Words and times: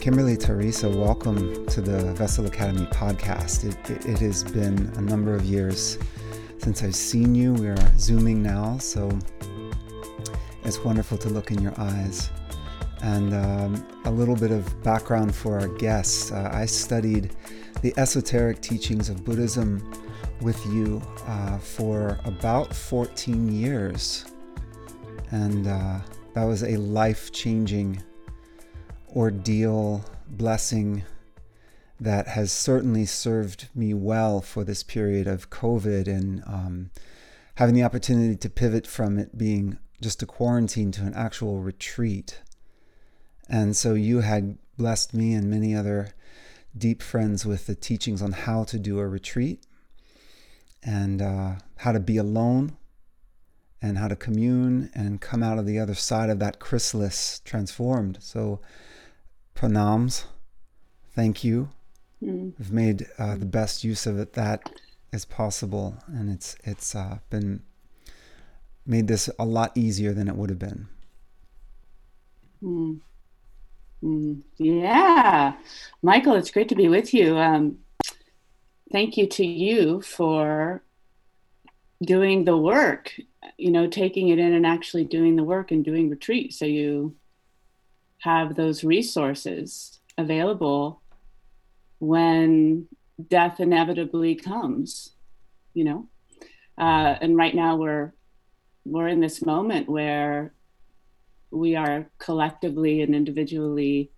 Kimberly 0.00 0.36
Teresa, 0.36 0.88
welcome 0.88 1.66
to 1.66 1.80
the 1.80 2.12
Vessel 2.14 2.46
Academy 2.46 2.86
podcast. 2.86 3.64
It, 3.64 3.90
it, 3.90 4.06
it, 4.06 4.18
has 4.20 4.44
been 4.44 4.92
a 4.94 5.00
number 5.00 5.34
of 5.34 5.44
years 5.44 5.98
since 6.58 6.84
I've 6.84 6.94
seen 6.94 7.34
you. 7.34 7.52
We 7.54 7.66
are 7.66 7.98
Zooming 7.98 8.40
now, 8.40 8.78
so 8.78 9.10
it's 10.62 10.78
wonderful 10.84 11.18
to 11.18 11.28
look 11.28 11.50
in 11.50 11.60
your 11.60 11.74
eyes. 11.78 12.30
And 13.02 13.34
um, 13.34 13.86
a 14.04 14.10
little 14.10 14.36
bit 14.36 14.52
of 14.52 14.82
background 14.84 15.34
for 15.34 15.58
our 15.58 15.66
guests. 15.66 16.30
Uh, 16.30 16.48
I 16.52 16.64
studied 16.66 17.34
the 17.82 17.92
esoteric 17.96 18.60
teachings 18.60 19.08
of 19.08 19.24
Buddhism 19.24 19.92
with 20.40 20.64
you 20.66 21.02
uh, 21.26 21.58
for 21.58 22.20
about 22.24 22.72
14 22.72 23.52
years. 23.52 24.26
And 25.32 25.66
uh, 25.66 25.98
that 26.34 26.44
was 26.44 26.62
a 26.62 26.76
life 26.76 27.32
changing 27.32 28.00
ordeal, 29.14 30.04
blessing 30.26 31.04
that 32.00 32.28
has 32.28 32.52
certainly 32.52 33.04
served 33.04 33.68
me 33.74 33.92
well 33.92 34.40
for 34.40 34.64
this 34.64 34.82
period 34.82 35.26
of 35.26 35.50
COVID 35.50 36.06
and 36.06 36.42
um, 36.46 36.90
having 37.56 37.74
the 37.74 37.82
opportunity 37.82 38.36
to 38.36 38.48
pivot 38.48 38.86
from 38.86 39.18
it 39.18 39.36
being 39.36 39.78
just 40.00 40.22
a 40.22 40.26
quarantine 40.26 40.92
to 40.92 41.02
an 41.02 41.14
actual 41.14 41.58
retreat. 41.60 42.40
And 43.48 43.76
so 43.76 43.94
you 43.94 44.20
had 44.20 44.58
blessed 44.76 45.12
me 45.12 45.34
and 45.34 45.50
many 45.50 45.74
other 45.74 46.10
deep 46.76 47.02
friends 47.02 47.44
with 47.44 47.66
the 47.66 47.74
teachings 47.74 48.22
on 48.22 48.32
how 48.32 48.62
to 48.64 48.78
do 48.78 49.00
a 49.00 49.08
retreat 49.08 49.66
and 50.84 51.20
uh, 51.20 51.56
how 51.78 51.90
to 51.90 51.98
be 51.98 52.16
alone 52.16 52.76
and 53.82 53.98
how 53.98 54.06
to 54.06 54.16
commune 54.16 54.90
and 54.94 55.20
come 55.20 55.42
out 55.42 55.58
of 55.58 55.66
the 55.66 55.78
other 55.78 55.94
side 55.94 56.30
of 56.30 56.38
that 56.38 56.60
chrysalis 56.60 57.40
transformed. 57.44 58.18
So 58.20 58.60
pranams. 59.58 60.24
Thank 61.14 61.42
you. 61.42 61.70
Mm. 62.22 62.52
We've 62.58 62.72
made 62.72 63.06
uh, 63.18 63.36
the 63.36 63.46
best 63.46 63.82
use 63.82 64.06
of 64.06 64.18
it 64.18 64.34
that 64.34 64.70
is 65.12 65.24
possible, 65.24 65.96
and 66.06 66.30
it's 66.30 66.56
it's 66.64 66.94
uh, 66.94 67.18
been 67.30 67.62
made 68.86 69.08
this 69.08 69.28
a 69.38 69.44
lot 69.44 69.76
easier 69.76 70.12
than 70.12 70.28
it 70.28 70.36
would 70.36 70.50
have 70.50 70.58
been. 70.58 70.88
Mm. 72.62 73.00
Mm. 74.02 74.42
Yeah, 74.56 75.54
Michael, 76.02 76.34
it's 76.34 76.50
great 76.50 76.68
to 76.68 76.76
be 76.76 76.88
with 76.88 77.12
you. 77.12 77.36
Um, 77.36 77.78
thank 78.92 79.16
you 79.16 79.26
to 79.26 79.44
you 79.44 80.00
for 80.02 80.82
doing 82.02 82.44
the 82.44 82.56
work. 82.56 83.12
You 83.56 83.72
know, 83.72 83.88
taking 83.88 84.28
it 84.28 84.38
in 84.38 84.52
and 84.52 84.66
actually 84.66 85.04
doing 85.04 85.34
the 85.34 85.44
work 85.44 85.72
and 85.72 85.84
doing 85.84 86.10
retreat. 86.10 86.54
So 86.54 86.64
you 86.64 87.14
have 88.18 88.54
those 88.54 88.84
resources 88.84 90.00
available 90.16 91.00
when 91.98 92.86
death 93.28 93.60
inevitably 93.60 94.34
comes 94.34 95.12
you 95.78 95.84
know? 95.84 96.08
Uh, 96.76 97.14
and 97.20 97.36
right 97.36 97.54
now 97.54 97.76
we're 97.76 98.12
we're 98.84 99.08
in 99.08 99.20
this 99.20 99.44
moment 99.44 99.88
where 99.88 100.54
we 101.50 101.76
are 101.76 102.06
collectively 102.18 103.02
and 103.02 103.14
individually 103.14 104.10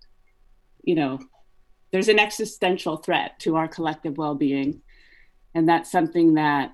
you 0.82 0.94
know 0.94 1.18
there's 1.92 2.08
an 2.08 2.18
existential 2.18 2.96
threat 2.96 3.38
to 3.40 3.56
our 3.56 3.66
collective 3.68 4.16
well-being. 4.16 4.80
And 5.54 5.68
that's 5.68 5.90
something 5.90 6.34
that 6.34 6.72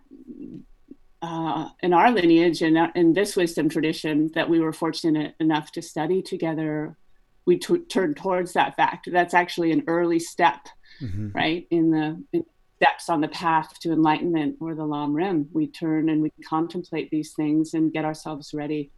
uh, 1.23 1.71
in 1.83 1.95
our 1.95 2.11
lineage 2.11 2.61
and 2.61 2.77
in 2.95 3.15
this 3.15 3.35
wisdom 3.35 3.71
tradition 3.71 4.31
that 4.35 4.51
we 4.51 4.61
were 4.61 4.75
fortunate 4.75 5.35
enough 5.41 5.73
to 5.73 5.81
study 5.81 6.21
together 6.21 6.99
we 7.47 7.59
t- 7.59 7.79
turn 7.79 8.15
towards 8.15 8.53
that 8.53 8.77
fact. 8.77 9.09
That's 9.11 9.35
actually 9.35 9.73
an 9.73 9.85
early 9.87 10.19
step, 10.19 10.67
mm-hmm. 11.01 11.31
right? 11.33 11.67
In 11.71 11.91
the 11.91 12.23
in 12.33 12.45
steps 12.77 13.09
on 13.09 13.21
the 13.21 13.29
path 13.29 13.79
to 13.81 13.93
enlightenment 13.93 14.57
or 14.61 14.75
the 14.75 14.85
Lam 14.85 15.15
Rim. 15.15 15.49
We 15.53 15.67
turn 15.67 16.09
and 16.09 16.23
we 16.23 16.31
contemplate 16.47 17.11
these 17.11 17.33
things 17.33 17.75
and 17.75 17.93
get 17.93 18.05
ourselves 18.05 18.53
ready. 18.53 18.93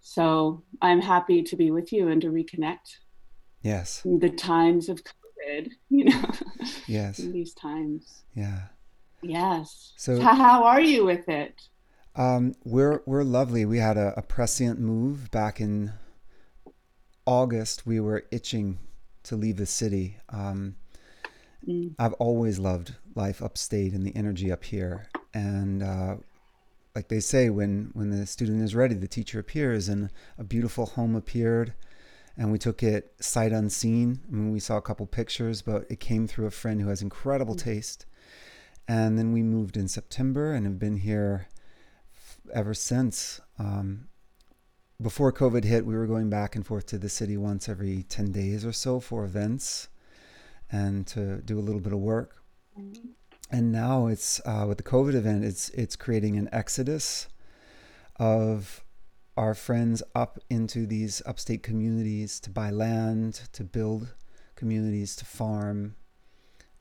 So 0.00 0.62
I'm 0.80 1.00
happy 1.00 1.42
to 1.42 1.56
be 1.56 1.70
with 1.70 1.92
you 1.92 2.08
and 2.08 2.20
to 2.22 2.28
reconnect. 2.28 2.98
Yes. 3.62 4.02
The 4.04 4.28
times 4.28 4.88
of 4.88 5.02
COVID, 5.02 5.70
you 5.88 6.04
know. 6.04 6.22
Yes. 6.86 7.18
in 7.20 7.32
these 7.32 7.54
times. 7.54 8.22
Yeah. 8.34 8.64
Yes. 9.22 9.92
So 9.96 10.20
how 10.20 10.64
are 10.64 10.80
you 10.80 11.04
with 11.04 11.28
it? 11.28 11.60
Um, 12.14 12.54
we're 12.64 13.02
we're 13.06 13.22
lovely. 13.22 13.64
We 13.64 13.78
had 13.78 13.96
a, 13.96 14.12
a 14.16 14.22
prescient 14.22 14.78
move 14.78 15.30
back 15.30 15.60
in 15.60 15.92
August, 17.26 17.86
we 17.86 18.00
were 18.00 18.24
itching 18.30 18.78
to 19.24 19.36
leave 19.36 19.56
the 19.56 19.66
city. 19.66 20.18
Um, 20.28 20.76
mm. 21.66 21.94
I've 21.98 22.14
always 22.14 22.58
loved 22.58 22.94
life 23.14 23.42
upstate 23.42 23.92
and 23.92 24.06
the 24.06 24.14
energy 24.16 24.50
up 24.50 24.64
here. 24.64 25.06
And 25.34 25.82
uh, 25.82 26.16
like 26.94 27.08
they 27.08 27.20
say, 27.20 27.50
when, 27.50 27.90
when 27.94 28.10
the 28.10 28.26
student 28.26 28.62
is 28.62 28.74
ready, 28.74 28.94
the 28.94 29.08
teacher 29.08 29.38
appears, 29.38 29.88
and 29.88 30.10
a 30.38 30.44
beautiful 30.44 30.86
home 30.86 31.14
appeared. 31.14 31.74
And 32.36 32.50
we 32.50 32.58
took 32.58 32.82
it 32.82 33.12
sight 33.20 33.52
unseen. 33.52 34.20
I 34.28 34.34
mean, 34.34 34.52
we 34.52 34.60
saw 34.60 34.76
a 34.76 34.82
couple 34.82 35.06
pictures, 35.06 35.62
but 35.62 35.84
it 35.90 36.00
came 36.00 36.26
through 36.26 36.46
a 36.46 36.50
friend 36.50 36.80
who 36.80 36.88
has 36.88 37.02
incredible 37.02 37.54
mm. 37.54 37.62
taste. 37.62 38.06
And 38.88 39.18
then 39.18 39.32
we 39.32 39.42
moved 39.42 39.76
in 39.76 39.86
September 39.86 40.52
and 40.52 40.66
have 40.66 40.78
been 40.78 40.96
here 40.96 41.46
ever 42.52 42.74
since. 42.74 43.40
Um, 43.58 44.08
before 45.00 45.32
COVID 45.32 45.64
hit, 45.64 45.86
we 45.86 45.96
were 45.96 46.06
going 46.06 46.30
back 46.30 46.54
and 46.54 46.66
forth 46.66 46.86
to 46.86 46.98
the 46.98 47.08
city 47.08 47.36
once 47.36 47.68
every 47.68 48.04
10 48.04 48.32
days 48.32 48.64
or 48.64 48.72
so 48.72 49.00
for 49.00 49.24
events 49.24 49.88
and 50.70 51.06
to 51.08 51.38
do 51.42 51.58
a 51.58 51.60
little 51.62 51.80
bit 51.80 51.92
of 51.92 51.98
work. 51.98 52.42
And 53.50 53.70
now 53.70 54.06
it's 54.06 54.40
uh, 54.46 54.64
with 54.66 54.78
the 54.78 54.84
COVID 54.84 55.14
event, 55.14 55.44
it's 55.44 55.68
it's 55.70 55.94
creating 55.94 56.36
an 56.38 56.48
exodus 56.52 57.28
of 58.16 58.82
our 59.36 59.54
friends 59.54 60.02
up 60.14 60.38
into 60.48 60.86
these 60.86 61.22
upstate 61.26 61.62
communities 61.62 62.40
to 62.40 62.50
buy 62.50 62.70
land, 62.70 63.42
to 63.52 63.64
build 63.64 64.14
communities, 64.54 65.16
to 65.16 65.24
farm, 65.24 65.96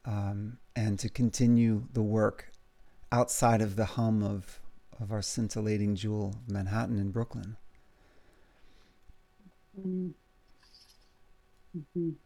um, 0.06 0.58
and 0.76 1.00
to 1.00 1.10
continue 1.10 1.88
the 1.94 2.02
work 2.02 2.52
outside 3.12 3.62
of 3.62 3.76
the 3.76 3.86
hum 3.86 4.24
of, 4.24 4.60
of 5.00 5.12
our 5.12 5.22
scintillating 5.22 5.96
jewel, 5.96 6.36
Manhattan 6.48 7.00
and 7.00 7.12
Brooklyn. 7.12 7.58
Mm-hmm. 9.80 10.10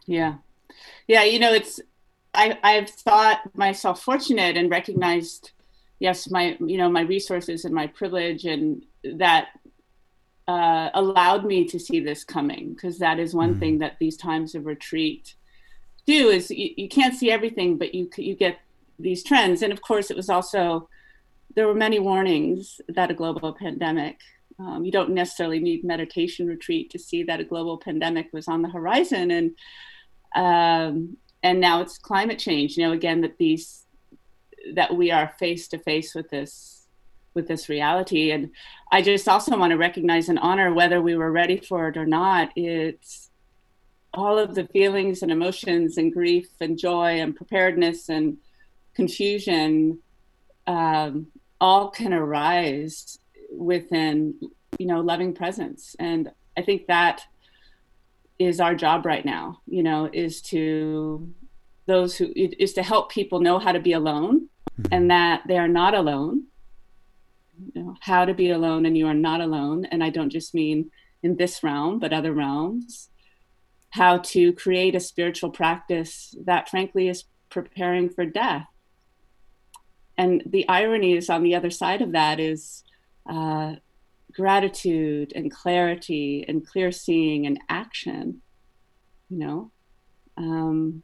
Yeah. 0.07 0.35
Yeah. 1.07 1.23
You 1.23 1.39
know, 1.39 1.53
it's, 1.53 1.79
I, 2.33 2.57
I've 2.63 2.89
thought 2.89 3.41
myself 3.55 4.01
fortunate 4.01 4.57
and 4.57 4.69
recognized, 4.69 5.51
yes, 5.99 6.29
my, 6.29 6.57
you 6.59 6.77
know, 6.77 6.89
my 6.89 7.01
resources 7.01 7.65
and 7.65 7.73
my 7.73 7.87
privilege 7.87 8.45
and 8.45 8.83
that 9.03 9.49
uh, 10.47 10.89
allowed 10.93 11.45
me 11.45 11.65
to 11.65 11.79
see 11.79 11.99
this 11.99 12.23
coming 12.23 12.73
because 12.73 12.99
that 12.99 13.19
is 13.19 13.33
one 13.33 13.55
mm. 13.55 13.59
thing 13.59 13.79
that 13.79 13.97
these 13.99 14.17
times 14.17 14.53
of 14.55 14.65
retreat 14.65 15.35
do 16.05 16.29
is 16.29 16.51
you, 16.51 16.71
you 16.77 16.87
can't 16.87 17.15
see 17.15 17.31
everything, 17.31 17.77
but 17.77 17.95
you, 17.95 18.09
you 18.17 18.35
get 18.35 18.59
these 18.99 19.23
trends. 19.23 19.61
And 19.61 19.73
of 19.73 19.81
course 19.81 20.11
it 20.11 20.17
was 20.17 20.29
also, 20.29 20.87
there 21.55 21.67
were 21.67 21.73
many 21.73 21.99
warnings 21.99 22.81
that 22.89 23.09
a 23.09 23.13
global 23.13 23.53
pandemic 23.53 24.19
um, 24.57 24.85
you 24.85 24.91
don't 24.91 25.11
necessarily 25.11 25.59
need 25.59 25.83
meditation 25.83 26.47
retreat 26.47 26.89
to 26.91 26.99
see 26.99 27.23
that 27.23 27.39
a 27.39 27.43
global 27.43 27.77
pandemic 27.77 28.29
was 28.31 28.47
on 28.47 28.61
the 28.61 28.69
horizon, 28.69 29.31
and 29.31 29.55
um, 30.35 31.17
and 31.43 31.59
now 31.59 31.81
it's 31.81 31.97
climate 31.97 32.39
change. 32.39 32.77
You 32.77 32.85
know, 32.85 32.93
again 32.93 33.21
that 33.21 33.37
these 33.37 33.85
that 34.73 34.95
we 34.95 35.11
are 35.11 35.33
face 35.39 35.67
to 35.69 35.77
face 35.79 36.15
with 36.15 36.29
this 36.29 36.87
with 37.33 37.47
this 37.47 37.67
reality, 37.67 38.31
and 38.31 38.51
I 38.91 39.01
just 39.01 39.27
also 39.27 39.57
want 39.57 39.71
to 39.71 39.77
recognize 39.77 40.29
and 40.29 40.39
honor 40.39 40.73
whether 40.73 41.01
we 41.01 41.15
were 41.15 41.31
ready 41.31 41.57
for 41.57 41.89
it 41.89 41.97
or 41.97 42.05
not. 42.05 42.51
It's 42.55 43.29
all 44.13 44.39
of 44.39 44.55
the 44.55 44.67
feelings 44.67 45.21
and 45.21 45.31
emotions 45.31 45.97
and 45.97 46.13
grief 46.13 46.47
and 46.61 46.77
joy 46.77 47.19
and 47.19 47.35
preparedness 47.35 48.07
and 48.07 48.37
confusion 48.95 49.99
um, 50.65 51.27
all 51.59 51.89
can 51.89 52.13
arise 52.13 53.19
within 53.57 54.35
you 54.79 54.85
know 54.85 55.01
loving 55.01 55.33
presence. 55.33 55.95
And 55.99 56.31
i 56.57 56.61
think 56.61 56.87
that 56.87 57.23
is 58.37 58.59
our 58.59 58.75
job 58.75 59.05
right 59.05 59.25
now 59.25 59.61
you 59.65 59.81
know 59.81 60.09
is 60.11 60.41
to 60.41 61.33
those 61.85 62.15
who 62.15 62.31
is 62.35 62.73
to 62.73 62.83
help 62.83 63.11
people 63.11 63.39
know 63.39 63.59
how 63.59 63.71
to 63.71 63.79
be 63.79 63.93
alone 63.93 64.49
mm-hmm. 64.79 64.93
and 64.93 65.11
that 65.11 65.43
they 65.47 65.57
are 65.57 65.67
not 65.67 65.93
alone. 65.93 66.45
You 67.73 67.83
know 67.83 67.95
how 68.01 68.25
to 68.25 68.33
be 68.33 68.49
alone 68.49 68.85
and 68.85 68.97
you 68.97 69.07
are 69.07 69.13
not 69.13 69.41
alone. 69.41 69.85
And 69.85 70.03
i 70.03 70.09
don't 70.09 70.31
just 70.31 70.53
mean 70.53 70.91
in 71.23 71.37
this 71.37 71.63
realm 71.63 71.99
but 71.99 72.13
other 72.13 72.33
realms. 72.33 73.09
How 73.91 74.17
to 74.17 74.51
create 74.53 74.95
a 74.95 74.99
spiritual 74.99 75.51
practice 75.51 76.35
that 76.43 76.69
frankly 76.69 77.07
is 77.07 77.25
preparing 77.49 78.09
for 78.09 78.25
death. 78.25 78.67
And 80.17 80.43
the 80.45 80.67
irony 80.67 81.13
is 81.13 81.29
on 81.29 81.43
the 81.43 81.55
other 81.55 81.69
side 81.69 82.01
of 82.01 82.11
that 82.13 82.39
is 82.39 82.83
uh, 83.25 83.75
gratitude 84.33 85.31
and 85.35 85.51
clarity 85.51 86.45
and 86.47 86.65
clear 86.65 86.91
seeing 86.91 87.45
and 87.45 87.59
action 87.69 88.41
you 89.29 89.37
know, 89.37 89.71
um, 90.37 91.03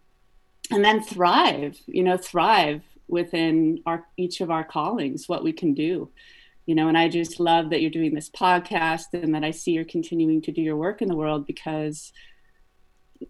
and 0.70 0.84
then 0.84 1.02
thrive, 1.02 1.78
you 1.88 2.04
know, 2.04 2.18
thrive 2.18 2.84
within 3.08 3.82
our 3.86 4.06
each 4.18 4.42
of 4.42 4.52
our 4.52 4.64
callings, 4.64 5.28
what 5.28 5.44
we 5.44 5.54
can 5.54 5.74
do. 5.74 6.10
You 6.66 6.76
know, 6.76 6.88
and 6.88 6.98
I 6.98 7.10
just 7.10 7.40
love 7.40 7.72
that 7.72 7.82
you're 7.82 7.90
doing 7.90 8.14
this 8.14 8.30
podcast 8.30 9.06
and 9.14 9.34
that 9.36 9.44
I 9.44 9.52
see 9.52 9.72
you're 9.72 9.84
continuing 9.84 10.42
to 10.44 10.52
do 10.52 10.62
your 10.62 10.78
work 10.78 11.02
in 11.02 11.08
the 11.08 11.16
world 11.16 11.48
because 11.48 12.14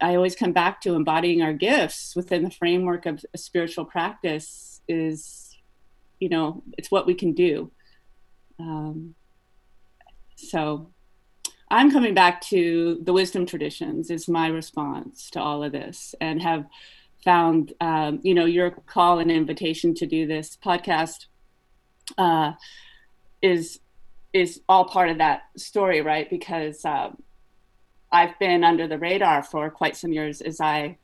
I 0.01 0.15
always 0.15 0.35
come 0.35 0.51
back 0.51 0.81
to 0.81 0.95
embodying 0.95 1.41
our 1.41 1.53
gifts 1.53 2.15
within 2.15 2.43
the 2.43 2.51
framework 2.51 3.05
of 3.05 3.23
a 3.33 3.37
spiritual 3.37 3.85
practice 3.85 4.81
is, 4.87 5.57
you 6.19 6.29
know, 6.29 6.61
it's 6.77 6.91
what 6.91 7.07
we 7.07 7.15
can 7.15 7.33
do. 7.33 7.71
Um, 8.61 9.15
so 10.35 10.89
I'm 11.69 11.91
coming 11.91 12.13
back 12.13 12.41
to 12.41 12.99
the 13.01 13.13
wisdom 13.13 13.45
traditions 13.45 14.11
is 14.11 14.27
my 14.27 14.47
response 14.47 15.29
to 15.31 15.41
all 15.41 15.63
of 15.63 15.71
this 15.71 16.13
and 16.19 16.41
have 16.41 16.65
found, 17.23 17.73
um, 17.79 18.19
you 18.23 18.33
know, 18.33 18.45
your 18.45 18.71
call 18.71 19.19
and 19.19 19.31
invitation 19.31 19.93
to 19.95 20.05
do 20.05 20.27
this 20.27 20.57
podcast 20.63 21.27
uh, 22.17 22.53
is 23.41 23.79
is 24.33 24.61
all 24.69 24.85
part 24.85 25.09
of 25.09 25.17
that 25.17 25.43
story, 25.57 26.01
right? 26.01 26.29
Because 26.29 26.85
uh, 26.85 27.09
I've 28.11 28.37
been 28.39 28.63
under 28.63 28.87
the 28.87 28.97
radar 28.97 29.43
for 29.43 29.69
quite 29.69 29.97
some 29.97 30.13
years 30.13 30.39
as 30.39 30.61
I, 30.61 30.97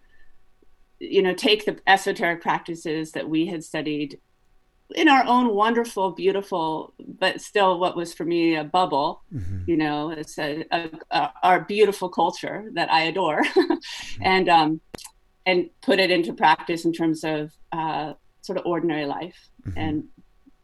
you 0.99 1.21
know, 1.21 1.33
take 1.33 1.65
the 1.65 1.77
esoteric 1.87 2.41
practices 2.41 3.11
that 3.11 3.29
we 3.29 3.45
had 3.45 3.65
studied 3.65 4.19
in 4.95 5.09
our 5.09 5.25
own 5.25 5.53
wonderful, 5.53 6.11
beautiful, 6.11 6.93
but 6.99 7.41
still 7.41 7.79
what 7.79 7.95
was 7.95 8.13
for 8.13 8.23
me 8.23 8.55
a 8.55 8.63
bubble, 8.63 9.21
mm-hmm. 9.33 9.63
you 9.67 9.77
know, 9.77 10.11
it's 10.11 10.37
a, 10.39 10.65
a, 10.71 10.89
a, 11.11 11.33
our 11.43 11.61
beautiful 11.61 12.09
culture 12.09 12.69
that 12.73 12.91
I 12.91 13.03
adore, 13.03 13.41
mm-hmm. 13.43 14.21
and 14.21 14.49
um, 14.49 14.81
and 15.45 15.69
put 15.81 15.99
it 15.99 16.11
into 16.11 16.33
practice 16.33 16.85
in 16.85 16.93
terms 16.93 17.23
of 17.23 17.51
uh, 17.71 18.13
sort 18.41 18.57
of 18.57 18.65
ordinary 18.65 19.05
life 19.05 19.49
mm-hmm. 19.65 19.77
and 19.77 20.03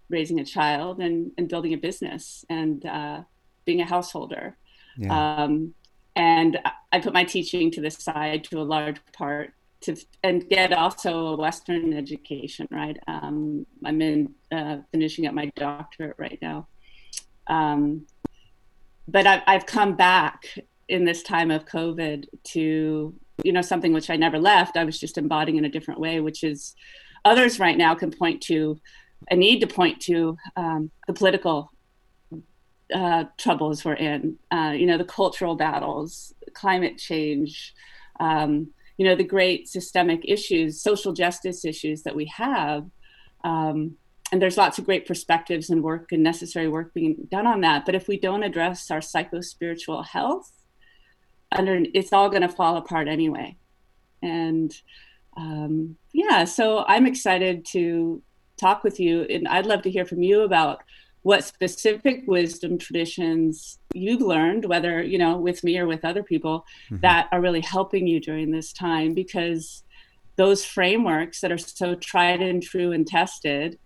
raising 0.09 0.39
a 0.39 0.45
child 0.45 0.99
and, 0.99 1.31
and 1.37 1.49
building 1.49 1.73
a 1.73 1.77
business 1.77 2.45
and 2.49 2.85
uh, 2.85 3.21
being 3.65 3.81
a 3.81 3.85
householder. 3.85 4.57
Yeah. 4.97 5.35
Um, 5.43 5.73
and 6.15 6.59
I 6.91 6.99
put 6.99 7.13
my 7.13 7.23
teaching 7.23 7.71
to 7.71 7.81
the 7.81 7.89
side 7.89 8.43
to 8.45 8.61
a 8.61 8.63
large 8.63 8.97
part 9.13 9.53
to 9.83 9.95
and 10.23 10.47
get 10.49 10.73
also 10.73 11.27
a 11.27 11.35
Western 11.35 11.93
education. 11.93 12.67
Right, 12.71 12.97
um, 13.07 13.65
I'm 13.85 14.01
in 14.01 14.33
uh, 14.51 14.77
finishing 14.91 15.27
up 15.27 15.33
my 15.33 15.51
doctorate 15.55 16.15
right 16.17 16.39
now, 16.41 16.67
um, 17.47 18.05
but 19.07 19.27
I've, 19.27 19.41
I've 19.47 19.65
come 19.65 19.95
back 19.95 20.45
in 20.89 21.05
this 21.05 21.23
time 21.23 21.51
of 21.51 21.65
COVID 21.65 22.25
to 22.43 23.13
you 23.43 23.51
know 23.51 23.61
something 23.61 23.93
which 23.93 24.09
I 24.09 24.15
never 24.15 24.39
left. 24.39 24.77
I 24.77 24.83
was 24.83 24.99
just 24.99 25.17
embodying 25.17 25.57
in 25.57 25.65
a 25.65 25.69
different 25.69 25.99
way, 25.99 26.19
which 26.19 26.43
is 26.43 26.75
others 27.25 27.59
right 27.59 27.77
now 27.77 27.95
can 27.95 28.11
point 28.11 28.41
to 28.43 28.79
a 29.31 29.35
need 29.35 29.59
to 29.61 29.67
point 29.67 30.01
to 30.01 30.37
um, 30.55 30.91
the 31.07 31.13
political 31.13 31.71
uh, 32.93 33.25
troubles 33.37 33.83
we're 33.83 33.93
in, 33.93 34.37
uh, 34.51 34.73
you 34.75 34.85
know, 34.85 34.97
the 34.97 35.05
cultural 35.05 35.55
battles, 35.55 36.33
climate 36.53 36.97
change, 36.97 37.73
um, 38.19 38.67
you 38.97 39.05
know, 39.05 39.15
the 39.15 39.23
great 39.23 39.67
systemic 39.67 40.21
issues, 40.25 40.81
social 40.81 41.13
justice 41.13 41.65
issues 41.65 42.03
that 42.03 42.15
we 42.15 42.25
have. 42.25 42.85
Um, 43.43 43.97
and 44.31 44.41
there's 44.41 44.57
lots 44.57 44.79
of 44.79 44.85
great 44.85 45.07
perspectives 45.07 45.69
and 45.69 45.83
work 45.83 46.11
and 46.11 46.23
necessary 46.23 46.67
work 46.67 46.93
being 46.93 47.27
done 47.29 47.45
on 47.45 47.61
that. 47.61 47.85
But 47.85 47.95
if 47.95 48.07
we 48.07 48.19
don't 48.19 48.43
address 48.43 48.89
our 48.89 49.01
psycho 49.01 49.41
spiritual 49.41 50.03
health, 50.03 50.51
under 51.51 51.83
it's 51.93 52.13
all 52.13 52.29
going 52.29 52.41
to 52.41 52.49
fall 52.49 52.77
apart 52.77 53.07
anyway. 53.07 53.57
And 54.21 54.73
um, 55.37 55.97
yeah, 56.13 56.45
so 56.45 56.83
I'm 56.87 57.05
excited 57.05 57.65
to 57.67 58.21
talk 58.57 58.83
with 58.83 58.99
you, 58.99 59.23
and 59.23 59.47
I'd 59.47 59.65
love 59.65 59.81
to 59.83 59.91
hear 59.91 60.05
from 60.05 60.23
you 60.23 60.41
about 60.41 60.83
what 61.23 61.43
specific 61.43 62.23
wisdom 62.27 62.77
traditions 62.77 63.79
you've 63.93 64.21
learned 64.21 64.65
whether 64.65 65.01
you 65.01 65.17
know 65.17 65.37
with 65.37 65.63
me 65.63 65.77
or 65.77 65.87
with 65.87 66.05
other 66.05 66.23
people 66.23 66.65
mm-hmm. 66.85 66.99
that 67.01 67.27
are 67.31 67.41
really 67.41 67.61
helping 67.61 68.07
you 68.07 68.19
during 68.19 68.51
this 68.51 68.71
time 68.71 69.13
because 69.13 69.83
those 70.35 70.65
frameworks 70.65 71.41
that 71.41 71.51
are 71.51 71.57
so 71.57 71.95
tried 71.95 72.41
and 72.41 72.63
true 72.63 72.91
and 72.91 73.07
tested 73.07 73.77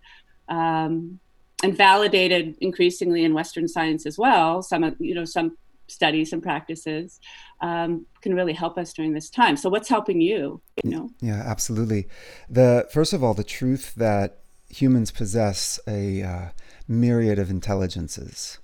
um, 0.50 1.20
and 1.64 1.76
validated 1.76 2.56
increasingly 2.62 3.24
in 3.24 3.34
western 3.34 3.68
science 3.68 4.06
as 4.06 4.18
well 4.18 4.62
some 4.62 4.84
of 4.84 4.96
you 5.00 5.16
know 5.16 5.26
some 5.26 5.58
studies 5.88 6.34
and 6.34 6.44
practices 6.44 7.20
um, 7.62 8.06
can 8.22 8.36
really 8.36 8.54
help 8.54 8.78
us 8.78 8.94
during 8.94 9.14
this 9.14 9.30
time. 9.30 9.58
So 9.58 9.70
what's 9.70 9.90
helping 9.90 10.22
you 10.22 10.62
you 10.84 10.92
know? 10.92 11.10
Yeah 11.22 11.42
absolutely. 11.46 12.08
The 12.50 12.88
first 12.92 13.14
of 13.14 13.24
all 13.24 13.34
the 13.34 13.44
truth 13.44 13.94
that 13.96 14.40
humans 14.70 15.12
possess 15.12 15.80
a 15.88 16.22
uh, 16.22 16.46
myriad 16.88 17.40
of 17.40 17.50
intelligences, 17.50 18.60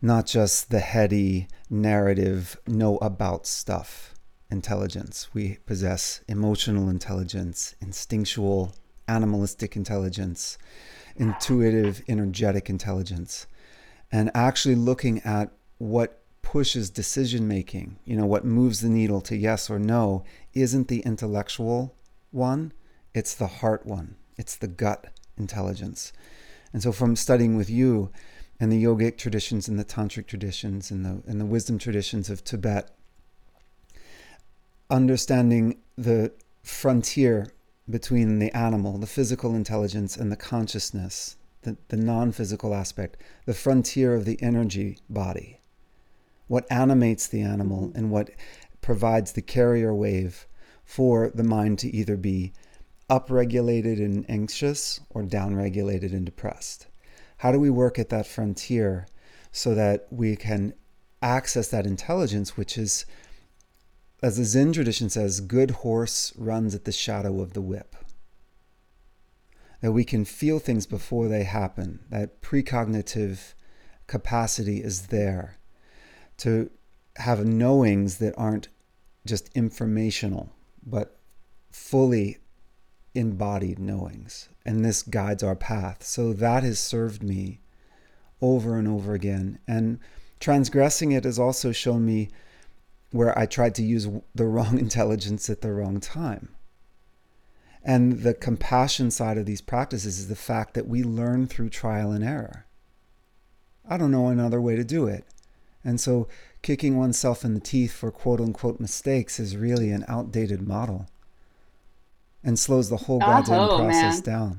not 0.00 0.26
just 0.26 0.70
the 0.70 0.80
heady, 0.80 1.48
narrative, 1.68 2.56
know 2.66 2.96
about 2.98 3.46
stuff 3.46 4.14
intelligence. 4.50 5.28
We 5.32 5.58
possess 5.66 6.22
emotional 6.28 6.88
intelligence, 6.88 7.74
instinctual, 7.80 8.74
animalistic 9.08 9.76
intelligence, 9.76 10.58
intuitive, 11.16 12.02
energetic 12.08 12.70
intelligence, 12.70 13.46
and 14.12 14.30
actually 14.34 14.74
looking 14.74 15.20
at 15.20 15.50
what 15.78 16.22
pushes 16.42 16.90
decision 16.90 17.46
making, 17.46 17.98
you 18.04 18.16
know, 18.16 18.26
what 18.26 18.44
moves 18.44 18.80
the 18.80 18.88
needle 18.88 19.20
to 19.20 19.36
yes 19.36 19.70
or 19.70 19.78
no, 19.78 20.24
isn't 20.52 20.88
the 20.88 21.00
intellectual 21.00 21.94
one, 22.30 22.72
it's 23.14 23.34
the 23.34 23.46
heart 23.46 23.86
one, 23.86 24.16
it's 24.36 24.56
the 24.56 24.68
gut 24.68 25.06
intelligence. 25.36 26.12
And 26.72 26.82
so, 26.82 26.92
from 26.92 27.16
studying 27.16 27.56
with 27.56 27.68
you 27.68 28.10
and 28.58 28.70
the 28.70 28.82
yogic 28.82 29.16
traditions 29.16 29.68
and 29.68 29.78
the 29.78 29.84
tantric 29.84 30.26
traditions 30.26 30.90
and 30.90 31.04
the, 31.04 31.22
and 31.26 31.40
the 31.40 31.46
wisdom 31.46 31.78
traditions 31.78 32.30
of 32.30 32.44
Tibet, 32.44 32.90
understanding 34.88 35.78
the 35.96 36.32
frontier 36.62 37.48
between 37.88 38.38
the 38.38 38.54
animal, 38.56 38.98
the 38.98 39.06
physical 39.06 39.54
intelligence, 39.54 40.16
and 40.16 40.30
the 40.30 40.36
consciousness, 40.36 41.36
the, 41.62 41.76
the 41.88 41.96
non 41.96 42.32
physical 42.32 42.74
aspect, 42.74 43.16
the 43.46 43.54
frontier 43.54 44.14
of 44.14 44.24
the 44.24 44.40
energy 44.42 44.98
body, 45.08 45.60
what 46.46 46.70
animates 46.70 47.26
the 47.26 47.40
animal 47.40 47.90
and 47.94 48.10
what 48.10 48.30
provides 48.80 49.32
the 49.32 49.42
carrier 49.42 49.94
wave 49.94 50.46
for 50.84 51.30
the 51.34 51.44
mind 51.44 51.78
to 51.78 51.94
either 51.94 52.16
be 52.16 52.52
upregulated 53.10 53.98
and 53.98 54.24
anxious 54.30 55.00
or 55.10 55.22
downregulated 55.24 56.12
and 56.12 56.24
depressed? 56.24 56.86
How 57.38 57.52
do 57.52 57.58
we 57.58 57.70
work 57.70 57.98
at 57.98 58.08
that 58.10 58.26
frontier 58.26 59.06
so 59.50 59.74
that 59.74 60.06
we 60.10 60.36
can 60.36 60.74
access 61.20 61.68
that 61.68 61.86
intelligence, 61.86 62.56
which 62.56 62.78
is, 62.78 63.04
as 64.22 64.36
the 64.36 64.44
Zen 64.44 64.72
tradition 64.72 65.10
says, 65.10 65.40
good 65.40 65.70
horse 65.70 66.32
runs 66.36 66.74
at 66.74 66.84
the 66.84 66.92
shadow 66.92 67.40
of 67.40 67.52
the 67.52 67.60
whip? 67.60 67.96
That 69.80 69.92
we 69.92 70.04
can 70.04 70.24
feel 70.24 70.58
things 70.58 70.86
before 70.86 71.26
they 71.28 71.44
happen, 71.44 72.00
that 72.10 72.42
precognitive 72.42 73.54
capacity 74.06 74.82
is 74.82 75.06
there 75.06 75.58
to 76.38 76.70
have 77.16 77.44
knowings 77.44 78.18
that 78.18 78.34
aren't 78.36 78.68
just 79.26 79.50
informational, 79.54 80.52
but 80.84 81.18
fully 81.70 82.38
embodied 83.14 83.78
knowings, 83.78 84.48
and 84.64 84.84
this 84.84 85.02
guides 85.02 85.42
our 85.42 85.56
path. 85.56 86.02
So 86.02 86.32
that 86.32 86.62
has 86.62 86.78
served 86.78 87.22
me 87.22 87.60
over 88.40 88.76
and 88.76 88.86
over 88.88 89.14
again. 89.14 89.58
And 89.66 89.98
transgressing 90.38 91.12
it 91.12 91.24
has 91.24 91.38
also 91.38 91.72
shown 91.72 92.04
me 92.04 92.30
where 93.10 93.36
I 93.38 93.46
tried 93.46 93.74
to 93.76 93.82
use 93.82 94.08
the 94.34 94.46
wrong 94.46 94.78
intelligence 94.80 95.50
at 95.50 95.60
the 95.60 95.72
wrong 95.72 96.00
time. 96.00 96.50
And 97.82 98.20
the 98.20 98.34
compassion 98.34 99.10
side 99.10 99.38
of 99.38 99.46
these 99.46 99.62
practices 99.62 100.18
is 100.18 100.28
the 100.28 100.36
fact 100.36 100.74
that 100.74 100.86
we 100.86 101.02
learn 101.02 101.46
through 101.46 101.70
trial 101.70 102.12
and 102.12 102.22
error. 102.22 102.66
I 103.88 103.96
don't 103.96 104.10
know 104.10 104.28
another 104.28 104.60
way 104.60 104.76
to 104.76 104.84
do 104.84 105.06
it. 105.06 105.24
And 105.82 105.98
so 105.98 106.28
kicking 106.62 106.98
oneself 106.98 107.42
in 107.42 107.54
the 107.54 107.60
teeth 107.60 107.92
for 107.92 108.10
quote 108.10 108.40
unquote 108.40 108.80
mistakes 108.80 109.40
is 109.40 109.56
really 109.56 109.90
an 109.90 110.04
outdated 110.08 110.60
model 110.60 111.08
and 112.44 112.58
slows 112.58 112.88
the 112.88 112.96
whole 112.96 113.18
goddamn 113.18 113.60
Aho, 113.60 113.78
process 113.78 114.16
man. 114.16 114.22
down. 114.22 114.58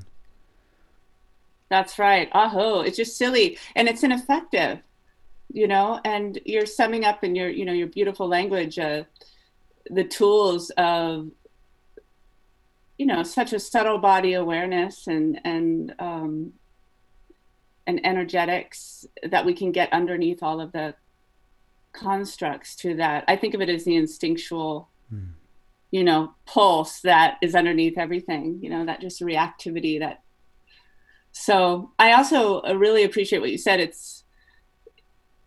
That's 1.69 1.97
right. 1.97 2.29
Aho. 2.33 2.81
It's 2.81 2.97
just 2.97 3.17
silly 3.17 3.57
and 3.75 3.87
it's 3.87 4.03
ineffective, 4.03 4.79
you 5.51 5.67
know, 5.67 5.99
and 6.03 6.39
you're 6.45 6.65
summing 6.65 7.05
up 7.05 7.23
in 7.23 7.33
your, 7.33 7.49
you 7.49 7.65
know, 7.65 7.73
your 7.73 7.87
beautiful 7.87 8.27
language, 8.27 8.77
uh, 8.77 9.03
the 9.89 10.03
tools 10.03 10.69
of, 10.71 11.29
you 12.97 13.05
know, 13.05 13.23
such 13.23 13.53
a 13.53 13.59
subtle 13.59 13.97
body 13.97 14.33
awareness 14.33 15.07
and, 15.07 15.39
and, 15.43 15.95
um, 15.97 16.53
and 17.87 18.05
energetics 18.05 19.05
that 19.23 19.45
we 19.45 19.53
can 19.53 19.71
get 19.71 19.91
underneath 19.91 20.43
all 20.43 20.61
of 20.61 20.71
the 20.71 20.93
constructs 21.93 22.75
to 22.75 22.95
that. 22.95 23.23
I 23.27 23.35
think 23.35 23.53
of 23.53 23.61
it 23.61 23.69
as 23.69 23.85
the 23.85 23.95
instinctual 23.95 24.89
mm. 25.11 25.29
You 25.91 26.03
know, 26.05 26.33
pulse 26.45 27.01
that 27.01 27.37
is 27.41 27.53
underneath 27.53 27.97
everything, 27.97 28.59
you 28.61 28.69
know, 28.69 28.85
that 28.85 29.01
just 29.01 29.21
reactivity 29.21 29.99
that. 29.99 30.21
So 31.33 31.91
I 31.99 32.13
also 32.13 32.61
uh, 32.61 32.73
really 32.73 33.03
appreciate 33.03 33.39
what 33.39 33.51
you 33.51 33.57
said. 33.57 33.79
It's, 33.79 34.23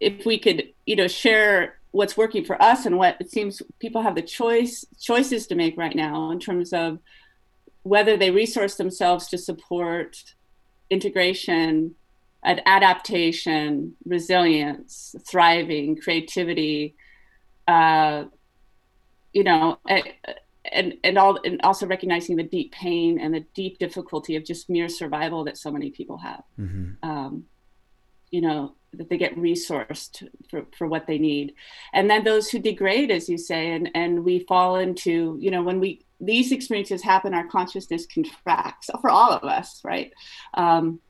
if 0.01 0.27
we 0.27 0.39
could, 0.39 0.65
you 0.87 0.97
know, 0.97 1.09
share 1.09 1.79
what's 1.95 2.17
working 2.17 2.45
for 2.45 2.61
us 2.61 2.87
and 2.87 2.99
what 2.99 3.17
it 3.21 3.31
seems 3.31 3.63
people 3.79 4.03
have 4.03 4.17
the 4.17 4.23
choice 4.23 4.85
choices 5.01 5.47
to 5.47 5.55
make 5.55 5.79
right 5.79 5.95
now 5.95 6.33
in 6.33 6.41
terms 6.41 6.73
of 6.73 6.99
whether 7.85 8.17
they 8.17 8.33
resource 8.33 8.75
themselves 8.75 9.29
to 9.29 9.39
support 9.39 10.35
integration 10.91 11.95
adaptation 12.45 13.95
resilience 14.05 15.15
thriving 15.25 15.97
creativity 15.97 16.97
uh, 17.69 18.25
you 19.35 19.45
know 19.45 19.79
and 20.73 20.95
and 21.05 21.19
all 21.19 21.39
and 21.45 21.61
also 21.63 21.87
recognizing 21.87 22.37
the 22.37 22.43
deep 22.43 22.73
pain 22.73 23.21
and 23.21 23.35
the 23.35 23.45
deep 23.55 23.79
difficulty 23.79 24.37
of 24.37 24.45
just 24.45 24.71
mere 24.71 24.89
survival 24.89 25.45
that 25.45 25.59
so 25.59 25.71
many 25.71 25.91
people 25.91 26.17
have. 26.19 26.43
Mm-hmm. 26.59 27.09
um, 27.09 27.45
you 28.31 28.41
know 28.41 28.75
that 28.95 29.09
they 29.09 29.19
get 29.19 29.37
resourced 29.37 30.29
for, 30.51 30.67
for 30.77 30.87
what 30.87 31.07
they 31.07 31.19
need. 31.19 31.55
And 31.93 32.09
then 32.09 32.25
those 32.25 32.49
who 32.49 32.59
degrade 32.59 33.11
as 33.11 33.29
you 33.29 33.39
say 33.39 33.73
and 33.73 33.91
and 33.95 34.25
we 34.25 34.41
fall 34.41 34.77
into 34.77 35.37
you 35.41 35.51
know 35.51 35.63
when 35.63 35.79
we 35.79 36.05
these 36.21 36.53
experiences 36.53 37.03
happen 37.03 37.35
our 37.35 37.47
consciousness 37.47 38.07
contracts 38.07 38.91
for 39.01 39.11
all 39.11 39.31
of 39.31 39.45
us 39.45 39.81
right? 39.85 40.13
Um, 40.55 41.01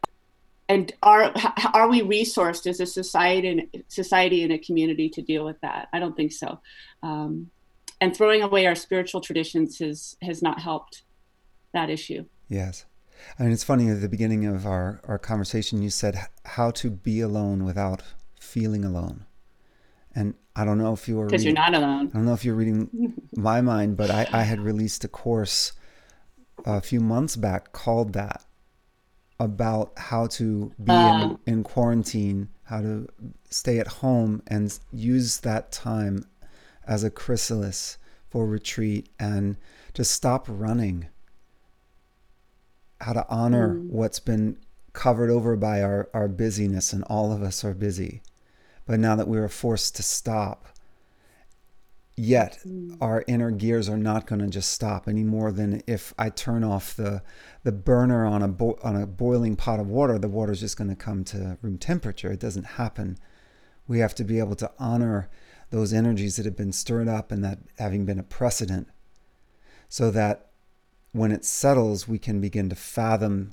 and 0.69 0.93
are 1.03 1.33
are 1.75 1.89
we 1.89 2.03
resourced 2.03 2.67
as 2.67 2.81
a 2.81 2.87
society 2.87 3.49
and 3.49 3.85
society 3.89 4.43
and 4.43 4.53
a 4.53 4.59
community 4.59 5.09
to 5.11 5.23
deal 5.23 5.45
with 5.45 5.61
that? 5.63 5.89
I 5.93 6.01
don't 6.01 6.17
think 6.17 6.33
so. 6.33 6.61
Um, 7.03 7.51
and 8.01 8.17
throwing 8.17 8.43
away 8.43 8.67
our 8.67 8.75
spiritual 8.75 9.21
traditions 9.21 9.79
has 9.79 10.17
has 10.23 10.43
not 10.43 10.61
helped 10.61 11.03
that 11.73 11.91
issue 11.91 12.25
yes 12.49 12.85
I 13.39 13.45
mean, 13.45 13.53
it's 13.53 13.65
funny 13.65 13.89
at 13.89 14.01
the 14.01 14.09
beginning 14.09 14.45
of 14.47 14.67
our, 14.67 15.01
our 15.05 15.19
conversation, 15.19 15.83
you 15.83 15.91
said 15.91 16.19
how 16.45 16.71
to 16.73 16.91
be 16.91 17.21
alone 17.21 17.65
without 17.65 18.03
feeling 18.39 18.85
alone. 18.85 19.25
And 20.15 20.35
I 20.55 20.65
don't 20.65 20.79
know 20.79 20.93
if 20.93 21.09
you 21.09 21.17
were 21.17 21.27
because 21.27 21.45
you're 21.45 21.53
not 21.53 21.75
alone. 21.75 22.09
I 22.09 22.17
don't 22.17 22.25
know 22.25 22.35
if 22.35 22.45
you're 22.45 22.55
reading 22.55 23.15
my 23.37 23.61
mind, 23.61 23.97
but 23.97 24.11
I, 24.11 24.29
I 24.33 24.43
had 24.43 24.61
released 24.61 25.05
a 25.05 25.09
course 25.09 25.73
a 26.65 26.81
few 26.81 27.01
months 27.01 27.35
back 27.35 27.73
called 27.73 28.13
that 28.13 28.45
about 29.41 29.93
how 29.97 30.29
to 30.29 30.73
be 30.83 30.93
uh, 30.93 31.25
in, 31.25 31.39
in 31.47 31.65
quarantine, 31.65 32.49
how 32.65 32.81
to 32.81 33.09
stay 33.51 33.81
at 33.81 33.89
home 33.89 34.43
and 34.47 34.79
use 34.93 35.41
that 35.41 35.73
time 35.73 36.25
as 36.87 37.05
a 37.05 37.11
chrysalis 37.11 37.99
for 38.29 38.47
retreat 38.47 39.09
and 39.19 39.57
to 39.93 40.05
stop 40.05 40.47
running 40.49 41.09
how 43.01 43.13
to 43.13 43.27
honor 43.29 43.75
mm. 43.75 43.89
what's 43.91 44.21
been 44.21 44.57
covered 44.93 45.31
over 45.31 45.57
by 45.57 45.83
our, 45.83 46.09
our 46.15 46.29
busyness, 46.29 46.93
and 46.93 47.05
all 47.05 47.33
of 47.33 47.43
us 47.43 47.65
are 47.65 47.75
busy. 47.75 48.23
But 48.87 49.01
now 49.01 49.17
that 49.17 49.29
we 49.29 49.39
are 49.39 49.49
forced 49.49 49.97
to 49.97 50.03
stop, 50.03 50.67
yet 52.17 52.59
mm. 52.67 52.97
our 53.01 53.25
inner 53.27 53.51
gears 53.51 53.89
are 53.89 53.99
not 53.99 54.27
going 54.27 54.41
to 54.41 54.47
just 54.47 54.73
stop 54.73 55.07
any 55.09 55.25
more 55.25 55.53
than 55.53 55.83
if 55.87 56.15
I 56.19 56.31
turn 56.31 56.65
off 56.65 56.95
the 56.97 57.23
the 57.63 57.73
burner 57.73 58.25
on 58.25 58.43
a 58.43 58.49
bo- 58.49 58.79
on 58.83 58.97
a 58.97 59.07
boiling 59.07 59.57
pot 59.57 59.81
of 59.81 59.89
water, 59.89 60.19
the 60.19 60.29
water 60.29 60.53
is 60.53 60.61
just 60.61 60.77
going 60.77 60.91
to 60.91 60.97
come 60.97 61.25
to 61.25 61.59
room 61.61 61.79
temperature. 61.79 62.31
It 62.33 62.41
doesn't 62.41 62.65
happen. 62.65 63.19
We 63.87 63.99
have 63.99 64.15
to 64.17 64.25
be 64.25 64.39
able 64.39 64.57
to 64.57 64.71
honor 64.79 65.29
those 65.75 65.93
energies 65.93 66.37
that 66.37 66.45
have 66.45 66.57
been 66.57 66.73
stirred 66.73 67.09
up 67.09 67.33
and 67.33 67.43
that 67.43 67.59
having 67.81 68.05
been 68.05 68.21
a 68.21 68.23
precedent, 68.23 68.87
so 69.89 70.09
that 70.13 70.47
when 71.11 71.33
it 71.33 71.45
settles, 71.45 72.07
we 72.07 72.17
can 72.17 72.41
begin 72.41 72.69
to 72.69 72.77
fathom 72.77 73.51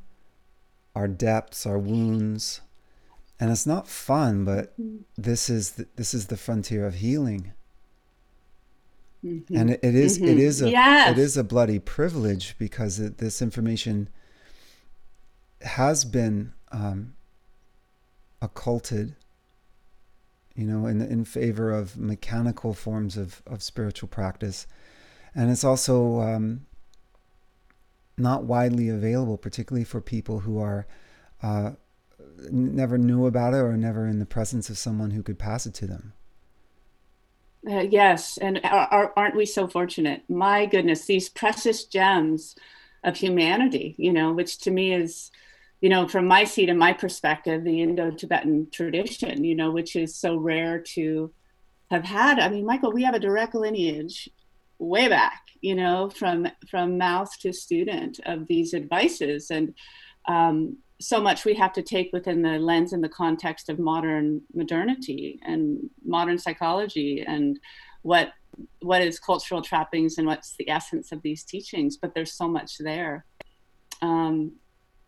our 0.96 1.08
depths, 1.08 1.66
our 1.66 1.80
wounds. 1.80 2.62
And 3.40 3.50
it's 3.50 3.66
not 3.66 3.88
fun, 3.88 4.46
but 4.46 4.80
mm-hmm. 4.80 4.98
this 5.18 5.50
is 5.50 5.72
the, 5.72 5.88
this 5.96 6.14
is 6.14 6.28
the 6.28 6.38
frontier 6.38 6.86
of 6.86 6.94
healing. 6.96 7.54
Mm-hmm. 9.26 9.58
And 9.58 9.72
it, 9.72 9.80
it 9.82 9.96
is, 9.96 10.20
mm-hmm. 10.20 10.28
it 10.28 10.38
is 10.38 10.62
a 10.62 10.70
yes. 10.70 11.12
it 11.12 11.18
is 11.18 11.38
a 11.38 11.44
bloody 11.44 11.80
privilege 11.80 12.56
because 12.60 13.00
it, 13.00 13.18
this 13.18 13.42
information 13.42 14.10
has 15.62 16.06
been 16.06 16.54
um, 16.72 17.14
occulted, 18.44 19.16
you 20.62 20.68
know, 20.68 20.86
in 20.86 21.02
in 21.02 21.26
favor 21.26 21.72
of 21.72 21.98
mechanical 21.98 22.74
forms 22.74 23.18
of 23.18 23.42
of 23.48 23.64
spiritual 23.64 24.08
practice, 24.08 24.68
and 25.34 25.50
it's 25.50 25.64
also 25.64 26.22
um, 26.22 26.68
not 28.16 28.44
widely 28.44 28.90
available, 28.90 29.38
particularly 29.38 29.84
for 29.84 30.00
people 30.02 30.42
who 30.42 30.60
are 30.60 30.86
uh, 31.42 31.72
never 32.52 32.98
knew 33.00 33.26
about 33.26 33.56
it 33.56 33.58
or 33.58 33.76
never 33.76 34.08
in 34.08 34.20
the 34.20 34.26
presence 34.26 34.70
of 34.70 34.78
someone 34.78 35.12
who 35.12 35.24
could 35.24 35.40
pass 35.40 35.66
it 35.66 35.74
to 35.74 35.88
them. 35.88 36.14
Uh, 37.68 37.80
yes, 37.80 38.38
and 38.38 38.60
are, 38.64 39.14
aren't 39.16 39.36
we 39.36 39.46
so 39.46 39.68
fortunate? 39.68 40.24
My 40.30 40.66
goodness, 40.68 41.06
these 41.06 41.30
precious 41.30 41.86
gems 41.86 42.56
of 43.04 43.18
humanity, 43.18 43.96
you 43.98 44.14
know, 44.14 44.32
which 44.32 44.60
to 44.60 44.72
me 44.72 44.94
is, 44.94 45.32
you 45.82 45.90
know, 45.90 46.08
from 46.08 46.28
my 46.28 46.44
seat 46.44 46.70
and 46.70 46.80
my 46.80 46.94
perspective, 46.94 47.64
the 47.64 47.82
Indo-Tibetan 47.82 48.70
tradition, 48.72 49.44
you 49.44 49.56
know, 49.56 49.72
which 49.72 49.96
is 49.96 50.16
so 50.16 50.38
rare 50.38 50.80
to 50.94 51.34
have 51.90 52.06
had. 52.06 52.40
I 52.40 52.50
mean, 52.50 52.66
Michael, 52.66 52.92
we 52.92 53.04
have 53.04 53.16
a 53.16 53.20
direct 53.20 53.56
lineage 53.56 54.30
way 54.80 55.08
back 55.08 55.42
you 55.62 55.76
know 55.76 56.10
from 56.10 56.48
from 56.70 56.98
mouth 56.98 57.32
to 57.40 57.54
student 57.54 58.20
of 58.26 58.48
these 58.48 58.74
advices. 58.74 59.52
And 59.52 59.74
um, 60.28 60.78
so 61.00 61.22
much 61.22 61.46
we 61.46 61.54
have 61.56 61.74
to 61.74 61.82
take 61.82 62.12
within 62.12 62.42
the 62.42 62.60
lens 62.60 62.94
and 62.94 63.04
the 63.04 63.10
context 63.10 63.70
of 63.70 63.80
modern 63.80 64.42
modernity 64.54 65.40
and 65.44 65.90
modern 66.04 66.38
psychology 66.38 67.24
and 67.26 67.60
what 68.02 68.34
what 68.82 69.02
is 69.02 69.20
cultural 69.20 69.62
trappings 69.62 70.18
and 70.18 70.28
what's 70.28 70.56
the 70.58 70.70
essence 70.70 71.12
of 71.12 71.22
these 71.22 71.44
teachings. 71.44 71.96
But 71.96 72.14
there's 72.14 72.34
so 72.34 72.48
much 72.48 72.78
there. 72.80 73.26
Um, 74.02 74.54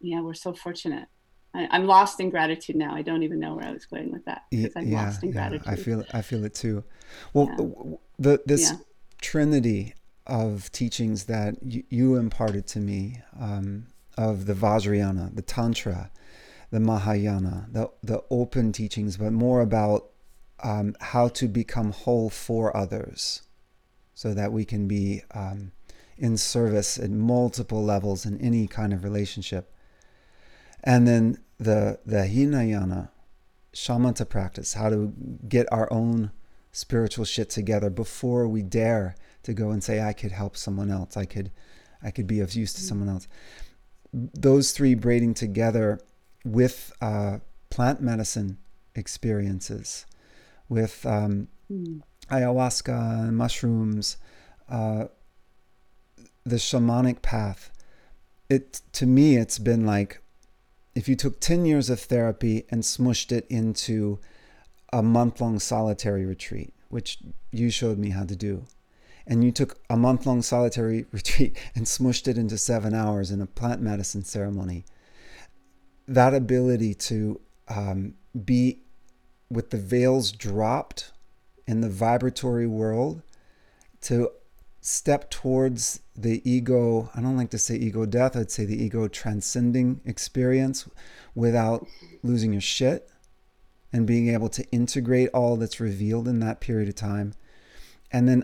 yeah 0.03 0.21
we're 0.21 0.33
so 0.33 0.53
fortunate 0.53 1.07
I, 1.55 1.75
am 1.75 1.85
lost 1.85 2.19
in 2.19 2.31
gratitude 2.31 2.75
now. 2.75 2.95
I 2.95 3.03
don't 3.03 3.21
even 3.21 3.39
know 3.39 3.53
where 3.53 3.65
I 3.65 3.71
was 3.73 3.85
going 3.85 4.11
with 4.11 4.25
that 4.25 4.45
because 4.49 4.71
I'm 4.75 4.87
yeah, 4.87 5.03
lost 5.03 5.21
in 5.21 5.29
yeah, 5.29 5.33
gratitude. 5.35 5.67
I 5.67 5.75
feel 5.75 6.03
I 6.11 6.21
feel 6.23 6.43
it 6.45 6.55
too. 6.55 6.83
Well, 7.31 7.47
yeah. 7.47 7.95
the 8.17 8.41
this 8.43 8.73
trinity 9.21 9.93
of 10.25 10.71
teachings 10.71 11.25
that 11.25 11.55
you, 11.63 11.83
you 11.89 12.15
imparted 12.15 12.67
to 12.67 12.79
me 12.79 13.21
um, 13.39 13.87
of 14.17 14.45
the 14.45 14.53
Vajrayana, 14.53 15.35
the 15.35 15.41
Tantra, 15.41 16.11
the 16.71 16.79
Mahayana, 16.79 17.67
the, 17.71 17.89
the 18.01 18.23
open 18.29 18.71
teachings, 18.71 19.17
but 19.17 19.31
more 19.31 19.61
about 19.61 20.09
um, 20.61 20.95
how 20.99 21.27
to 21.29 21.47
become 21.47 21.91
whole 21.91 22.29
for 22.29 22.75
others 22.75 23.41
so 24.15 24.33
that 24.33 24.51
we 24.51 24.63
can 24.63 24.87
be 24.87 25.23
um, 25.31 25.71
in 26.17 26.37
service 26.37 26.97
at 26.97 27.09
multiple 27.09 27.83
levels 27.83 28.25
in 28.25 28.39
any 28.39 28.67
kind 28.67 28.93
of 28.93 29.03
relationship. 29.03 29.72
And 30.83 31.07
then 31.07 31.37
the, 31.57 31.99
the 32.05 32.27
Hinayana, 32.27 33.09
shamatha 33.73 34.27
practice, 34.27 34.73
how 34.73 34.89
to 34.89 35.13
get 35.47 35.71
our 35.71 35.91
own 35.91 36.31
spiritual 36.71 37.23
shit 37.23 37.49
together 37.49 37.89
before 37.89 38.47
we 38.47 38.61
dare 38.61 39.15
to 39.43 39.53
go 39.53 39.69
and 39.69 39.83
say 39.83 40.01
I 40.01 40.13
could 40.13 40.31
help 40.31 40.57
someone 40.57 40.89
else. 40.89 41.15
I 41.15 41.25
could 41.25 41.51
I 42.03 42.11
could 42.11 42.27
be 42.27 42.41
of 42.41 42.53
use 42.53 42.73
to 42.73 42.81
someone 42.81 43.07
else. 43.07 43.27
Those 44.11 44.71
three 44.71 44.93
braiding 44.93 45.33
together 45.33 46.01
with 46.43 46.91
uh, 47.01 47.39
plant 47.69 48.01
medicine 48.01 48.57
experiences, 48.93 50.05
with 50.67 51.05
um, 51.05 51.47
mm. 51.71 52.01
ayahuasca 52.29 53.27
and 53.27 53.37
mushrooms, 53.37 54.17
uh, 54.69 55.05
the 56.43 56.57
shamanic 56.57 57.21
path. 57.21 57.71
It 58.49 58.81
to 58.93 59.05
me, 59.05 59.37
it's 59.37 59.59
been 59.59 59.85
like 59.85 60.21
if 60.95 61.07
you 61.07 61.15
took 61.15 61.39
ten 61.39 61.65
years 61.65 61.89
of 61.89 61.99
therapy 61.99 62.65
and 62.69 62.83
smushed 62.83 63.31
it 63.31 63.45
into 63.49 64.19
a 64.91 65.01
month 65.01 65.41
long 65.41 65.59
solitary 65.59 66.25
retreat, 66.25 66.73
which 66.89 67.19
you 67.51 67.69
showed 67.69 67.97
me 67.97 68.11
how 68.11 68.23
to 68.23 68.35
do 68.35 68.65
and 69.25 69.43
you 69.43 69.51
took 69.51 69.79
a 69.89 69.97
month 69.97 70.25
long 70.25 70.41
solitary 70.41 71.05
retreat 71.11 71.57
and 71.75 71.85
smushed 71.85 72.27
it 72.27 72.37
into 72.37 72.57
seven 72.57 72.93
hours 72.93 73.31
in 73.31 73.41
a 73.41 73.45
plant 73.45 73.81
medicine 73.81 74.23
ceremony, 74.23 74.85
that 76.07 76.33
ability 76.33 76.93
to 76.93 77.39
um, 77.69 78.13
be 78.45 78.79
with 79.49 79.69
the 79.69 79.77
veils 79.77 80.31
dropped 80.31 81.11
in 81.65 81.81
the 81.81 81.89
vibratory 81.89 82.67
world, 82.67 83.21
to 84.01 84.29
step 84.85 85.29
towards 85.29 86.01
the 86.13 86.41
ego, 86.43 87.09
I 87.15 87.21
don't 87.21 87.37
like 87.37 87.51
to 87.51 87.57
say 87.57 87.75
ego 87.75 88.05
death, 88.05 88.35
I'd 88.35 88.51
say 88.51 88.65
the 88.65 88.83
ego 88.83 89.07
transcending 89.07 90.01
experience 90.03 90.89
without 91.33 91.87
losing 92.21 92.51
your 92.51 92.61
shit 92.61 93.09
and 93.93 94.05
being 94.05 94.27
able 94.27 94.49
to 94.49 94.69
integrate 94.71 95.29
all 95.33 95.55
that's 95.55 95.79
revealed 95.79 96.27
in 96.27 96.41
that 96.41 96.59
period 96.59 96.89
of 96.89 96.95
time. 96.95 97.33
And 98.11 98.27
then 98.27 98.43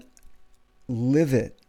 live 0.88 1.34
it, 1.34 1.60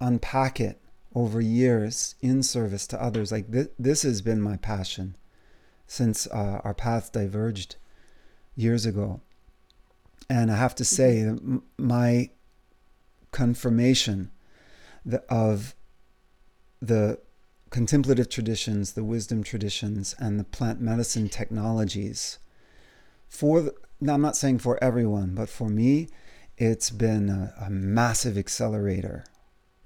unpack 0.00 0.60
it 0.60 0.80
over 1.14 1.40
years 1.40 2.16
in 2.20 2.42
service 2.42 2.88
to 2.88 3.00
others. 3.00 3.30
Like 3.30 3.52
th- 3.52 3.70
this 3.78 4.02
has 4.02 4.22
been 4.22 4.40
my 4.40 4.56
passion 4.56 5.16
since 5.86 6.26
uh, 6.26 6.60
our 6.64 6.74
paths 6.74 7.10
diverged 7.10 7.76
years 8.56 8.86
ago. 8.86 9.20
And 10.28 10.50
I 10.50 10.56
have 10.56 10.74
to 10.76 10.84
say, 10.84 11.32
my 11.78 12.30
confirmation 13.34 14.30
of 15.28 15.74
the 16.80 17.18
contemplative 17.68 18.28
traditions, 18.28 18.92
the 18.92 19.04
wisdom 19.04 19.42
traditions, 19.42 20.14
and 20.18 20.38
the 20.40 20.44
plant 20.44 20.80
medicine 20.80 21.28
technologies 21.28 22.38
for 23.28 23.60
the, 23.60 23.74
now 24.00 24.14
I'm 24.14 24.22
not 24.22 24.36
saying 24.36 24.60
for 24.60 24.82
everyone, 24.82 25.34
but 25.34 25.48
for 25.48 25.68
me, 25.68 26.08
it's 26.56 26.90
been 26.90 27.28
a, 27.28 27.52
a 27.66 27.68
massive 27.68 28.38
accelerator 28.38 29.24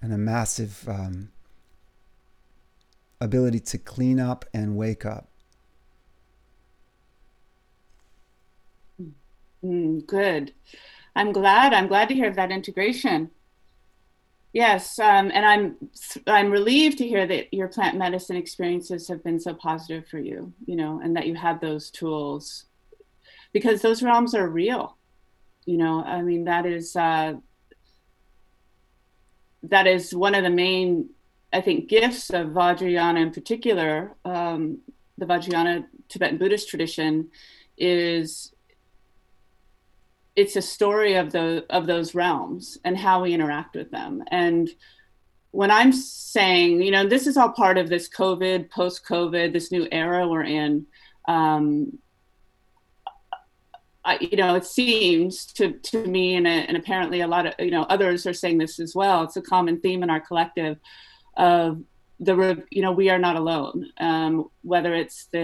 and 0.03 0.13
a 0.13 0.19
massive 0.19 0.87
um, 0.87 1.31
ability 3.23 3.61
to 3.61 3.79
clean 3.79 4.21
up 4.21 4.45
and 4.53 4.77
wake 4.77 5.07
up. 5.07 5.31
Mm, 9.65 10.07
good. 10.07 10.53
I'm 11.17 11.33
glad. 11.33 11.73
I'm 11.73 11.89
glad 11.89 12.09
to 12.11 12.15
hear 12.15 12.31
that 12.31 12.53
integration. 12.53 13.31
Yes, 14.53 14.99
um, 14.99 15.31
and 15.33 15.45
I'm 15.45 15.77
I'm 16.27 16.51
relieved 16.51 16.99
to 16.99 17.07
hear 17.07 17.27
that 17.27 17.53
your 17.53 17.69
plant 17.69 17.99
medicine 17.99 18.37
experiences 18.37 19.07
have 19.09 19.23
been 19.23 19.39
so 19.39 19.53
positive 19.55 20.09
for 20.09 20.19
you. 20.19 20.53
You 20.67 20.77
know, 20.77 21.01
and 21.03 21.15
that 21.17 21.27
you 21.27 21.35
have 21.35 21.61
those 21.61 21.91
tools, 21.91 22.65
because 23.53 23.83
those 23.83 24.03
realms 24.03 24.35
are 24.35 24.49
real. 24.49 24.97
You 25.67 25.77
know, 25.77 26.03
I 26.03 26.23
mean 26.23 26.45
that 26.45 26.65
is 26.65 26.97
uh, 26.97 27.35
that 29.65 29.87
is 29.87 30.15
one 30.15 30.35
of 30.35 30.45
the 30.45 30.51
main, 30.51 31.11
I 31.53 31.61
think, 31.61 31.89
gifts 31.89 32.31
of 32.31 32.49
Vajrayana 32.49 33.21
in 33.21 33.33
particular. 33.33 34.17
Um, 34.25 34.79
the 35.19 35.27
Vajrayana 35.27 35.85
Tibetan 36.09 36.39
Buddhist 36.39 36.69
tradition 36.71 37.31
is 37.77 38.55
it's 40.39 40.57
a 40.57 40.63
story 40.63 41.15
of 41.15 41.33
the 41.33 41.67
of 41.71 41.87
those 41.87 42.15
realms 42.15 42.79
and 42.85 42.97
how 42.97 43.23
we 43.23 43.35
interact 43.35 43.75
with 43.75 43.91
them. 43.91 44.23
And 44.31 44.69
when 45.51 45.71
i'm 45.71 45.93
saying 45.93 46.83
you 46.83 46.91
know 46.91 47.07
this 47.07 47.27
is 47.27 47.37
all 47.37 47.51
part 47.51 47.79
of 47.79 47.89
this 47.89 48.09
covid 48.09 48.71
post 48.71 49.05
covid 49.05 49.53
this 49.53 49.73
new 49.73 49.89
era 49.91 50.29
we're 50.29 50.43
in 50.43 50.87
um, 51.27 51.99
I, 54.05 54.19
you 54.21 54.37
know 54.37 54.55
it 54.55 54.65
seems 54.65 55.47
to 55.55 55.73
to 55.73 56.07
me 56.07 56.37
and, 56.37 56.47
and 56.47 56.77
apparently 56.77 57.21
a 57.21 57.27
lot 57.27 57.47
of 57.47 57.55
you 57.59 57.71
know 57.71 57.83
others 57.85 58.27
are 58.27 58.33
saying 58.33 58.59
this 58.59 58.81
as 58.81 58.95
well. 58.95 59.23
It's 59.25 59.37
a 59.37 59.43
common 59.43 59.81
theme 59.81 60.03
in 60.03 60.09
our 60.09 60.21
collective 60.21 60.79
of 61.37 61.83
the 62.19 62.65
you 62.71 62.81
know 62.81 62.93
we 62.93 63.11
are 63.11 63.19
not 63.19 63.37
alone. 63.37 63.91
Um, 63.99 64.49
whether 64.63 64.95
it's 64.95 65.27
the 65.27 65.39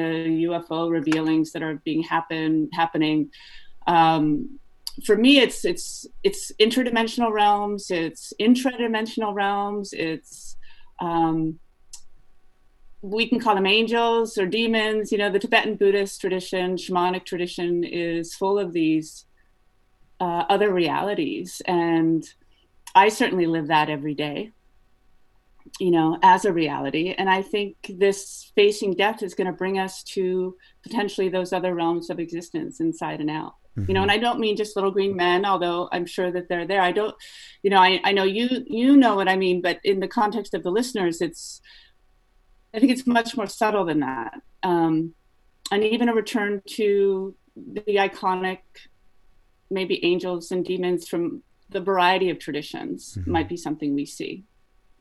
ufo 0.48 0.90
revealings 0.90 1.52
that 1.52 1.62
are 1.62 1.74
being 1.84 2.02
happen 2.02 2.70
happening 2.72 3.30
um, 3.86 4.58
for 5.04 5.16
me 5.16 5.40
it's 5.40 5.64
it's 5.64 6.06
it's 6.22 6.52
interdimensional 6.60 7.32
realms 7.32 7.90
it's 7.90 8.32
intradimensional 8.40 9.34
realms 9.34 9.92
it's 9.92 10.56
um, 11.00 11.58
we 13.04 13.28
can 13.28 13.38
call 13.38 13.54
them 13.54 13.66
angels 13.66 14.38
or 14.38 14.46
demons. 14.46 15.12
You 15.12 15.18
know 15.18 15.30
the 15.30 15.38
tibetan 15.38 15.76
buddhist 15.76 16.20
tradition 16.20 16.76
shamanic 16.76 17.26
tradition 17.26 17.84
is 17.84 18.34
full 18.34 18.58
of 18.58 18.72
these 18.72 19.26
uh, 20.20 20.44
other 20.48 20.72
realities. 20.72 21.60
And 21.66 22.24
i 22.94 23.08
certainly 23.08 23.46
live 23.46 23.66
that 23.66 23.90
every 23.90 24.14
day 24.14 24.52
you 25.80 25.90
know 25.90 26.18
as 26.22 26.44
a 26.44 26.52
reality. 26.52 27.14
And 27.16 27.28
i 27.28 27.42
think 27.42 27.76
this 27.88 28.52
facing 28.54 28.94
death 28.94 29.22
is 29.22 29.34
going 29.34 29.48
to 29.48 29.52
bring 29.52 29.78
us 29.78 30.02
to 30.14 30.56
potentially 30.82 31.28
those 31.28 31.52
other 31.52 31.74
realms 31.74 32.08
of 32.08 32.18
existence 32.18 32.80
inside 32.80 33.20
and 33.20 33.30
out 33.30 33.54
Mm-hmm. 33.76 33.90
you 33.90 33.94
know 33.94 34.02
and 34.02 34.10
i 34.10 34.18
don't 34.18 34.38
mean 34.38 34.56
just 34.56 34.76
little 34.76 34.92
green 34.92 35.16
men 35.16 35.44
although 35.44 35.88
i'm 35.90 36.06
sure 36.06 36.30
that 36.30 36.48
they're 36.48 36.66
there 36.66 36.80
i 36.80 36.92
don't 36.92 37.16
you 37.64 37.70
know 37.70 37.80
I, 37.80 38.00
I 38.04 38.12
know 38.12 38.22
you 38.22 38.64
you 38.68 38.96
know 38.96 39.16
what 39.16 39.28
i 39.28 39.34
mean 39.34 39.60
but 39.60 39.80
in 39.82 39.98
the 39.98 40.06
context 40.06 40.54
of 40.54 40.62
the 40.62 40.70
listeners 40.70 41.20
it's 41.20 41.60
i 42.72 42.78
think 42.78 42.92
it's 42.92 43.04
much 43.04 43.36
more 43.36 43.48
subtle 43.48 43.84
than 43.84 43.98
that 44.00 44.40
um, 44.62 45.14
and 45.72 45.82
even 45.82 46.08
a 46.08 46.14
return 46.14 46.62
to 46.66 47.34
the 47.56 47.96
iconic 47.96 48.60
maybe 49.70 50.04
angels 50.04 50.52
and 50.52 50.64
demons 50.64 51.08
from 51.08 51.42
the 51.70 51.80
variety 51.80 52.30
of 52.30 52.38
traditions 52.38 53.16
mm-hmm. 53.18 53.32
might 53.32 53.48
be 53.48 53.56
something 53.56 53.92
we 53.92 54.06
see 54.06 54.44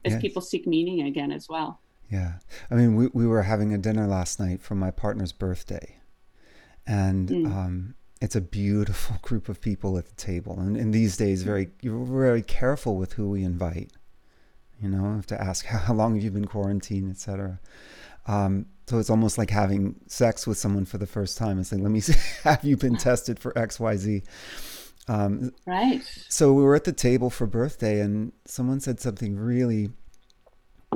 as 0.03 0.13
yes. 0.13 0.21
people 0.21 0.41
seek 0.41 0.65
meaning 0.65 1.05
again 1.05 1.31
as 1.31 1.47
well 1.47 1.79
yeah 2.09 2.39
i 2.71 2.75
mean 2.75 2.95
we, 2.95 3.07
we 3.13 3.27
were 3.27 3.43
having 3.43 3.71
a 3.71 3.77
dinner 3.77 4.07
last 4.07 4.39
night 4.39 4.63
for 4.63 4.73
my 4.73 4.89
partner's 4.89 5.31
birthday 5.31 5.99
and 6.87 7.29
mm. 7.29 7.45
um, 7.45 7.93
it's 8.23 8.37
a 8.37 8.41
beautiful 8.41 9.17
group 9.21 9.49
of 9.49 9.59
people 9.59 9.97
at 9.97 10.05
the 10.05 10.15
table. 10.15 10.57
And 10.57 10.77
in 10.77 10.91
these 10.91 11.17
days, 11.17 11.43
very 11.43 11.69
you're 11.81 12.05
very 12.05 12.41
careful 12.41 12.95
with 12.95 13.13
who 13.13 13.29
we 13.29 13.43
invite. 13.43 13.91
You 14.81 14.89
know, 14.89 15.05
I 15.05 15.15
have 15.15 15.27
to 15.27 15.41
ask 15.41 15.65
how 15.87 15.93
long 15.93 16.15
have 16.15 16.23
you 16.23 16.31
been 16.31 16.45
quarantined, 16.45 17.11
etc. 17.11 17.59
Um, 18.25 18.67
so 18.87 18.97
it's 18.99 19.09
almost 19.09 19.37
like 19.37 19.49
having 19.49 19.99
sex 20.07 20.47
with 20.47 20.57
someone 20.57 20.85
for 20.85 20.97
the 20.97 21.05
first 21.05 21.37
time. 21.37 21.57
and 21.57 21.69
like, 21.69 21.81
let 21.81 21.91
me 21.91 21.99
see, 21.99 22.15
have 22.43 22.63
you 22.63 22.77
been 22.77 22.95
tested 22.95 23.39
for 23.39 23.57
X, 23.57 23.79
Y, 23.79 23.97
Z? 23.97 24.23
Um, 25.09 25.51
right. 25.65 26.01
So 26.29 26.53
we 26.53 26.63
were 26.63 26.75
at 26.75 26.85
the 26.85 26.93
table 26.93 27.29
for 27.29 27.45
birthday, 27.45 27.99
and 27.99 28.31
someone 28.45 28.79
said 28.79 29.01
something 29.01 29.35
really 29.35 29.89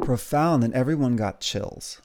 profound, 0.02 0.64
and 0.64 0.74
everyone 0.74 1.18
got 1.18 1.42
chills. 1.42 2.02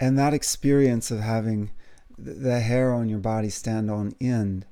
And 0.00 0.18
that 0.18 0.34
experience 0.34 1.12
of 1.12 1.20
having 1.20 1.70
the 2.18 2.60
hair 2.60 2.92
on 2.92 3.08
your 3.08 3.20
body 3.20 3.48
stand 3.48 3.90
on 3.90 4.14
end 4.20 4.66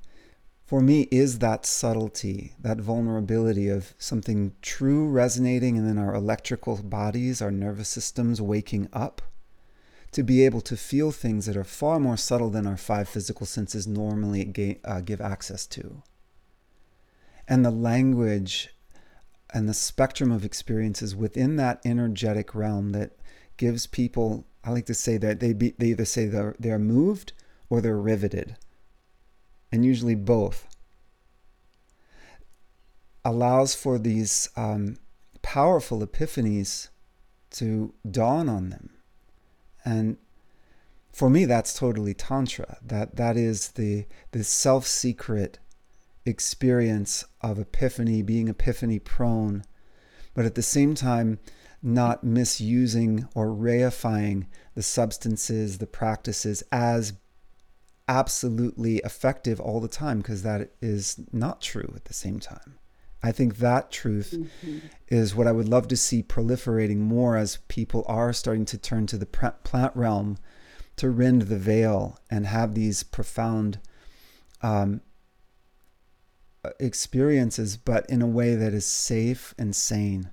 for 0.67 0.81
me 0.81 1.03
is 1.13 1.39
that 1.39 1.65
subtlety, 1.65 2.53
that 2.61 2.79
vulnerability 2.79 3.69
of 3.69 3.95
something 3.99 4.53
true 4.63 5.09
resonating 5.09 5.79
and 5.79 5.87
then 5.87 5.97
our 5.97 6.13
electrical 6.13 6.77
bodies, 6.83 7.41
our 7.41 7.53
nervous 7.53 7.89
systems 7.89 8.43
waking 8.43 8.89
up 8.93 9.23
to 10.11 10.25
be 10.25 10.45
able 10.45 10.61
to 10.63 10.77
feel 10.77 11.13
things 11.13 11.47
that 11.47 11.57
are 11.57 11.63
far 11.63 12.01
more 12.01 12.17
subtle 12.17 12.51
than 12.51 12.67
our 12.67 12.77
five 12.77 13.09
physical 13.09 13.47
senses 13.47 13.87
normally 13.87 14.81
uh, 14.85 15.01
give 15.03 15.21
access 15.21 15.67
to. 15.69 16.03
And 17.47 17.65
the 17.65 17.71
language 17.71 18.71
and 19.55 19.69
the 19.69 19.75
spectrum 19.75 20.33
of 20.33 20.45
experiences 20.45 21.15
within 21.15 21.55
that 21.57 21.81
energetic 21.85 22.57
realm 22.57 22.91
that 22.91 23.13
gives 23.57 23.87
people, 23.87 24.47
I 24.65 24.71
like 24.71 24.87
to 24.87 24.95
say 24.95 25.17
that 25.19 25.39
they, 25.39 25.53
be, 25.53 25.75
they 25.79 25.89
either 25.89 26.05
say 26.05 26.27
they're, 26.27 26.57
they're 26.59 26.81
moved 26.81 27.33
or 27.69 27.81
they're 27.81 27.99
riveted, 27.99 28.57
and 29.73 29.85
usually 29.85 30.15
both, 30.15 30.69
allows 33.25 33.75
for 33.75 33.99
these 33.99 34.49
um, 34.57 34.97
powerful 35.43 36.07
epiphanies 36.07 36.89
to 37.51 37.95
dawn 38.09 38.49
on 38.49 38.71
them. 38.71 38.91
And 39.85 40.17
for 41.13 41.31
me, 41.31 41.45
that's 41.45 41.75
totally 41.75 42.15
Tantra. 42.15 42.79
That, 42.85 43.17
that 43.17 43.37
is 43.37 43.71
the, 43.71 44.07
the 44.33 44.45
self 44.45 44.87
secret 44.87 45.59
experience 46.27 47.25
of 47.41 47.59
epiphany, 47.59 48.23
being 48.23 48.49
epiphany 48.49 48.99
prone, 48.99 49.65
but 50.35 50.45
at 50.45 50.55
the 50.55 50.63
same 50.63 50.95
time, 50.95 51.39
not 51.83 52.25
misusing 52.25 53.29
or 53.35 53.47
reifying 53.47 54.47
the 54.75 54.83
substances, 54.83 55.79
the 55.79 55.87
practices 55.87 56.63
as 56.73 57.13
absolutely 58.09 58.99
effective 58.99 59.61
all 59.61 59.81
the 59.81 59.89
time 59.89 60.19
because 60.19 60.43
that 60.43 60.71
is 60.81 61.21
not 61.33 61.61
true 61.61 61.93
at 61.97 62.05
the 62.05 62.15
same 62.15 62.39
time. 62.39 62.79
I 63.23 63.33
think 63.33 63.57
that 63.57 63.91
truth 63.91 64.35
mm-hmm. 64.37 64.79
is 65.09 65.35
what 65.35 65.47
I 65.47 65.53
would 65.53 65.69
love 65.69 65.89
to 65.89 65.97
see 65.97 66.23
proliferating 66.23 66.99
more 66.99 67.37
as 67.37 67.59
people 67.69 68.05
are 68.07 68.33
starting 68.33 68.65
to 68.67 68.79
turn 68.79 69.07
to 69.09 69.19
the 69.19 69.27
plant 69.27 69.97
realm 69.97 70.39
to 70.97 71.11
rend 71.11 71.43
the 71.43 71.59
veil 71.59 72.19
and 72.31 72.47
have 72.47 72.75
these 72.75 73.03
profound 73.03 73.81
um, 74.63 75.01
experiences, 76.79 77.77
but 77.77 78.09
in 78.09 78.23
a 78.23 78.27
way 78.27 78.55
that 78.55 78.73
is 78.73 78.87
safe 78.87 79.55
and 79.59 79.75
sane. 79.75 80.31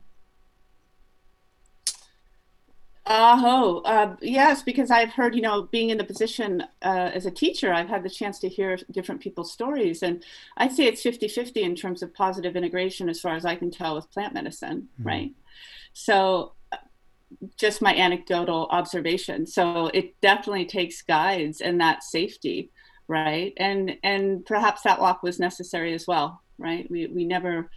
Oh, 3.05 3.81
uh, 3.83 4.15
yes, 4.21 4.63
because 4.63 4.89
I've 4.89 5.11
heard, 5.11 5.35
you 5.35 5.41
know, 5.41 5.63
being 5.63 5.89
in 5.89 5.97
the 5.97 6.05
position 6.05 6.61
uh, 6.81 7.11
as 7.13 7.25
a 7.25 7.31
teacher, 7.31 7.73
I've 7.73 7.89
had 7.89 8.01
the 8.03 8.09
chance 8.09 8.39
to 8.39 8.49
hear 8.49 8.77
different 8.91 9.19
people's 9.19 9.51
stories. 9.51 10.03
And 10.03 10.23
I'd 10.55 10.71
say 10.71 10.85
it's 10.85 11.01
50 11.01 11.27
50 11.27 11.63
in 11.63 11.75
terms 11.75 12.01
of 12.01 12.13
positive 12.13 12.55
integration, 12.55 13.09
as 13.09 13.19
far 13.19 13.35
as 13.35 13.45
I 13.45 13.55
can 13.55 13.71
tell, 13.71 13.95
with 13.95 14.09
plant 14.11 14.33
medicine, 14.33 14.87
mm-hmm. 14.99 15.07
right? 15.07 15.31
So, 15.91 16.53
uh, 16.71 16.77
just 17.57 17.81
my 17.81 17.93
anecdotal 17.93 18.67
observation. 18.71 19.47
So, 19.47 19.87
it 19.87 20.19
definitely 20.21 20.65
takes 20.65 21.01
guides 21.01 21.59
and 21.59 21.81
that 21.81 22.03
safety, 22.03 22.71
right? 23.09 23.51
And 23.57 23.97
and 24.03 24.45
perhaps 24.45 24.83
that 24.83 25.01
walk 25.01 25.23
was 25.23 25.41
necessary 25.41 25.93
as 25.93 26.07
well, 26.07 26.41
right? 26.57 26.89
We, 26.89 27.07
we 27.07 27.25
never 27.25 27.69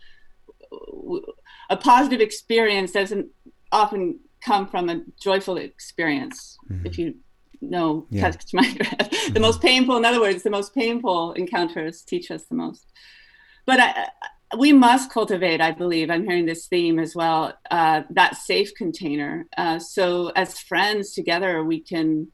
a 1.70 1.76
positive 1.76 2.20
experience 2.20 2.92
doesn't 2.92 3.28
often 3.72 4.20
come 4.46 4.66
from 4.66 4.88
a 4.88 5.02
joyful 5.20 5.56
experience. 5.56 6.58
Mm-hmm. 6.70 6.86
If 6.86 6.98
you 6.98 7.14
know, 7.60 8.06
yeah. 8.10 8.22
catch 8.22 8.52
my 8.52 8.68
breath. 8.78 9.10
Mm-hmm. 9.10 9.34
The 9.34 9.40
most 9.40 9.60
painful, 9.60 9.96
in 9.96 10.04
other 10.04 10.20
words, 10.20 10.42
the 10.42 10.50
most 10.50 10.74
painful 10.74 11.32
encounters 11.32 12.02
teach 12.02 12.30
us 12.30 12.44
the 12.44 12.54
most. 12.54 12.86
But 13.66 13.80
I, 13.80 14.08
we 14.56 14.72
must 14.72 15.10
cultivate, 15.10 15.60
I 15.60 15.72
believe, 15.72 16.08
I'm 16.10 16.24
hearing 16.24 16.46
this 16.46 16.66
theme 16.68 16.98
as 16.98 17.16
well, 17.16 17.52
uh, 17.70 18.02
that 18.10 18.36
safe 18.36 18.70
container. 18.74 19.46
Uh, 19.56 19.78
so 19.78 20.30
as 20.36 20.60
friends 20.60 21.12
together, 21.12 21.64
we 21.64 21.80
can 21.80 22.28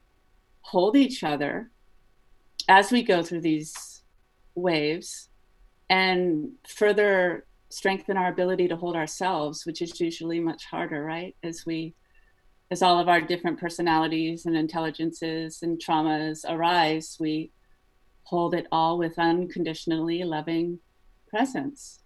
hold 0.61 0.95
each 0.95 1.23
other 1.23 1.71
as 2.67 2.91
we 2.91 3.01
go 3.03 3.23
through 3.23 3.41
these 3.41 4.03
waves 4.55 5.29
and 5.89 6.51
further 6.67 7.45
strengthen 7.69 8.17
our 8.17 8.29
ability 8.29 8.67
to 8.67 8.75
hold 8.75 8.95
ourselves, 8.95 9.65
which 9.65 9.81
is 9.81 9.99
usually 9.99 10.39
much 10.39 10.65
harder, 10.65 11.03
right? 11.03 11.35
As 11.41 11.65
we, 11.65 11.95
as 12.73 12.81
all 12.81 12.99
of 12.99 13.07
our 13.07 13.21
different 13.21 13.59
personalities 13.59 14.47
and 14.47 14.57
intelligences 14.57 15.61
and 15.61 15.79
traumas 15.79 16.43
arise, 16.49 17.17
we 17.19 17.51
hold 18.23 18.55
it 18.55 18.65
all 18.71 18.97
with 18.97 19.19
unconditionally 19.19 20.23
loving 20.23 20.79
presence. 21.29 21.99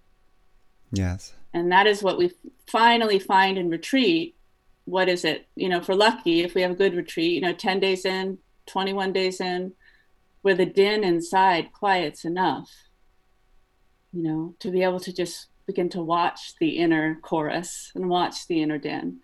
Yes. 0.92 1.34
And 1.54 1.72
that 1.72 1.88
is 1.88 2.04
what 2.04 2.18
we 2.18 2.34
finally 2.68 3.18
find 3.18 3.58
in 3.58 3.70
retreat. 3.70 4.36
What 4.84 5.08
is 5.08 5.24
it? 5.24 5.48
You 5.56 5.70
know, 5.70 5.82
for 5.82 5.96
lucky, 5.96 6.42
if 6.42 6.54
we 6.54 6.64
have 6.64 6.72
a 6.72 6.82
good 6.84 6.96
retreat, 6.96 7.32
you 7.32 7.42
know, 7.42 7.54
10 7.54 7.80
days 7.80 8.04
in, 8.04 8.38
21 8.66 9.14
days 9.14 9.40
in, 9.40 9.72
where 10.42 10.56
the 10.56 10.66
din 10.66 11.06
inside 11.06 11.72
quiets 11.72 12.26
enough, 12.26 12.70
you 14.12 14.22
know, 14.22 14.54
to 14.60 14.70
be 14.70 14.84
able 14.84 15.00
to 15.00 15.14
just 15.14 15.48
begin 15.66 15.88
to 15.90 16.02
watch 16.02 16.56
the 16.60 16.78
inner 16.78 17.20
chorus 17.22 17.94
and 17.96 18.10
watch 18.10 18.48
the 18.48 18.62
inner 18.62 18.78
din 18.78 19.22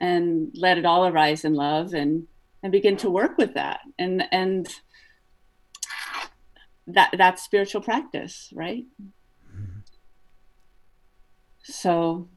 and 0.00 0.50
let 0.54 0.78
it 0.78 0.86
all 0.86 1.06
arise 1.06 1.44
in 1.44 1.54
love 1.54 1.94
and 1.94 2.26
and 2.62 2.72
begin 2.72 2.96
to 2.96 3.10
work 3.10 3.38
with 3.38 3.54
that 3.54 3.80
and 3.98 4.24
and 4.32 4.68
that 6.86 7.14
that's 7.16 7.42
spiritual 7.42 7.80
practice 7.80 8.50
right 8.54 8.84
mm-hmm. 9.02 9.80
so 11.62 12.28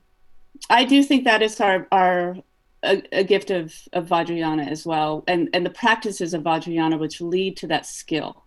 i 0.69 0.83
do 0.83 1.03
think 1.03 1.23
that 1.23 1.41
is 1.41 1.59
our 1.61 1.87
our 1.91 2.35
a, 2.83 3.01
a, 3.11 3.23
gift 3.23 3.51
of, 3.51 3.75
of 3.93 4.07
Vajrayana 4.07 4.69
as 4.69 4.85
well, 4.85 5.23
and, 5.27 5.49
and 5.53 5.65
the 5.65 5.69
practices 5.69 6.33
of 6.33 6.43
Vajrayana 6.43 6.97
which 6.97 7.19
lead 7.19 7.57
to 7.57 7.67
that 7.67 7.85
skill, 7.85 8.45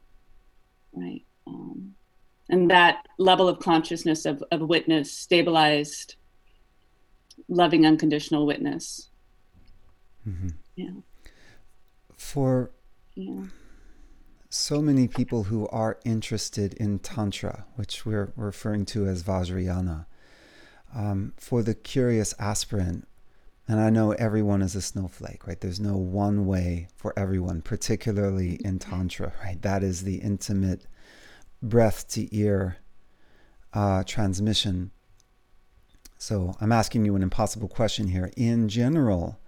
right? 0.93 1.23
Um, 1.47 1.95
and 2.49 2.71
that 2.71 3.07
level 3.19 3.49
of 3.49 3.59
consciousness 3.59 4.25
of, 4.25 4.43
of 4.51 4.61
witness, 4.61 5.13
stabilized, 5.13 6.17
loving, 7.53 7.87
unconditional 7.87 8.47
witness. 8.47 9.11
Mm-hmm. 10.29 10.49
Yeah. 10.77 10.91
For 12.17 12.71
yeah. 13.15 13.45
so 14.49 14.81
many 14.81 15.09
people 15.09 15.45
who 15.45 15.69
are 15.69 15.99
interested 16.05 16.75
in 16.75 16.99
Tantra, 16.99 17.67
which 17.77 18.07
we're 18.07 18.33
referring 18.37 18.85
to 18.87 19.07
as 19.07 19.23
Vajrayana, 19.23 20.07
um, 20.95 21.33
for 21.37 21.63
the 21.63 21.75
curious 21.75 22.35
aspirant, 22.39 23.09
and 23.69 23.81
I 23.81 23.91
know 23.91 24.13
everyone 24.13 24.63
is 24.63 24.75
a 24.75 24.83
snowflake, 24.83 25.47
right? 25.47 25.61
There's 25.61 25.81
no 25.81 25.97
one 25.97 26.47
way 26.47 26.89
for 26.97 27.13
everyone, 27.17 27.63
particularly 27.63 28.59
in 28.65 28.79
Tantra, 28.79 29.33
right? 29.43 29.61
That 29.63 29.83
is 29.83 30.03
the 30.03 30.17
intimate 30.17 30.87
breath 31.63 32.09
to 32.09 32.35
ear 32.37 32.77
uh, 33.73 34.03
transmission. 34.05 34.91
So 36.23 36.55
I'm 36.61 36.71
asking 36.71 37.05
you 37.05 37.17
an 37.17 37.23
impossible 37.25 37.67
question 37.67 38.07
here. 38.07 38.31
In 38.37 38.69
general, 38.69 39.41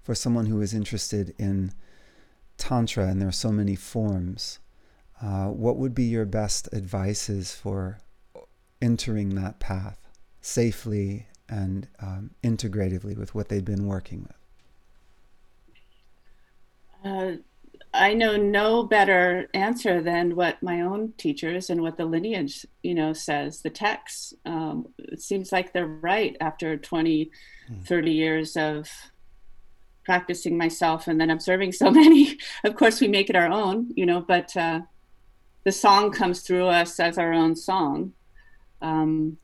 for 0.00 0.14
someone 0.14 0.46
who 0.46 0.62
is 0.62 0.72
interested 0.72 1.34
in 1.36 1.74
Tantra, 2.56 3.06
and 3.06 3.20
there 3.20 3.28
are 3.28 3.32
so 3.32 3.52
many 3.52 3.76
forms, 3.76 4.58
uh, 5.20 5.48
what 5.48 5.76
would 5.76 5.94
be 5.94 6.04
your 6.04 6.24
best 6.24 6.70
advices 6.72 7.54
for 7.54 7.98
entering 8.80 9.34
that 9.34 9.60
path 9.60 10.08
safely 10.40 11.26
and 11.50 11.86
um, 12.00 12.30
integratively 12.42 13.14
with 13.14 13.34
what 13.34 13.50
they've 13.50 13.62
been 13.62 13.84
working 13.86 14.26
with? 14.26 14.38
Uh, 17.04 17.32
I 17.94 18.14
know 18.14 18.36
no 18.36 18.84
better 18.84 19.48
answer 19.52 20.00
than 20.00 20.34
what 20.34 20.62
my 20.62 20.80
own 20.80 21.12
teachers 21.18 21.68
and 21.68 21.82
what 21.82 21.98
the 21.98 22.06
lineage, 22.06 22.64
you 22.82 22.94
know, 22.94 23.12
says, 23.12 23.60
the 23.60 23.70
text. 23.70 24.34
Um, 24.46 24.88
it 24.98 25.20
seems 25.20 25.52
like 25.52 25.72
they're 25.72 25.86
right 25.86 26.36
after 26.40 26.76
20, 26.76 27.30
mm. 27.70 27.86
30 27.86 28.10
years 28.10 28.56
of 28.56 28.88
practicing 30.04 30.56
myself 30.56 31.06
and 31.06 31.20
then 31.20 31.30
observing 31.30 31.72
so 31.72 31.90
many. 32.02 32.38
of 32.64 32.76
course, 32.76 33.00
we 33.00 33.08
make 33.08 33.28
it 33.28 33.36
our 33.36 33.50
own, 33.50 33.92
you 33.94 34.06
know, 34.06 34.20
but 34.20 34.56
uh, 34.56 34.80
the 35.64 35.72
song 35.72 36.10
comes 36.12 36.40
through 36.40 36.66
us 36.66 36.98
as 36.98 37.18
our 37.18 37.32
own 37.32 37.54
song. 37.54 38.14
Um, 38.80 39.36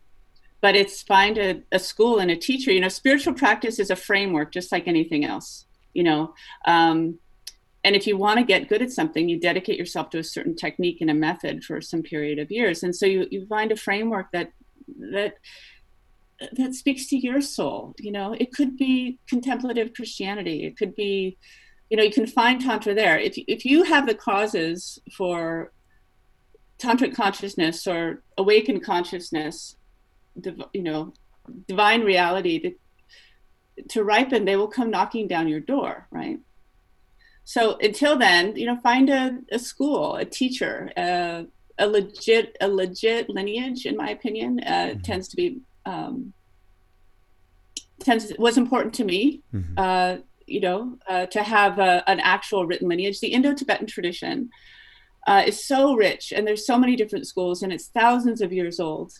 but 0.60 0.74
it's 0.74 1.02
find 1.02 1.38
a, 1.38 1.62
a 1.70 1.78
school 1.78 2.18
and 2.18 2.30
a 2.30 2.36
teacher 2.36 2.72
you 2.72 2.80
know 2.80 2.88
spiritual 2.88 3.32
practice 3.32 3.78
is 3.78 3.90
a 3.90 3.96
framework 3.96 4.50
just 4.50 4.72
like 4.72 4.88
anything 4.88 5.24
else 5.24 5.66
you 5.94 6.02
know 6.02 6.34
um, 6.66 7.18
and 7.84 7.94
if 7.94 8.06
you 8.06 8.16
want 8.16 8.38
to 8.38 8.44
get 8.44 8.68
good 8.68 8.82
at 8.82 8.90
something 8.90 9.28
you 9.28 9.38
dedicate 9.38 9.78
yourself 9.78 10.10
to 10.10 10.18
a 10.18 10.24
certain 10.24 10.54
technique 10.54 11.00
and 11.00 11.10
a 11.10 11.14
method 11.14 11.64
for 11.64 11.80
some 11.80 12.02
period 12.02 12.38
of 12.38 12.50
years. 12.50 12.82
And 12.82 12.94
so 12.94 13.06
you, 13.06 13.26
you 13.30 13.46
find 13.46 13.72
a 13.72 13.76
framework 13.76 14.30
that 14.32 14.52
that 15.12 15.34
that 16.52 16.74
speaks 16.74 17.08
to 17.08 17.16
your 17.16 17.40
soul 17.40 17.94
you 17.98 18.12
know? 18.12 18.34
It 18.38 18.52
could 18.52 18.76
be 18.76 19.18
contemplative 19.28 19.94
christianity. 19.94 20.64
It 20.64 20.76
could 20.76 20.94
be 20.94 21.38
you 21.90 21.96
know 21.96 22.02
you 22.02 22.12
can 22.12 22.26
find 22.26 22.60
tantra 22.60 22.94
there. 22.94 23.18
If, 23.18 23.34
if 23.36 23.64
you 23.64 23.84
have 23.84 24.06
the 24.06 24.14
causes 24.14 24.98
for 25.16 25.72
tantric 26.78 27.14
consciousness 27.14 27.86
or 27.86 28.22
awakened 28.36 28.84
consciousness 28.84 29.76
you 30.72 30.82
know 30.82 31.12
divine 31.66 32.02
reality 32.02 32.58
to, 32.60 33.82
to 33.88 34.04
ripen 34.04 34.44
they 34.44 34.56
will 34.56 34.68
come 34.68 34.90
knocking 34.90 35.26
down 35.26 35.48
your 35.48 35.60
door 35.60 36.06
right 36.10 36.38
so 37.48 37.78
until 37.80 38.18
then 38.18 38.54
you 38.56 38.66
know 38.66 38.76
find 38.76 39.08
a, 39.08 39.38
a 39.50 39.58
school 39.58 40.16
a 40.16 40.24
teacher 40.24 40.92
uh, 40.98 41.42
a 41.78 41.86
legit 41.86 42.54
a 42.60 42.68
legit 42.68 43.30
lineage 43.30 43.86
in 43.86 43.96
my 43.96 44.10
opinion 44.10 44.60
uh, 44.66 44.70
mm-hmm. 44.70 45.00
tends 45.00 45.28
to 45.28 45.36
be 45.36 45.58
um, 45.86 46.34
tends 48.00 48.30
was 48.38 48.58
important 48.58 48.92
to 48.92 49.02
me 49.02 49.40
mm-hmm. 49.54 49.72
uh, 49.78 50.16
you 50.46 50.60
know 50.60 50.98
uh, 51.08 51.24
to 51.24 51.42
have 51.42 51.78
a, 51.78 52.04
an 52.06 52.20
actual 52.20 52.66
written 52.66 52.86
lineage 52.86 53.18
the 53.20 53.32
indo-tibetan 53.32 53.86
tradition 53.86 54.50
uh, 55.26 55.42
is 55.46 55.64
so 55.64 55.94
rich 55.94 56.34
and 56.36 56.46
there's 56.46 56.66
so 56.66 56.78
many 56.78 56.96
different 56.96 57.26
schools 57.26 57.62
and 57.62 57.72
it's 57.72 57.88
thousands 57.88 58.42
of 58.42 58.52
years 58.52 58.78
old 58.78 59.10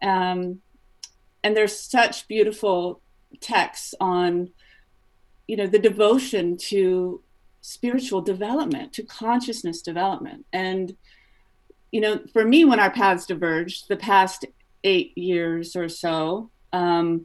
um, 0.00 0.60
and 1.42 1.56
there's 1.56 1.76
such 1.76 2.28
beautiful 2.28 3.00
texts 3.40 3.94
on 3.98 4.48
you 5.48 5.56
know 5.56 5.66
the 5.66 5.80
devotion 5.90 6.56
to 6.56 7.20
spiritual 7.66 8.20
development 8.20 8.92
to 8.92 9.02
consciousness 9.02 9.80
development 9.80 10.44
and 10.52 10.94
you 11.92 11.98
know 11.98 12.20
for 12.30 12.44
me 12.44 12.62
when 12.62 12.78
our 12.78 12.90
paths 12.90 13.24
diverged 13.24 13.88
the 13.88 13.96
past 13.96 14.44
eight 14.84 15.16
years 15.16 15.74
or 15.74 15.88
so 15.88 16.50
um, 16.74 17.24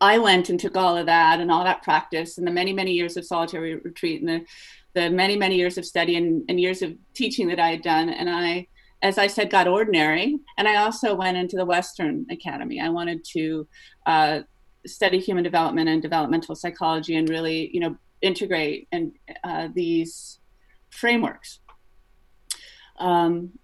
i 0.00 0.18
went 0.18 0.48
and 0.48 0.60
took 0.60 0.76
all 0.76 0.96
of 0.96 1.06
that 1.06 1.40
and 1.40 1.50
all 1.50 1.64
that 1.64 1.82
practice 1.82 2.38
and 2.38 2.46
the 2.46 2.50
many 2.52 2.72
many 2.72 2.92
years 2.92 3.16
of 3.16 3.24
solitary 3.24 3.74
retreat 3.74 4.22
and 4.22 4.28
the, 4.28 4.46
the 4.94 5.10
many 5.10 5.36
many 5.36 5.56
years 5.56 5.76
of 5.76 5.84
study 5.84 6.14
and, 6.14 6.44
and 6.48 6.60
years 6.60 6.80
of 6.80 6.94
teaching 7.12 7.48
that 7.48 7.58
i 7.58 7.70
had 7.70 7.82
done 7.82 8.08
and 8.08 8.30
i 8.30 8.64
as 9.02 9.18
I 9.18 9.26
said, 9.26 9.50
got 9.50 9.68
ordinary. 9.68 10.38
And 10.56 10.66
I 10.66 10.76
also 10.76 11.14
went 11.14 11.36
into 11.36 11.54
the 11.54 11.66
Western 11.66 12.26
Academy. 12.30 12.80
I 12.80 12.88
wanted 12.88 13.22
to 13.32 13.68
uh, 14.06 14.40
study 14.86 15.18
human 15.20 15.44
development 15.44 15.90
and 15.90 16.00
developmental 16.00 16.54
psychology 16.54 17.14
and 17.14 17.28
really, 17.28 17.70
you 17.74 17.80
know, 17.80 17.96
integrate 18.22 18.88
and 18.92 19.12
uh, 19.44 19.68
these 19.74 20.38
frameworks. 20.90 21.60
Um, 22.98 23.58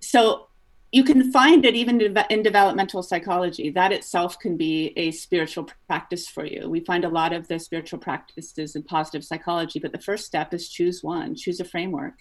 so 0.00 0.48
you 0.92 1.02
can 1.02 1.32
find 1.32 1.64
it 1.64 1.74
even 1.74 2.00
in 2.30 2.42
developmental 2.42 3.02
psychology. 3.02 3.70
That 3.70 3.92
itself 3.92 4.38
can 4.38 4.56
be 4.56 4.92
a 4.96 5.10
spiritual 5.10 5.68
practice 5.88 6.28
for 6.28 6.46
you. 6.46 6.70
We 6.70 6.80
find 6.80 7.04
a 7.04 7.08
lot 7.08 7.32
of 7.32 7.48
the 7.48 7.58
spiritual 7.58 7.98
practices 7.98 8.76
in 8.76 8.84
positive 8.84 9.24
psychology, 9.24 9.80
but 9.80 9.92
the 9.92 10.00
first 10.00 10.26
step 10.26 10.54
is 10.54 10.68
choose 10.68 11.02
one, 11.02 11.34
choose 11.34 11.60
a 11.60 11.64
framework 11.64 12.14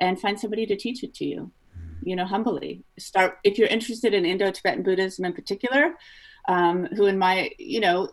and 0.00 0.20
find 0.20 0.38
somebody 0.38 0.66
to 0.66 0.76
teach 0.76 1.04
it 1.04 1.14
to 1.14 1.24
you 1.24 1.52
you 2.02 2.16
know 2.16 2.24
humbly 2.24 2.84
start 2.98 3.38
if 3.44 3.56
you're 3.58 3.68
interested 3.68 4.12
in 4.12 4.24
indo-tibetan 4.24 4.82
buddhism 4.82 5.24
in 5.24 5.32
particular 5.32 5.94
um, 6.48 6.86
who 6.96 7.06
in 7.06 7.18
my 7.18 7.50
you 7.58 7.80
know 7.80 8.08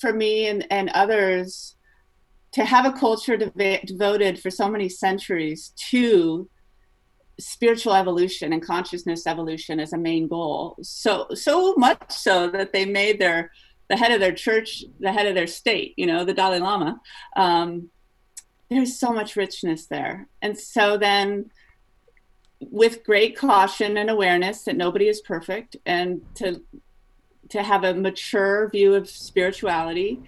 for 0.00 0.12
me 0.12 0.46
and, 0.46 0.66
and 0.70 0.90
others 0.90 1.76
to 2.52 2.64
have 2.64 2.86
a 2.86 2.92
culture 2.92 3.36
dev- 3.36 3.82
devoted 3.84 4.38
for 4.38 4.50
so 4.50 4.68
many 4.68 4.88
centuries 4.88 5.72
to 5.76 6.48
spiritual 7.40 7.94
evolution 7.94 8.52
and 8.52 8.64
consciousness 8.64 9.26
evolution 9.26 9.80
as 9.80 9.92
a 9.92 9.98
main 9.98 10.28
goal. 10.28 10.76
So 10.82 11.26
so 11.34 11.74
much 11.76 12.12
so 12.12 12.48
that 12.50 12.72
they 12.72 12.84
made 12.84 13.18
their 13.18 13.50
the 13.88 13.96
head 13.96 14.12
of 14.12 14.20
their 14.20 14.32
church 14.32 14.84
the 15.00 15.12
head 15.12 15.26
of 15.26 15.34
their 15.34 15.46
state. 15.46 15.94
You 15.96 16.06
know, 16.06 16.24
the 16.24 16.34
Dalai 16.34 16.60
Lama. 16.60 17.00
Um, 17.36 17.90
there's 18.70 18.98
so 18.98 19.12
much 19.12 19.36
richness 19.36 19.86
there, 19.86 20.28
and 20.40 20.58
so 20.58 20.96
then 20.96 21.50
with 22.60 23.04
great 23.04 23.36
caution 23.36 23.96
and 23.96 24.08
awareness 24.08 24.62
that 24.62 24.76
nobody 24.76 25.08
is 25.08 25.20
perfect 25.20 25.76
and 25.84 26.22
to 26.34 26.62
to 27.54 27.62
have 27.62 27.84
a 27.84 27.94
mature 27.94 28.68
view 28.68 28.94
of 28.94 29.08
spirituality 29.08 30.20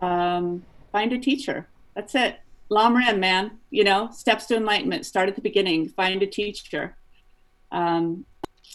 um, 0.00 0.64
find 0.92 1.12
a 1.12 1.18
teacher 1.18 1.66
that's 1.94 2.14
it 2.14 2.38
Lam 2.68 2.96
Rim, 2.96 3.20
man. 3.20 3.52
You 3.70 3.84
know, 3.84 4.10
steps 4.12 4.46
to 4.46 4.56
enlightenment. 4.56 5.06
Start 5.06 5.28
at 5.28 5.34
the 5.34 5.40
beginning. 5.40 5.88
Find 5.88 6.22
a 6.22 6.26
teacher. 6.26 6.96
Um, 7.72 8.24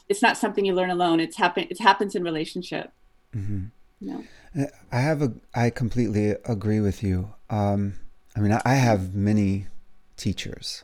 it's 0.10 0.22
not 0.22 0.38
something 0.38 0.66
you 0.66 0.74
learn 0.74 0.90
alone. 0.90 1.20
It's 1.20 1.38
happen. 1.38 1.68
It 1.70 1.80
happens 1.80 2.16
in 2.16 2.24
relationship. 2.24 2.92
Mm-hmm. 3.36 3.66
You 4.02 4.26
know? 4.56 4.68
I 4.92 5.00
have 5.00 5.22
a. 5.22 5.34
I 5.54 5.70
completely 5.70 6.32
agree 6.46 6.80
with 6.80 7.04
you. 7.04 7.34
Um, 7.50 7.96
I 8.36 8.40
mean, 8.40 8.58
I 8.66 8.76
have 8.76 9.14
many 9.14 9.68
teachers. 10.18 10.84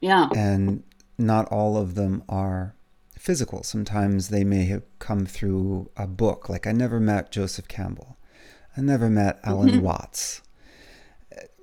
Yeah. 0.00 0.28
And 0.34 0.82
not 1.18 1.46
all 1.48 1.76
of 1.76 1.94
them 1.94 2.22
are 2.28 2.74
physical. 3.20 3.62
Sometimes 3.62 4.28
they 4.28 4.44
may 4.44 4.64
have 4.66 4.82
come 4.98 5.26
through 5.26 5.90
a 5.96 6.06
book. 6.06 6.48
Like 6.48 6.66
I 6.66 6.72
never 6.72 6.98
met 7.00 7.30
Joseph 7.30 7.68
Campbell. 7.68 8.16
I 8.76 8.80
never 8.80 9.08
met 9.10 9.40
Alan. 9.44 9.82
Watts 9.82 10.42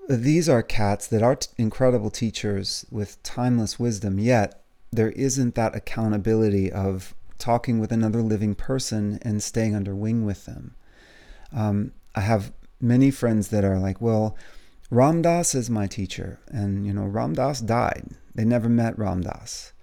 these 0.07 0.47
are 0.47 0.63
cats 0.63 1.07
that 1.07 1.21
are 1.21 1.35
t- 1.35 1.49
incredible 1.57 2.09
teachers 2.09 2.85
with 2.89 3.21
timeless 3.23 3.77
wisdom, 3.77 4.19
yet 4.19 4.63
there 4.91 5.11
isn't 5.11 5.55
that 5.55 5.75
accountability 5.75 6.71
of 6.71 7.13
talking 7.37 7.79
with 7.79 7.91
another 7.91 8.21
living 8.21 8.55
person 8.55 9.19
and 9.21 9.43
staying 9.43 9.75
under 9.75 9.93
wing 9.95 10.25
with 10.25 10.45
them. 10.45 10.75
Um, 11.53 11.91
I 12.15 12.21
have 12.21 12.53
many 12.79 13.11
friends 13.11 13.49
that 13.49 13.65
are 13.65 13.79
like, 13.79 13.99
well, 13.99 14.37
Ram 14.89 15.21
Dass 15.21 15.53
is 15.53 15.69
my 15.69 15.87
teacher, 15.87 16.39
and 16.47 16.85
you 16.85 16.93
know, 16.93 17.05
Ram 17.05 17.33
Dass 17.33 17.59
died. 17.59 18.11
They 18.33 18.45
never 18.45 18.69
met 18.69 18.97
Ram 18.97 19.21
Dass. 19.21 19.73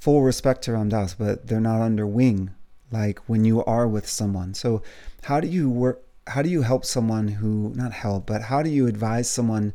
Full 0.00 0.22
respect 0.22 0.62
to 0.62 0.72
Ram 0.72 0.88
Dass, 0.88 1.14
but 1.14 1.46
they're 1.46 1.60
not 1.60 1.80
under 1.80 2.06
wing 2.06 2.50
like 2.90 3.20
when 3.28 3.44
you 3.44 3.64
are 3.64 3.86
with 3.86 4.08
someone. 4.08 4.54
So, 4.54 4.82
how 5.22 5.40
do 5.40 5.46
you 5.46 5.70
work? 5.70 6.02
how 6.30 6.42
do 6.42 6.48
you 6.48 6.62
help 6.62 6.84
someone 6.84 7.28
who 7.28 7.72
not 7.74 7.92
help 7.92 8.26
but 8.26 8.42
how 8.42 8.62
do 8.62 8.70
you 8.70 8.86
advise 8.86 9.28
someone 9.28 9.72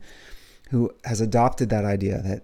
who 0.70 0.92
has 1.04 1.22
adopted 1.22 1.70
that 1.70 1.86
idea 1.86 2.22
that 2.22 2.44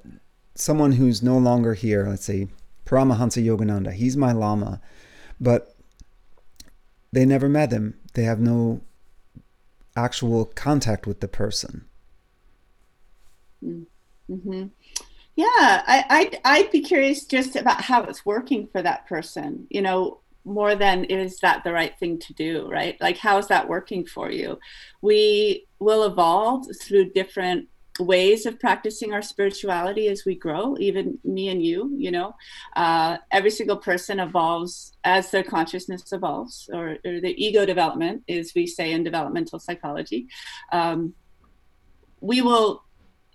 someone 0.55 0.93
who's 0.93 1.23
no 1.23 1.37
longer 1.37 1.73
here 1.73 2.05
let's 2.07 2.25
say 2.25 2.47
paramahansa 2.85 3.43
yogananda 3.43 3.93
he's 3.93 4.17
my 4.17 4.31
lama 4.31 4.81
but 5.39 5.75
they 7.11 7.25
never 7.25 7.47
met 7.47 7.71
him 7.71 7.97
they 8.13 8.23
have 8.23 8.39
no 8.39 8.81
actual 9.95 10.45
contact 10.45 11.07
with 11.07 11.19
the 11.19 11.27
person 11.27 11.85
mm-hmm. 13.63 14.65
Yeah 15.35 15.45
I, 15.87 16.05
I'd, 16.09 16.39
I'd 16.43 16.71
be 16.71 16.81
curious 16.81 17.25
just 17.25 17.55
about 17.55 17.81
how 17.81 18.03
it's 18.03 18.25
working 18.25 18.67
for 18.67 18.81
that 18.81 19.07
person 19.07 19.67
you 19.69 19.81
know 19.81 20.21
more 20.45 20.75
than 20.75 21.03
is 21.05 21.39
that 21.39 21.63
the 21.63 21.71
right 21.71 21.97
thing 21.99 22.17
to 22.19 22.33
do, 22.33 22.67
right? 22.69 22.99
Like, 22.99 23.17
how 23.17 23.37
is 23.37 23.47
that 23.47 23.67
working 23.67 24.05
for 24.05 24.31
you? 24.31 24.59
We 25.01 25.67
will 25.79 26.03
evolve 26.03 26.65
through 26.81 27.11
different 27.11 27.67
ways 27.99 28.45
of 28.45 28.59
practicing 28.59 29.13
our 29.13 29.21
spirituality 29.21 30.07
as 30.07 30.23
we 30.25 30.33
grow 30.33 30.77
even 30.79 31.19
me 31.25 31.49
and 31.49 31.63
you 31.63 31.93
you 31.97 32.09
know 32.09 32.33
uh, 32.77 33.17
every 33.31 33.51
single 33.51 33.75
person 33.75 34.19
evolves 34.19 34.93
as 35.03 35.29
their 35.29 35.43
consciousness 35.43 36.11
evolves 36.13 36.69
or, 36.73 36.97
or, 37.05 37.19
the 37.19 37.35
ego 37.37 37.65
development 37.65 38.23
as 38.29 38.53
we 38.55 38.65
say 38.65 38.93
in 38.93 39.03
developmental 39.03 39.59
psychology 39.59 40.27
um, 40.71 41.13
we 42.21 42.41
will 42.41 42.83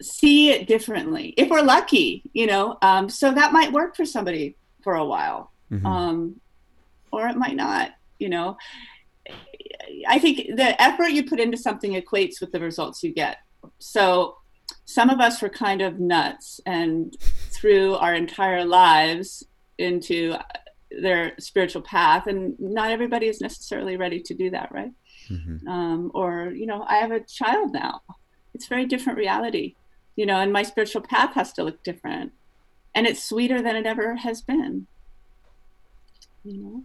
see 0.02 0.50
it 0.50 0.66
differently 0.66 1.32
if 1.38 1.48
we're 1.48 1.62
lucky 1.62 2.22
you 2.34 2.46
know 2.46 2.76
um, 2.82 3.08
so 3.08 3.32
that 3.32 3.52
might 3.52 3.72
work 3.72 3.96
for 3.96 4.04
somebody 4.04 4.56
for 4.86 4.94
a 4.94 5.04
while. 5.04 5.50
Mm-hmm. 5.72 5.84
um, 5.84 6.40
or 7.10 7.26
it 7.26 7.36
might 7.36 7.56
not 7.56 7.90
you 8.20 8.28
know. 8.28 8.56
I 10.08 10.20
think 10.20 10.56
the 10.56 10.80
effort 10.80 11.08
you 11.08 11.24
put 11.24 11.40
into 11.40 11.56
something 11.56 12.00
equates 12.00 12.40
with 12.40 12.52
the 12.52 12.60
results 12.60 13.02
you 13.02 13.12
get. 13.12 13.38
So 13.80 14.36
some 14.84 15.10
of 15.10 15.18
us 15.20 15.42
were 15.42 15.48
kind 15.48 15.82
of 15.82 15.98
nuts 15.98 16.60
and 16.66 17.16
threw 17.50 17.94
our 17.94 18.14
entire 18.14 18.64
lives 18.64 19.44
into 19.78 20.36
their 20.90 21.32
spiritual 21.40 21.82
path 21.82 22.28
and 22.28 22.58
not 22.60 22.90
everybody 22.90 23.26
is 23.26 23.40
necessarily 23.40 23.96
ready 23.96 24.20
to 24.20 24.34
do 24.34 24.50
that 24.50 24.70
right? 24.70 24.92
Mm-hmm. 25.28 25.66
um, 25.66 26.12
or 26.14 26.52
you 26.54 26.66
know 26.66 26.84
i 26.88 26.98
have 26.98 27.10
a 27.10 27.18
child 27.18 27.72
now. 27.72 28.02
It's 28.54 28.68
very 28.68 28.86
different 28.86 29.18
reality 29.18 29.74
you 30.16 30.26
know 30.26 30.40
and 30.40 30.52
my 30.52 30.62
spiritual 30.62 31.02
path 31.02 31.34
has 31.34 31.52
to 31.52 31.62
look 31.62 31.82
different 31.82 32.32
and 32.94 33.06
it's 33.06 33.22
sweeter 33.22 33.62
than 33.62 33.76
it 33.76 33.86
ever 33.86 34.16
has 34.16 34.42
been 34.42 34.86
you 36.42 36.62
know 36.62 36.82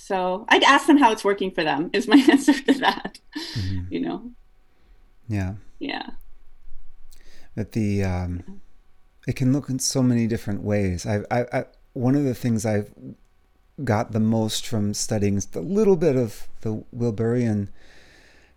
so 0.00 0.46
I'd 0.48 0.62
ask 0.62 0.86
them 0.86 0.96
how 0.96 1.12
it's 1.12 1.24
working 1.24 1.50
for 1.50 1.62
them. 1.62 1.90
Is 1.92 2.08
my 2.08 2.16
answer 2.30 2.54
to 2.54 2.72
that. 2.80 3.18
Mm-hmm. 3.54 3.92
You 3.92 4.00
know. 4.00 4.30
Yeah. 5.28 5.54
Yeah. 5.78 6.10
That 7.54 7.72
the 7.72 8.02
um, 8.04 8.60
it 9.28 9.36
can 9.36 9.52
look 9.52 9.68
in 9.68 9.78
so 9.78 10.02
many 10.02 10.26
different 10.26 10.62
ways. 10.62 11.06
I, 11.06 11.20
I, 11.30 11.46
I 11.52 11.64
one 11.92 12.14
of 12.14 12.24
the 12.24 12.34
things 12.34 12.64
I've 12.64 12.92
got 13.84 14.12
the 14.12 14.20
most 14.20 14.66
from 14.66 14.94
studying 14.94 15.40
a 15.54 15.58
little 15.58 15.96
bit 15.96 16.16
of 16.16 16.48
the 16.62 16.84
Wilberian 16.94 17.68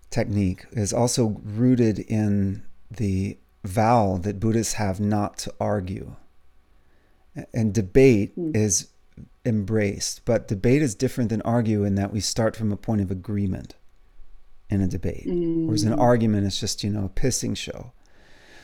technique 0.09 0.65
is 0.71 0.93
also 0.93 1.41
rooted 1.43 1.99
in 1.99 2.63
the 2.89 3.37
vow 3.63 4.17
that 4.17 4.39
Buddhists 4.39 4.73
have 4.73 4.99
not 4.99 5.37
to 5.39 5.53
argue. 5.59 6.15
And 7.53 7.73
debate 7.73 8.37
mm. 8.37 8.55
is 8.55 8.89
embraced. 9.45 10.25
But 10.25 10.47
debate 10.47 10.81
is 10.81 10.95
different 10.95 11.29
than 11.29 11.41
argue 11.41 11.83
in 11.83 11.95
that 11.95 12.13
we 12.13 12.19
start 12.19 12.55
from 12.55 12.71
a 12.71 12.77
point 12.77 13.01
of 13.01 13.11
agreement 13.11 13.75
in 14.69 14.81
a 14.81 14.87
debate, 14.87 15.25
mm. 15.27 15.65
whereas 15.65 15.83
an 15.83 15.93
argument 15.93 16.47
is 16.47 16.59
just 16.59 16.83
you 16.83 16.89
know 16.89 17.05
a 17.05 17.09
pissing 17.09 17.55
show. 17.55 17.91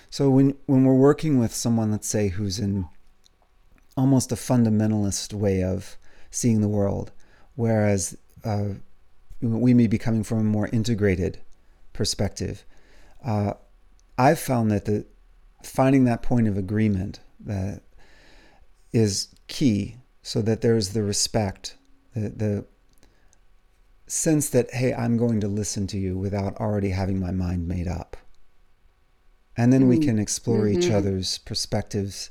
So 0.10 0.30
when 0.30 0.56
when 0.66 0.86
we're 0.86 0.94
working 0.94 1.40
with 1.40 1.54
someone, 1.54 1.92
let's 1.92 2.08
say 2.08 2.30
who's 2.30 2.60
in 2.60 2.88
almost 3.96 4.32
a 4.32 4.36
fundamentalist 4.36 5.34
way 5.34 5.64
of 5.64 5.98
seeing 6.32 6.62
the 6.62 6.68
world, 6.68 7.12
whereas 7.56 8.18
uh, 8.44 8.70
we 9.42 9.74
may 9.74 9.88
be 9.88 9.98
coming 9.98 10.24
from 10.24 10.40
a 10.40 10.44
more 10.44 10.68
integrated 10.70 11.40
perspective. 11.94 12.66
Uh, 13.24 13.54
I've 14.20 14.38
found 14.38 14.70
that 14.72 14.84
the 14.84 15.06
finding 15.64 16.04
that 16.04 16.22
point 16.22 16.50
of 16.50 16.58
agreement 16.58 17.22
that 17.40 17.84
is 18.92 19.34
key 19.48 19.96
so 20.22 20.42
that 20.42 20.60
there's 20.60 20.90
the 20.90 21.04
respect, 21.04 21.78
the, 22.14 22.30
the 22.30 22.66
sense 24.08 24.50
that, 24.50 24.74
hey, 24.74 24.94
I'm 24.94 25.16
going 25.16 25.40
to 25.40 25.48
listen 25.48 25.88
to 25.88 25.98
you 25.98 26.18
without 26.18 26.58
already 26.58 26.90
having 26.90 27.18
my 27.18 27.32
mind 27.32 27.66
made 27.66 27.88
up. 27.88 28.18
And 29.56 29.72
then 29.72 29.82
mm-hmm. 29.82 29.90
we 29.90 30.00
can 30.00 30.20
explore 30.20 30.66
mm-hmm. 30.66 30.82
each 30.82 30.92
other's 30.92 31.38
perspectives 31.38 32.30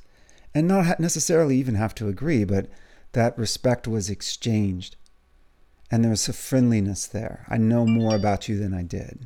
and 0.54 0.68
not 0.68 1.00
necessarily 1.00 1.56
even 1.56 1.76
have 1.76 1.94
to 1.94 2.08
agree, 2.08 2.44
but 2.44 2.68
that 3.12 3.38
respect 3.38 3.88
was 3.88 4.10
exchanged. 4.10 4.96
And 5.90 6.04
there's 6.04 6.28
a 6.28 6.34
friendliness 6.34 7.06
there. 7.06 7.46
I 7.48 7.56
know 7.56 7.86
more 7.86 8.14
about 8.14 8.46
you 8.46 8.58
than 8.58 8.74
I 8.74 8.82
did. 8.82 9.24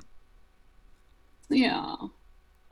Yeah 1.49 1.97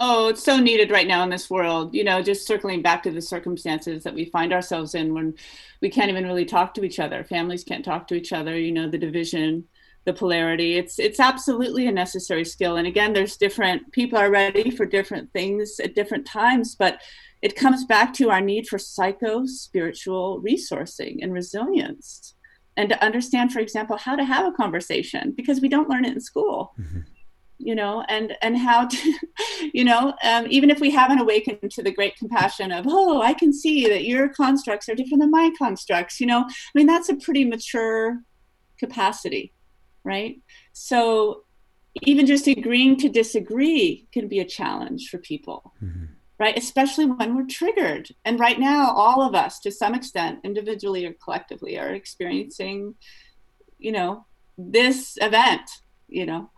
oh 0.00 0.28
it's 0.28 0.42
so 0.42 0.58
needed 0.58 0.90
right 0.90 1.06
now 1.06 1.22
in 1.22 1.28
this 1.28 1.50
world 1.50 1.94
you 1.94 2.02
know 2.02 2.22
just 2.22 2.46
circling 2.46 2.82
back 2.82 3.02
to 3.02 3.10
the 3.10 3.20
circumstances 3.20 4.02
that 4.02 4.14
we 4.14 4.24
find 4.24 4.52
ourselves 4.52 4.94
in 4.94 5.14
when 5.14 5.34
we 5.80 5.90
can't 5.90 6.10
even 6.10 6.26
really 6.26 6.44
talk 6.44 6.74
to 6.74 6.84
each 6.84 6.98
other. 6.98 7.24
Families 7.24 7.64
can't 7.64 7.84
talk 7.84 8.08
to 8.08 8.14
each 8.14 8.32
other 8.32 8.58
you 8.58 8.72
know 8.72 8.88
the 8.88 8.98
division 8.98 9.64
the 10.06 10.12
polarity. 10.14 10.78
It's 10.78 10.98
it's 10.98 11.20
absolutely 11.20 11.86
a 11.86 11.92
necessary 11.92 12.44
skill. 12.44 12.76
And 12.78 12.86
again 12.86 13.12
there's 13.12 13.36
different 13.36 13.92
people 13.92 14.18
are 14.18 14.30
ready 14.30 14.70
for 14.70 14.86
different 14.86 15.30
things 15.32 15.78
at 15.78 15.94
different 15.94 16.26
times 16.26 16.74
but 16.74 17.00
it 17.42 17.56
comes 17.56 17.84
back 17.84 18.12
to 18.14 18.30
our 18.30 18.40
need 18.40 18.66
for 18.66 18.78
psycho 18.78 19.46
spiritual 19.46 20.42
resourcing 20.42 21.18
and 21.22 21.32
resilience 21.32 22.34
and 22.76 22.88
to 22.88 23.04
understand 23.04 23.52
for 23.52 23.60
example 23.60 23.96
how 23.96 24.16
to 24.16 24.24
have 24.24 24.46
a 24.46 24.52
conversation 24.52 25.32
because 25.36 25.60
we 25.60 25.68
don't 25.68 25.88
learn 25.90 26.06
it 26.06 26.14
in 26.14 26.20
school. 26.20 26.72
Mm-hmm 26.80 27.00
you 27.60 27.74
know 27.74 28.02
and 28.08 28.36
and 28.42 28.56
how 28.56 28.86
to 28.86 29.14
you 29.74 29.84
know 29.84 30.14
um, 30.24 30.46
even 30.48 30.70
if 30.70 30.80
we 30.80 30.90
haven't 30.90 31.20
awakened 31.20 31.70
to 31.70 31.82
the 31.82 31.92
great 31.92 32.16
compassion 32.16 32.72
of 32.72 32.86
oh 32.88 33.20
i 33.20 33.34
can 33.34 33.52
see 33.52 33.86
that 33.86 34.04
your 34.04 34.28
constructs 34.28 34.88
are 34.88 34.94
different 34.94 35.20
than 35.20 35.30
my 35.30 35.50
constructs 35.58 36.20
you 36.20 36.26
know 36.26 36.40
i 36.40 36.72
mean 36.74 36.86
that's 36.86 37.10
a 37.10 37.16
pretty 37.16 37.44
mature 37.44 38.18
capacity 38.78 39.52
right 40.04 40.40
so 40.72 41.44
even 42.02 42.26
just 42.26 42.46
agreeing 42.46 42.96
to 42.96 43.08
disagree 43.08 44.06
can 44.12 44.28
be 44.28 44.40
a 44.40 44.44
challenge 44.44 45.08
for 45.10 45.18
people 45.18 45.74
mm-hmm. 45.82 46.04
right? 46.38 46.56
Especially 46.56 47.04
when 47.04 47.36
we're 47.36 47.46
triggered. 47.46 48.08
And 48.24 48.40
right 48.40 48.58
now, 48.58 48.92
all 48.94 49.20
of 49.22 49.34
us, 49.34 49.60
to 49.60 49.70
some 49.70 49.94
extent, 49.94 50.38
individually 50.42 51.04
or 51.04 51.12
collectively, 51.12 51.78
are 51.78 51.92
experiencing, 51.92 52.94
you 53.78 53.92
know, 53.92 54.24
this 54.56 55.18
event, 55.20 55.68
you 56.08 56.26
know. 56.26 56.50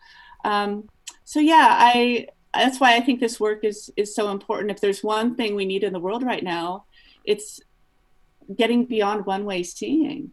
Um, 0.44 0.88
so 1.24 1.40
yeah, 1.40 1.68
I 1.70 2.28
that's 2.54 2.80
why 2.80 2.96
I 2.96 3.00
think 3.00 3.20
this 3.20 3.40
work 3.40 3.64
is 3.64 3.90
is 3.96 4.14
so 4.14 4.30
important. 4.30 4.70
If 4.70 4.80
there's 4.80 5.02
one 5.02 5.34
thing 5.34 5.54
we 5.54 5.64
need 5.64 5.84
in 5.84 5.92
the 5.92 6.00
world 6.00 6.22
right 6.22 6.42
now, 6.42 6.84
it's 7.24 7.60
getting 8.56 8.84
beyond 8.84 9.24
one 9.24 9.44
way 9.44 9.62
seeing 9.62 10.32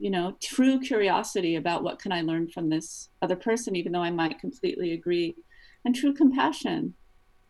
you 0.00 0.10
know 0.10 0.36
true 0.42 0.80
curiosity 0.80 1.54
about 1.54 1.84
what 1.84 2.00
can 2.00 2.10
i 2.10 2.20
learn 2.20 2.48
from 2.48 2.68
this 2.68 3.10
other 3.22 3.36
person 3.36 3.76
even 3.76 3.92
though 3.92 4.02
i 4.02 4.10
might 4.10 4.40
completely 4.40 4.92
agree 4.92 5.36
and 5.84 5.94
true 5.94 6.12
compassion 6.12 6.92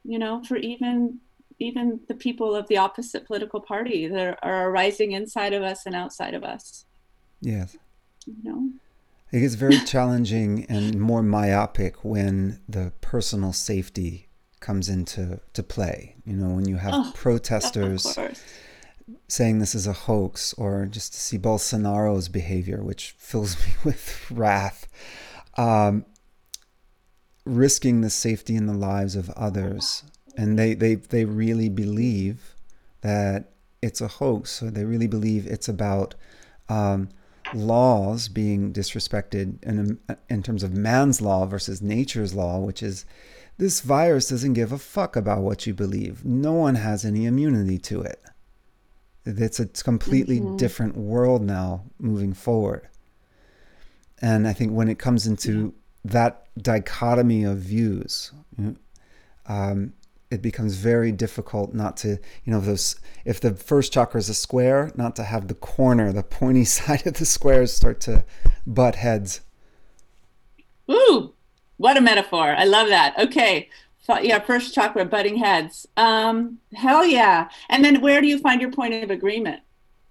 you 0.04 0.18
know 0.18 0.42
for 0.44 0.56
even 0.56 1.18
even 1.58 2.00
the 2.08 2.14
people 2.14 2.54
of 2.54 2.66
the 2.68 2.76
opposite 2.76 3.26
political 3.26 3.60
party 3.60 4.08
that 4.08 4.38
are 4.42 4.70
arising 4.70 5.12
inside 5.12 5.52
of 5.52 5.62
us 5.62 5.86
and 5.86 5.94
outside 5.94 6.34
of 6.34 6.42
us. 6.42 6.84
Yes. 7.40 7.76
You 8.26 8.34
know 8.42 8.70
it 9.32 9.40
gets 9.40 9.54
very 9.54 9.78
challenging 9.80 10.64
and 10.68 11.00
more 11.00 11.22
myopic 11.22 12.04
when 12.04 12.60
the 12.68 12.92
personal 13.00 13.52
safety 13.52 14.28
comes 14.60 14.88
into 14.88 15.40
to 15.52 15.62
play 15.62 16.16
you 16.24 16.34
know 16.34 16.54
when 16.54 16.66
you 16.66 16.76
have 16.76 16.94
oh, 16.94 17.12
protesters 17.14 18.18
saying 19.28 19.58
this 19.58 19.74
is 19.74 19.86
a 19.86 19.92
hoax 19.92 20.52
or 20.54 20.86
just 20.86 21.12
to 21.12 21.20
see 21.20 21.38
Bolsonaro's 21.38 22.28
behavior, 22.28 22.82
which 22.82 23.14
fills 23.18 23.58
me 23.66 23.72
with 23.84 24.30
wrath, 24.30 24.86
um, 25.56 26.04
risking 27.44 28.00
the 28.00 28.10
safety 28.10 28.56
and 28.56 28.68
the 28.68 28.74
lives 28.74 29.16
of 29.16 29.30
others. 29.30 30.04
And 30.36 30.58
they, 30.58 30.74
they, 30.74 30.96
they 30.96 31.24
really 31.24 31.68
believe 31.68 32.54
that 33.02 33.52
it's 33.82 34.00
a 34.00 34.08
hoax. 34.08 34.50
So 34.50 34.70
they 34.70 34.84
really 34.84 35.06
believe 35.06 35.46
it's 35.46 35.68
about 35.68 36.14
um, 36.68 37.10
laws 37.52 38.28
being 38.28 38.72
disrespected 38.72 39.62
in, 39.62 39.98
in 40.30 40.42
terms 40.42 40.62
of 40.62 40.72
man's 40.72 41.20
law 41.20 41.44
versus 41.46 41.82
nature's 41.82 42.34
law, 42.34 42.58
which 42.58 42.82
is 42.82 43.04
this 43.58 43.80
virus 43.80 44.28
doesn't 44.28 44.54
give 44.54 44.72
a 44.72 44.78
fuck 44.78 45.14
about 45.16 45.42
what 45.42 45.66
you 45.66 45.74
believe. 45.74 46.24
No 46.24 46.52
one 46.52 46.74
has 46.76 47.04
any 47.04 47.26
immunity 47.26 47.78
to 47.78 48.02
it. 48.02 48.20
It's 49.24 49.60
a 49.60 49.66
completely 49.66 50.40
mm-hmm. 50.40 50.56
different 50.56 50.96
world 50.96 51.42
now 51.42 51.84
moving 51.98 52.32
forward. 52.32 52.88
And 54.20 54.46
I 54.46 54.52
think 54.52 54.72
when 54.72 54.88
it 54.88 54.98
comes 54.98 55.26
into 55.26 55.74
yeah. 56.04 56.10
that 56.12 56.46
dichotomy 56.60 57.44
of 57.44 57.58
views, 57.58 58.32
um, 59.46 59.92
it 60.34 60.42
becomes 60.42 60.74
very 60.74 61.12
difficult 61.12 61.72
not 61.72 61.96
to, 61.98 62.18
you 62.44 62.52
know, 62.52 62.60
those 62.60 62.96
if 63.24 63.40
the 63.40 63.54
first 63.54 63.92
chakra 63.92 64.18
is 64.18 64.28
a 64.28 64.34
square, 64.34 64.92
not 64.96 65.16
to 65.16 65.22
have 65.22 65.48
the 65.48 65.54
corner, 65.54 66.12
the 66.12 66.22
pointy 66.22 66.64
side 66.76 67.06
of 67.06 67.14
the 67.14 67.24
squares 67.24 67.72
start 67.72 68.00
to 68.00 68.24
butt 68.66 68.96
heads. 68.96 69.40
Ooh, 70.90 71.32
what 71.78 71.96
a 71.96 72.00
metaphor! 72.00 72.54
I 72.54 72.64
love 72.64 72.88
that. 72.88 73.18
Okay, 73.18 73.70
yeah, 74.22 74.38
first 74.40 74.74
chakra, 74.74 75.04
butting 75.04 75.36
heads. 75.36 75.86
Um, 75.96 76.58
hell 76.74 77.04
yeah. 77.04 77.48
And 77.68 77.84
then 77.84 78.00
where 78.00 78.20
do 78.20 78.26
you 78.26 78.38
find 78.38 78.60
your 78.60 78.70
point 78.70 78.94
of 78.94 79.10
agreement? 79.10 79.60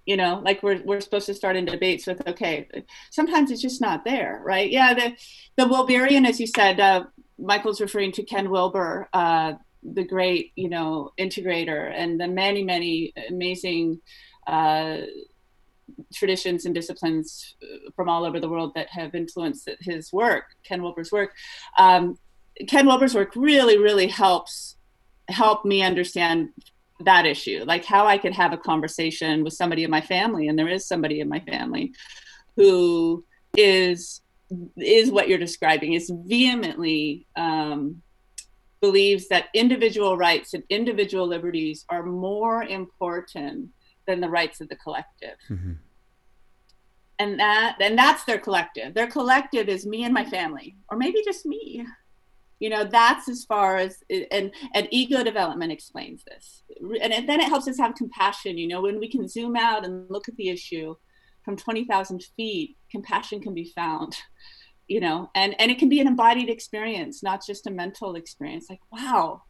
You 0.06 0.18
know, 0.18 0.42
like 0.44 0.62
we're, 0.64 0.82
we're 0.84 1.00
supposed 1.00 1.28
to 1.28 1.34
start 1.34 1.56
in 1.56 1.66
debates 1.66 2.08
with, 2.08 2.28
okay, 2.28 2.68
sometimes 3.10 3.52
it's 3.52 3.62
just 3.62 3.80
not 3.80 4.04
there, 4.04 4.42
right? 4.44 4.70
Yeah, 4.70 4.94
the, 4.94 5.16
the 5.56 5.66
Wilberian, 5.66 6.28
as 6.28 6.42
you 6.42 6.48
said, 6.48 6.80
uh, 6.80 7.06
Michael's 7.38 7.80
referring 7.80 8.12
to 8.14 8.24
Ken 8.24 8.50
Wilber, 8.50 9.08
uh, 9.14 9.54
the 9.84 10.04
great, 10.04 10.52
you 10.56 10.70
know, 10.70 11.12
integrator, 11.20 11.92
and 11.96 12.20
the 12.20 12.28
many, 12.28 12.64
many 12.64 13.14
amazing 13.30 14.00
uh, 14.48 14.98
traditions 16.14 16.66
and 16.66 16.74
disciplines 16.74 17.56
from 17.96 18.10
all 18.10 18.26
over 18.26 18.40
the 18.40 18.50
world 18.50 18.74
that 18.76 18.90
have 18.90 19.16
influenced 19.16 19.70
his 19.82 20.12
work, 20.14 20.46
Ken 20.64 20.82
Wilber's 20.82 21.12
work. 21.12 21.34
Um, 21.78 22.18
Ken 22.68 22.86
Wilber's 22.86 23.16
work 23.16 23.36
really, 23.36 23.78
really 23.78 24.08
helps 24.08 24.78
help 25.30 25.66
me 25.66 25.82
understand 25.82 26.50
that 27.00 27.26
issue, 27.26 27.64
like 27.66 27.84
how 27.84 28.06
I 28.06 28.18
could 28.18 28.34
have 28.34 28.54
a 28.54 28.58
conversation 28.58 29.44
with 29.44 29.54
somebody 29.54 29.84
in 29.84 29.92
my 29.92 30.02
family, 30.02 30.48
and 30.48 30.58
there 30.58 30.70
is 30.70 30.88
somebody 30.88 31.20
in 31.20 31.28
my 31.28 31.40
family 31.40 31.94
who 32.56 33.26
is 33.58 34.22
is 34.78 35.10
what 35.10 35.28
you're 35.28 35.40
describing 35.40 35.94
is 35.94 36.12
vehemently 36.14 37.26
um, 37.36 38.03
believes 38.84 39.30
that 39.30 39.46
individual 39.54 40.18
rights 40.18 40.54
and 40.54 40.62
individual 40.70 41.26
liberties 41.26 41.86
are 41.88 42.04
more 42.04 42.64
important 42.64 43.70
than 44.08 44.20
the 44.20 44.30
rights 44.30 44.60
of 44.60 44.68
the 44.68 44.76
collective. 44.76 45.38
Mm-hmm. 45.50 45.76
And 47.20 47.40
that 47.40 47.78
and 47.80 47.98
that's 47.98 48.26
their 48.26 48.40
collective. 48.40 48.94
Their 48.94 49.08
collective 49.08 49.70
is 49.70 49.86
me 49.86 50.04
and 50.04 50.14
my 50.14 50.26
family, 50.26 50.76
or 50.90 50.98
maybe 50.98 51.20
just 51.24 51.46
me 51.46 51.86
you 52.60 52.70
know 52.70 52.84
that's 52.84 53.28
as 53.28 53.44
far 53.46 53.78
as 53.78 54.04
and 54.32 54.52
and 54.74 54.88
ego 54.92 55.24
development 55.24 55.72
explains 55.72 56.24
this 56.24 56.64
and 57.02 57.28
then 57.28 57.42
it 57.42 57.50
helps 57.50 57.68
us 57.68 57.78
have 57.78 57.94
compassion 57.96 58.58
you 58.58 58.68
know 58.68 58.82
when 58.82 59.00
we 59.00 59.10
can 59.10 59.28
zoom 59.28 59.56
out 59.58 59.84
and 59.84 60.10
look 60.10 60.30
at 60.30 60.36
the 60.38 60.50
issue 60.50 60.96
from 61.44 61.58
20,000 61.58 62.24
feet 62.38 62.78
compassion 62.90 63.42
can 63.42 63.54
be 63.54 63.72
found 63.76 64.16
you 64.88 65.00
know 65.00 65.30
and 65.36 65.56
and 65.60 65.72
it 65.72 65.80
can 65.80 65.90
be 65.90 66.00
an 66.00 66.08
embodied 66.08 66.50
experience 66.50 67.24
not 67.24 67.46
just 67.46 67.68
a 67.68 67.72
mental 67.72 68.16
experience. 68.16 68.68
Like 68.70 68.82
wow 68.92 69.44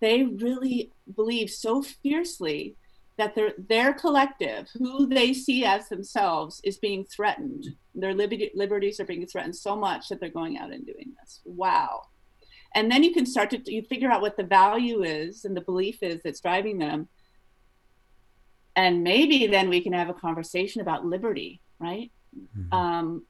they 0.00 0.24
really 0.24 0.92
believe 1.16 1.50
so 1.50 1.82
fiercely 1.82 2.76
that 3.16 3.34
their 3.34 3.52
their 3.58 3.92
collective 3.92 4.68
who 4.78 5.06
they 5.06 5.32
see 5.34 5.64
as 5.64 5.88
themselves 5.88 6.60
is 6.62 6.78
being 6.78 7.04
threatened. 7.04 7.66
Their 7.94 8.14
liberty, 8.14 8.50
liberties 8.54 9.00
are 9.00 9.04
being 9.04 9.26
threatened 9.26 9.56
so 9.56 9.74
much 9.74 10.08
that 10.08 10.20
they're 10.20 10.28
going 10.28 10.56
out 10.56 10.72
and 10.72 10.86
doing 10.86 11.12
this. 11.20 11.40
Wow. 11.44 12.02
And 12.76 12.90
then 12.92 13.02
you 13.02 13.12
can 13.12 13.26
start 13.26 13.50
to 13.50 13.72
you 13.72 13.82
figure 13.82 14.10
out 14.10 14.20
what 14.20 14.36
the 14.36 14.44
value 14.44 15.02
is 15.02 15.44
and 15.44 15.56
the 15.56 15.62
belief 15.62 16.02
is 16.02 16.20
that's 16.22 16.40
driving 16.40 16.78
them. 16.78 17.08
And 18.76 19.02
maybe 19.02 19.48
then 19.48 19.68
we 19.68 19.80
can 19.80 19.92
have 19.92 20.08
a 20.08 20.14
conversation 20.14 20.80
about 20.80 21.04
liberty 21.04 21.60
right? 21.80 22.10
Mm-hmm. 22.36 22.74
um, 22.74 23.24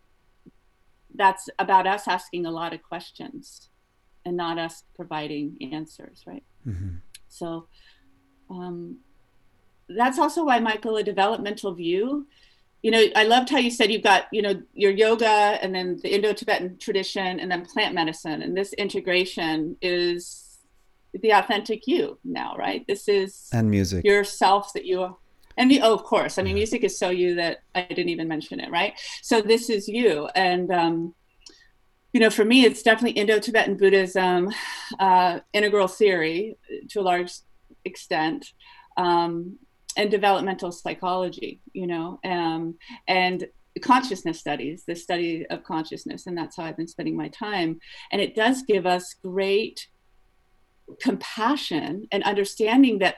that's 1.18 1.48
about 1.58 1.86
us 1.86 2.08
asking 2.08 2.46
a 2.46 2.50
lot 2.50 2.72
of 2.72 2.82
questions 2.82 3.68
and 4.24 4.36
not 4.36 4.58
us 4.58 4.84
providing 4.94 5.56
answers 5.72 6.24
right 6.26 6.44
mm-hmm. 6.66 6.96
so 7.28 7.68
um, 8.50 8.98
that's 9.88 10.18
also 10.18 10.44
why 10.44 10.58
michael 10.58 10.96
a 10.96 11.02
developmental 11.02 11.74
view 11.74 12.26
you 12.82 12.92
know, 12.92 13.04
I 13.16 13.24
loved 13.24 13.50
how 13.50 13.58
you 13.58 13.70
said 13.70 13.90
you've 13.90 14.04
got, 14.04 14.26
you 14.30 14.40
know, 14.40 14.62
your 14.72 14.92
yoga 14.92 15.26
and 15.26 15.74
then 15.74 15.98
the 16.02 16.14
Indo-Tibetan 16.14 16.78
tradition 16.78 17.40
and 17.40 17.50
then 17.50 17.64
plant 17.64 17.94
medicine. 17.94 18.40
And 18.42 18.56
this 18.56 18.72
integration 18.74 19.76
is 19.82 20.58
the 21.12 21.30
authentic 21.30 21.86
you 21.86 22.18
now, 22.22 22.54
right? 22.56 22.86
This 22.86 23.08
is 23.08 23.48
and 23.52 23.70
music 23.70 24.04
yourself 24.04 24.72
that 24.74 24.84
you 24.84 25.16
and 25.58 25.70
the, 25.70 25.82
oh, 25.82 25.92
of 25.92 26.04
course. 26.04 26.38
I 26.38 26.42
mean, 26.42 26.54
music 26.54 26.84
is 26.84 26.98
so 26.98 27.10
you 27.10 27.34
that 27.34 27.58
I 27.74 27.82
didn't 27.82 28.08
even 28.08 28.28
mention 28.28 28.60
it, 28.60 28.70
right? 28.70 28.94
So 29.22 29.42
this 29.42 29.68
is 29.68 29.86
you. 29.88 30.28
And 30.34 30.72
um, 30.72 31.14
you 32.14 32.20
know, 32.20 32.30
for 32.30 32.44
me, 32.44 32.64
it's 32.64 32.82
definitely 32.82 33.20
Indo-Tibetan 33.20 33.76
Buddhism, 33.76 34.50
uh, 34.98 35.40
integral 35.52 35.88
theory 35.88 36.56
to 36.90 37.00
a 37.00 37.02
large 37.02 37.32
extent. 37.84 38.46
Um, 38.96 39.58
and 39.96 40.10
developmental 40.10 40.70
psychology, 40.70 41.60
you 41.72 41.86
know, 41.86 42.20
um, 42.24 42.76
and 43.08 43.48
consciousness 43.82 44.38
studies, 44.38 44.84
the 44.86 44.94
study 44.94 45.44
of 45.50 45.64
consciousness. 45.64 46.26
And 46.26 46.38
that's 46.38 46.56
how 46.56 46.64
I've 46.64 46.76
been 46.76 46.86
spending 46.86 47.16
my 47.16 47.28
time. 47.28 47.80
And 48.12 48.22
it 48.22 48.36
does 48.36 48.62
give 48.62 48.86
us 48.86 49.14
great 49.22 49.88
compassion 51.00 52.06
and 52.12 52.22
understanding 52.22 53.00
that 53.00 53.16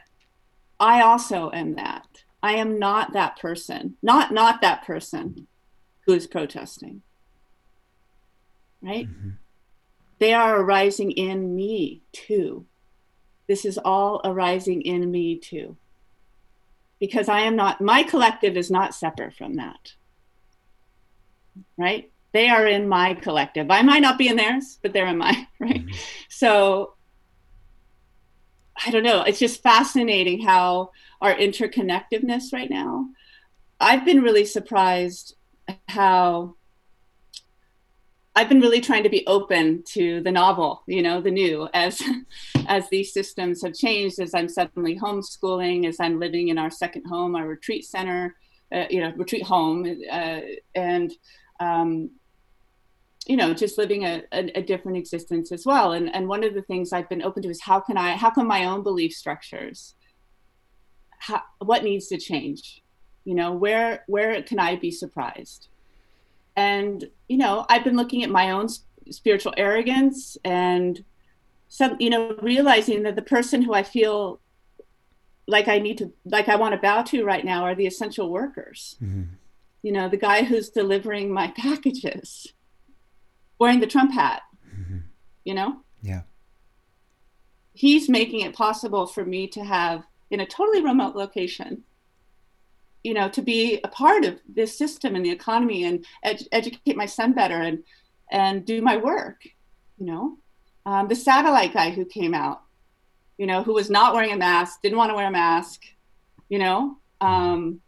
I 0.80 1.02
also 1.02 1.50
am 1.52 1.74
that. 1.76 2.06
I 2.42 2.54
am 2.54 2.78
not 2.78 3.12
that 3.12 3.38
person, 3.38 3.96
not 4.02 4.32
not 4.32 4.60
that 4.62 4.84
person 4.84 5.46
who 6.06 6.12
is 6.14 6.26
protesting. 6.26 7.02
Right? 8.82 9.06
Mm-hmm. 9.06 9.30
They 10.18 10.32
are 10.32 10.60
arising 10.60 11.12
in 11.12 11.54
me 11.54 12.02
too. 12.12 12.66
This 13.46 13.64
is 13.64 13.78
all 13.78 14.20
arising 14.24 14.82
in 14.82 15.10
me 15.10 15.38
too 15.38 15.76
because 17.00 17.28
I 17.28 17.40
am 17.40 17.56
not, 17.56 17.80
my 17.80 18.02
collective 18.02 18.56
is 18.56 18.70
not 18.70 18.94
separate 18.94 19.34
from 19.34 19.54
that. 19.54 19.94
Right? 21.76 22.12
They 22.32 22.48
are 22.48 22.66
in 22.66 22.88
my 22.88 23.14
collective. 23.14 23.70
I 23.70 23.82
might 23.82 24.02
not 24.02 24.18
be 24.18 24.28
in 24.28 24.36
theirs, 24.36 24.78
but 24.82 24.92
they're 24.92 25.06
in 25.06 25.18
mine, 25.18 25.48
right? 25.58 25.86
Mm-hmm. 25.86 25.96
So 26.28 26.94
I 28.84 28.90
don't 28.90 29.02
know. 29.02 29.22
It's 29.22 29.38
just 29.38 29.62
fascinating 29.62 30.40
how 30.42 30.90
our 31.20 31.34
interconnectedness 31.34 32.52
right 32.52 32.70
now. 32.70 33.08
I've 33.78 34.04
been 34.04 34.22
really 34.22 34.44
surprised 34.44 35.36
how 35.88 36.56
I've 38.36 38.48
been 38.48 38.60
really 38.60 38.80
trying 38.80 39.02
to 39.02 39.08
be 39.08 39.26
open 39.26 39.82
to 39.88 40.22
the 40.22 40.30
novel, 40.30 40.82
you 40.86 41.02
know, 41.02 41.20
the 41.20 41.30
new, 41.30 41.68
as 41.74 42.00
as 42.68 42.88
these 42.88 43.12
systems 43.12 43.62
have 43.62 43.74
changed, 43.74 44.20
as 44.20 44.34
I'm 44.34 44.48
suddenly 44.48 44.98
homeschooling, 44.98 45.86
as 45.86 45.98
I'm 46.00 46.20
living 46.20 46.48
in 46.48 46.58
our 46.58 46.70
second 46.70 47.04
home, 47.06 47.34
our 47.34 47.46
retreat 47.46 47.84
center, 47.84 48.36
uh, 48.72 48.84
you 48.88 49.00
know, 49.00 49.12
retreat 49.16 49.42
home, 49.42 49.84
uh, 50.10 50.40
and 50.74 51.12
um, 51.58 52.10
you 53.26 53.36
know, 53.36 53.52
just 53.52 53.78
living 53.78 54.04
a, 54.04 54.22
a, 54.32 54.58
a, 54.58 54.62
different 54.62 54.96
existence 54.96 55.52
as 55.52 55.66
well. 55.66 55.92
And 55.92 56.14
and 56.14 56.26
one 56.26 56.42
of 56.42 56.54
the 56.54 56.62
things 56.62 56.92
I've 56.92 57.08
been 57.08 57.22
open 57.22 57.42
to 57.42 57.50
is 57.50 57.60
how 57.60 57.78
can 57.80 57.96
I, 57.96 58.16
how 58.16 58.30
can 58.30 58.46
my 58.46 58.64
own 58.64 58.82
belief 58.82 59.12
structures, 59.12 59.94
how, 61.18 61.42
what 61.58 61.84
needs 61.84 62.08
to 62.08 62.16
change, 62.16 62.82
you 63.24 63.34
know, 63.34 63.52
where 63.52 64.04
where 64.06 64.42
can 64.42 64.58
I 64.58 64.76
be 64.76 64.90
surprised? 64.90 65.68
and 66.56 67.08
you 67.28 67.38
know 67.38 67.64
i've 67.68 67.84
been 67.84 67.96
looking 67.96 68.22
at 68.22 68.30
my 68.30 68.50
own 68.50 68.68
spiritual 69.10 69.54
arrogance 69.56 70.36
and 70.44 71.04
some 71.68 71.96
you 71.98 72.10
know 72.10 72.36
realizing 72.42 73.02
that 73.02 73.16
the 73.16 73.22
person 73.22 73.62
who 73.62 73.72
i 73.72 73.82
feel 73.82 74.40
like 75.46 75.68
i 75.68 75.78
need 75.78 75.98
to 75.98 76.12
like 76.24 76.48
i 76.48 76.56
want 76.56 76.72
to 76.72 76.80
bow 76.80 77.02
to 77.02 77.24
right 77.24 77.44
now 77.44 77.64
are 77.64 77.74
the 77.74 77.86
essential 77.86 78.30
workers 78.30 78.96
mm-hmm. 79.02 79.22
you 79.82 79.92
know 79.92 80.08
the 80.08 80.16
guy 80.16 80.42
who's 80.42 80.70
delivering 80.70 81.32
my 81.32 81.48
packages 81.56 82.52
wearing 83.60 83.78
the 83.78 83.86
trump 83.86 84.12
hat 84.12 84.42
mm-hmm. 84.74 84.98
you 85.44 85.54
know? 85.54 85.76
Yeah. 86.02 86.22
He's 87.74 88.08
making 88.08 88.40
it 88.40 88.54
possible 88.54 89.06
for 89.06 89.24
me 89.24 89.46
to 89.48 89.62
have 89.62 90.02
in 90.30 90.40
a 90.40 90.46
totally 90.46 90.82
remote 90.82 91.14
location 91.14 91.84
you 93.04 93.14
know 93.14 93.28
to 93.28 93.42
be 93.42 93.80
a 93.84 93.88
part 93.88 94.24
of 94.24 94.38
this 94.48 94.76
system 94.76 95.14
and 95.14 95.24
the 95.24 95.30
economy 95.30 95.84
and 95.84 96.04
ed- 96.22 96.48
educate 96.52 96.96
my 96.96 97.06
son 97.06 97.32
better 97.32 97.54
and 97.54 97.84
and 98.30 98.64
do 98.64 98.82
my 98.82 98.96
work 98.96 99.44
you 99.98 100.06
know? 100.06 100.38
Um, 100.86 101.08
the 101.08 101.16
satellite 101.16 101.74
guy 101.74 101.90
who 101.90 102.04
came 102.04 102.34
out 102.34 102.62
you 103.38 103.46
know 103.46 103.62
who 103.62 103.74
was 103.74 103.90
not 103.90 104.14
wearing 104.14 104.32
a 104.32 104.36
mask 104.36 104.82
didn't 104.82 104.98
want 104.98 105.10
to 105.10 105.14
wear 105.14 105.28
a 105.28 105.30
mask 105.30 105.82
you 106.48 106.58
know? 106.58 106.96
Um, 107.20 107.80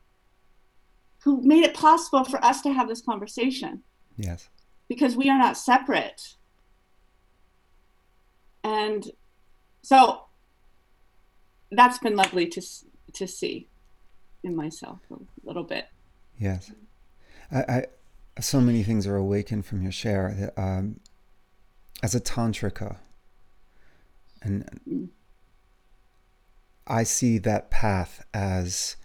who 1.24 1.40
made 1.42 1.64
it 1.64 1.74
possible 1.74 2.24
for 2.24 2.44
us 2.44 2.62
to 2.62 2.72
have 2.72 2.88
this 2.88 3.00
conversation. 3.00 3.82
Yes 4.16 4.48
because 4.92 5.16
we 5.16 5.30
are 5.30 5.38
not 5.38 5.56
separate 5.56 6.34
and 8.64 9.10
so 9.82 10.24
that's 11.70 11.98
been 11.98 12.16
lovely 12.16 12.46
to 12.46 12.62
to 13.14 13.26
see 13.26 13.68
in 14.42 14.56
myself 14.56 14.98
a 15.10 15.16
little 15.44 15.64
bit. 15.64 15.86
Yes, 16.38 16.72
I, 17.50 17.60
I 17.60 17.86
so 18.40 18.60
many 18.60 18.82
things 18.82 19.06
are 19.06 19.16
awakened 19.16 19.66
from 19.66 19.82
your 19.82 19.92
share. 19.92 20.52
Um, 20.56 21.00
as 22.02 22.14
a 22.14 22.20
tantrika, 22.20 22.96
and 24.42 24.80
mm. 24.88 25.08
I 26.86 27.04
see 27.04 27.38
that 27.38 27.70
path 27.70 28.24
as 28.34 28.96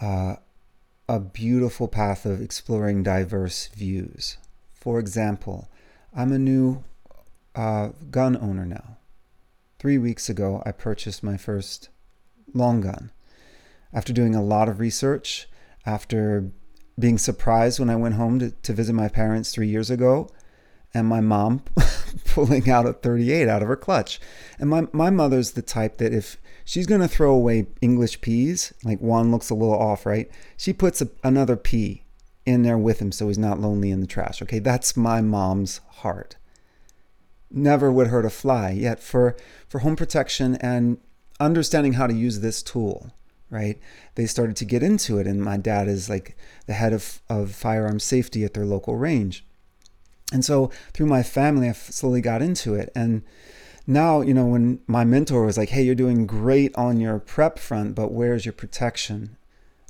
uh, 0.00 0.36
a 1.08 1.20
beautiful 1.20 1.88
path 1.88 2.24
of 2.24 2.40
exploring 2.40 3.02
diverse 3.02 3.68
views. 3.68 4.38
For 4.78 4.98
example, 4.98 5.68
I'm 6.14 6.32
a 6.32 6.38
new 6.38 6.84
uh, 7.54 7.90
gun 8.10 8.36
owner 8.36 8.64
now. 8.64 8.96
Three 9.78 9.98
weeks 9.98 10.28
ago, 10.28 10.62
I 10.64 10.72
purchased 10.72 11.22
my 11.22 11.36
first 11.36 11.88
long 12.54 12.80
gun 12.80 13.10
after 13.92 14.12
doing 14.12 14.34
a 14.34 14.42
lot 14.42 14.68
of 14.68 14.80
research, 14.80 15.48
after 15.84 16.50
being 16.98 17.18
surprised 17.18 17.78
when 17.78 17.90
I 17.90 17.96
went 17.96 18.14
home 18.14 18.38
to, 18.38 18.50
to 18.50 18.72
visit 18.72 18.92
my 18.92 19.08
parents 19.08 19.52
three 19.52 19.68
years 19.68 19.90
ago, 19.90 20.28
and 20.94 21.06
my 21.06 21.20
mom 21.20 21.62
pulling 22.26 22.68
out 22.70 22.86
a 22.86 22.92
38 22.92 23.48
out 23.48 23.62
of 23.62 23.68
her 23.68 23.76
clutch. 23.76 24.20
And 24.58 24.70
my, 24.70 24.86
my 24.92 25.10
mother's 25.10 25.52
the 25.52 25.62
type 25.62 25.98
that 25.98 26.12
if 26.12 26.38
she's 26.64 26.86
going 26.86 27.00
to 27.00 27.08
throw 27.08 27.32
away 27.32 27.66
English 27.80 28.20
peas, 28.20 28.72
like 28.84 29.00
one 29.00 29.30
looks 29.30 29.50
a 29.50 29.54
little 29.54 29.78
off, 29.78 30.06
right? 30.06 30.30
She 30.56 30.72
puts 30.72 31.00
a, 31.00 31.08
another 31.22 31.56
pea 31.56 32.04
in 32.48 32.62
there 32.62 32.78
with 32.78 33.00
him 33.00 33.12
so 33.12 33.28
he's 33.28 33.38
not 33.38 33.60
lonely 33.60 33.90
in 33.90 34.00
the 34.00 34.06
trash. 34.06 34.42
Okay, 34.42 34.58
that's 34.58 34.96
my 34.96 35.20
mom's 35.20 35.80
heart. 35.88 36.36
Never 37.50 37.90
would 37.92 38.08
hurt 38.08 38.24
a 38.24 38.30
fly. 38.30 38.70
Yet 38.70 39.00
for, 39.00 39.36
for 39.68 39.80
home 39.80 39.96
protection 39.96 40.56
and 40.56 40.98
understanding 41.40 41.94
how 41.94 42.06
to 42.06 42.14
use 42.14 42.40
this 42.40 42.62
tool, 42.62 43.12
right? 43.50 43.78
They 44.16 44.26
started 44.26 44.56
to 44.56 44.64
get 44.64 44.82
into 44.82 45.18
it, 45.18 45.26
and 45.26 45.42
my 45.42 45.56
dad 45.56 45.88
is 45.88 46.08
like 46.10 46.36
the 46.66 46.74
head 46.74 46.92
of, 46.92 47.22
of 47.28 47.54
firearm 47.54 48.00
safety 48.00 48.44
at 48.44 48.54
their 48.54 48.66
local 48.66 48.96
range. 48.96 49.44
And 50.32 50.44
so 50.44 50.70
through 50.92 51.06
my 51.06 51.22
family, 51.22 51.68
I 51.68 51.72
slowly 51.72 52.20
got 52.20 52.42
into 52.42 52.74
it. 52.74 52.90
And 52.94 53.22
now, 53.86 54.20
you 54.20 54.34
know, 54.34 54.44
when 54.44 54.80
my 54.86 55.04
mentor 55.04 55.46
was 55.46 55.56
like, 55.56 55.70
hey, 55.70 55.82
you're 55.82 55.94
doing 55.94 56.26
great 56.26 56.74
on 56.76 57.00
your 57.00 57.18
prep 57.18 57.58
front, 57.58 57.94
but 57.94 58.12
where's 58.12 58.44
your 58.44 58.52
protection? 58.52 59.37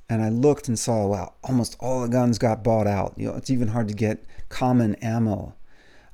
And 0.08 0.22
I 0.22 0.30
looked 0.30 0.68
and 0.68 0.78
saw, 0.78 1.06
wow, 1.06 1.34
almost 1.44 1.76
all 1.80 2.02
the 2.02 2.08
guns 2.08 2.38
got 2.38 2.64
bought 2.64 2.86
out. 2.86 3.14
You 3.16 3.28
know, 3.28 3.36
it's 3.36 3.50
even 3.50 3.68
hard 3.68 3.88
to 3.88 3.94
get 3.94 4.24
common 4.48 4.94
ammo. 4.96 5.54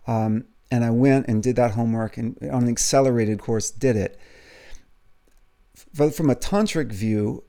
Um, 0.06 0.46
and 0.70 0.84
I 0.84 0.90
went 0.90 1.28
and 1.28 1.42
did 1.42 1.56
that 1.56 1.72
homework 1.72 2.16
and 2.16 2.36
on 2.50 2.64
an 2.64 2.68
accelerated 2.68 3.38
course 3.38 3.70
did 3.70 3.96
it 3.96 4.18
But 5.96 6.14
from 6.14 6.30
a 6.30 6.34
tantric 6.34 6.92
view, 6.92 7.44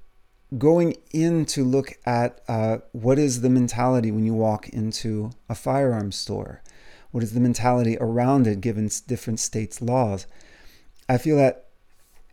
going 0.58 0.96
in 1.12 1.46
to 1.48 1.64
look 1.64 1.98
at 2.06 2.42
uh, 2.48 2.78
what 2.92 3.18
is 3.20 3.42
the 3.42 3.50
mentality 3.50 4.12
when 4.12 4.26
you 4.26 4.34
walk 4.34 4.70
into 4.70 5.32
a 5.50 5.56
firearms 5.56 6.16
store, 6.16 6.62
what 7.12 7.24
is 7.24 7.34
the 7.34 7.40
mentality 7.40 7.98
around 8.00 8.48
it 8.48 8.62
given 8.62 8.90
different 9.08 9.40
states' 9.40 9.82
laws. 9.82 10.28
I 11.10 11.18
feel 11.18 11.38
that 11.38 11.68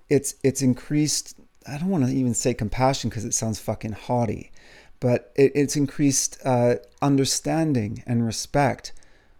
it's 0.08 0.34
it's 0.42 0.62
increased. 0.62 1.36
I 1.66 1.78
don't 1.78 1.88
want 1.88 2.04
to 2.06 2.12
even 2.12 2.34
say 2.34 2.54
compassion 2.54 3.10
because 3.10 3.24
it 3.24 3.34
sounds 3.34 3.58
fucking 3.58 3.92
haughty, 3.92 4.52
but 5.00 5.32
it, 5.34 5.52
it's 5.54 5.76
increased 5.76 6.38
uh, 6.44 6.76
understanding 7.00 8.02
and 8.06 8.24
respect 8.24 8.92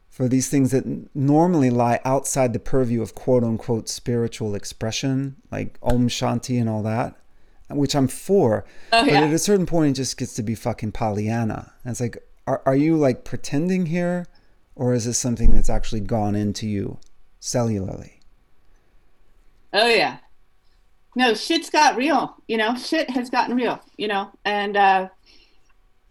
for 0.09 0.29
these 0.29 0.51
things 0.51 0.73
that 0.73 0.85
normally 1.17 1.71
lie 1.71 1.99
outside 2.05 2.53
the 2.53 2.59
purview 2.59 3.01
of 3.01 3.15
quote 3.15 3.43
unquote 3.43 3.89
spiritual 3.89 4.55
expression, 4.55 5.37
like 5.51 5.79
Om 5.83 6.09
Shanti 6.09 6.61
and 6.61 6.69
all 6.69 6.83
that, 6.83 7.17
which 7.71 7.95
I'm 7.95 8.09
for. 8.09 8.67
Oh, 8.93 9.05
yeah. 9.05 9.21
But 9.21 9.29
at 9.29 9.33
a 9.33 9.39
certain 9.39 9.65
point, 9.65 9.93
it 9.93 10.01
just 10.01 10.19
gets 10.19 10.35
to 10.35 10.43
be 10.43 10.55
fucking 10.55 10.93
Pollyanna. 10.93 11.73
And 11.83 11.93
it's 11.93 12.01
like, 12.01 12.19
are, 12.47 12.63
are 12.67 12.77
you 12.77 12.97
like 12.97 13.25
pretending 13.25 13.87
here? 13.87 14.27
Or 14.75 14.93
is 14.93 15.07
this 15.07 15.19
something 15.19 15.55
that's 15.55 15.71
actually 15.71 16.01
gone 16.01 16.35
into 16.35 16.67
you 16.67 16.99
cellularly? 17.41 18.21
Oh, 19.73 19.89
yeah. 19.89 20.19
No, 21.15 21.35
shit's 21.35 21.71
got 21.71 21.97
real, 21.97 22.37
you 22.49 22.57
know, 22.57 22.77
shit 22.77 23.11
has 23.11 23.29
gotten 23.29 23.55
real, 23.55 23.81
you 23.97 24.09
know, 24.09 24.31
and, 24.45 24.77
uh, 24.77 25.09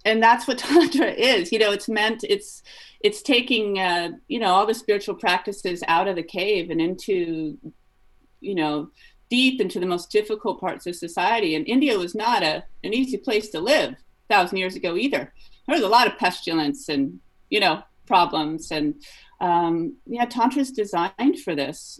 and 0.06 0.22
that's 0.22 0.48
what 0.48 0.58
tantra 0.60 1.08
is, 1.08 1.52
you 1.52 1.60
know, 1.60 1.72
it's 1.72 1.90
meant, 1.90 2.24
it's, 2.24 2.64
it's 3.04 3.22
taking 3.22 3.80
uh, 3.80 4.12
you 4.28 4.40
know 4.40 4.48
all 4.48 4.66
the 4.66 4.74
spiritual 4.74 5.16
practices 5.16 5.84
out 5.88 6.08
of 6.08 6.16
the 6.16 6.24
cave 6.24 6.70
and 6.70 6.82
into 6.82 7.58
you 8.40 8.56
know 8.56 8.90
deep 9.30 9.62
into 9.62 9.80
the 9.80 9.86
most 9.86 10.12
difficult 10.12 10.60
parts 10.60 10.86
of 10.86 10.96
society. 10.96 11.56
And 11.56 11.68
india 11.68 11.98
was 11.98 12.16
not 12.16 12.44
a, 12.44 12.64
an 12.84 12.94
easy 12.94 13.18
place 13.18 13.50
to 13.50 13.60
live 13.60 13.92
a 13.92 14.34
thousand 14.34 14.58
years 14.58 14.76
ago 14.76 14.96
either. 14.96 15.34
There 15.68 15.76
was 15.76 15.84
a 15.84 15.90
lot 15.90 16.08
of 16.08 16.18
pestilence 16.18 16.90
and 16.90 17.20
you 17.50 17.60
know 17.60 17.84
problems 18.08 18.72
and 18.72 18.96
um, 19.40 19.96
yeah 20.06 20.26
tantra 20.26 20.62
is 20.62 20.72
designed 20.72 21.40
for 21.44 21.56
this 21.56 22.00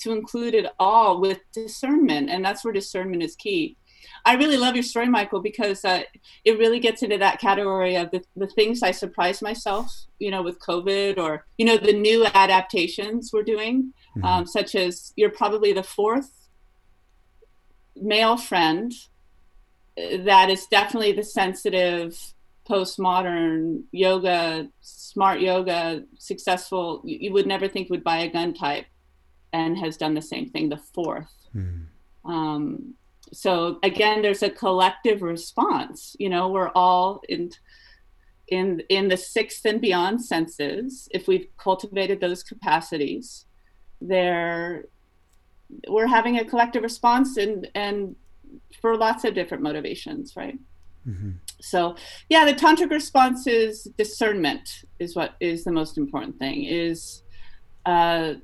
to 0.00 0.12
include 0.12 0.54
it 0.54 0.66
all 0.78 1.20
with 1.20 1.40
discernment 1.52 2.30
and 2.30 2.44
that's 2.44 2.64
where 2.64 2.72
discernment 2.72 3.22
is 3.22 3.36
key 3.36 3.76
I 4.24 4.34
really 4.34 4.56
love 4.56 4.74
your 4.74 4.82
story, 4.82 5.08
Michael, 5.08 5.40
because 5.40 5.84
uh, 5.84 6.02
it 6.44 6.58
really 6.58 6.78
gets 6.78 7.02
into 7.02 7.18
that 7.18 7.40
category 7.40 7.96
of 7.96 8.10
the, 8.10 8.22
the 8.36 8.46
things 8.46 8.82
I 8.82 8.90
surprised 8.90 9.42
myself, 9.42 9.90
you 10.18 10.30
know, 10.30 10.42
with 10.42 10.60
COVID 10.60 11.18
or, 11.18 11.46
you 11.58 11.64
know, 11.64 11.78
the 11.78 11.92
new 11.92 12.26
adaptations 12.26 13.30
we're 13.32 13.42
doing, 13.42 13.92
mm-hmm. 14.16 14.24
um, 14.24 14.46
such 14.46 14.74
as 14.74 15.12
you're 15.16 15.30
probably 15.30 15.72
the 15.72 15.82
fourth 15.82 16.48
male 17.96 18.36
friend 18.36 18.92
uh, 19.98 20.18
that 20.24 20.48
is 20.50 20.66
definitely 20.66 21.12
the 21.12 21.24
sensitive 21.24 22.18
postmodern 22.68 23.82
yoga 23.90 24.68
smart 24.80 25.40
yoga 25.40 26.04
successful 26.18 27.02
you, 27.04 27.32
would 27.32 27.46
never 27.46 27.66
think 27.66 27.90
would 27.90 28.04
buy 28.04 28.18
a 28.18 28.30
gun 28.30 28.54
type 28.54 28.86
and 29.52 29.78
has 29.78 29.96
done 29.96 30.14
the 30.14 30.22
same 30.22 30.48
thing 30.48 30.68
the 30.68 30.76
fourth 30.76 31.48
mm. 31.54 31.84
um, 32.24 32.94
so 33.32 33.78
again 33.82 34.22
there's 34.22 34.42
a 34.42 34.50
collective 34.50 35.22
response 35.22 36.16
you 36.18 36.28
know 36.28 36.48
we're 36.48 36.70
all 36.74 37.22
in 37.28 37.50
in 38.48 38.82
in 38.88 39.08
the 39.08 39.16
sixth 39.16 39.64
and 39.64 39.80
beyond 39.80 40.22
senses 40.22 41.08
if 41.12 41.28
we've 41.28 41.46
cultivated 41.56 42.20
those 42.20 42.42
capacities 42.42 43.46
there 44.00 44.84
we're 45.88 46.06
having 46.06 46.38
a 46.38 46.44
collective 46.44 46.82
response 46.82 47.36
and 47.36 47.68
and 47.74 48.16
for 48.80 48.96
lots 48.96 49.24
of 49.24 49.34
different 49.34 49.62
motivations 49.62 50.34
right 50.36 50.58
Mm-hmm. 51.08 51.30
So, 51.60 51.96
yeah, 52.28 52.44
the 52.44 52.52
tantric 52.52 52.90
response 52.90 53.46
is 53.46 53.84
discernment 53.96 54.84
is 54.98 55.16
what 55.16 55.34
is 55.40 55.64
the 55.64 55.72
most 55.72 55.98
important 55.98 56.38
thing. 56.38 56.64
Is 56.64 57.22
uh, 57.86 58.34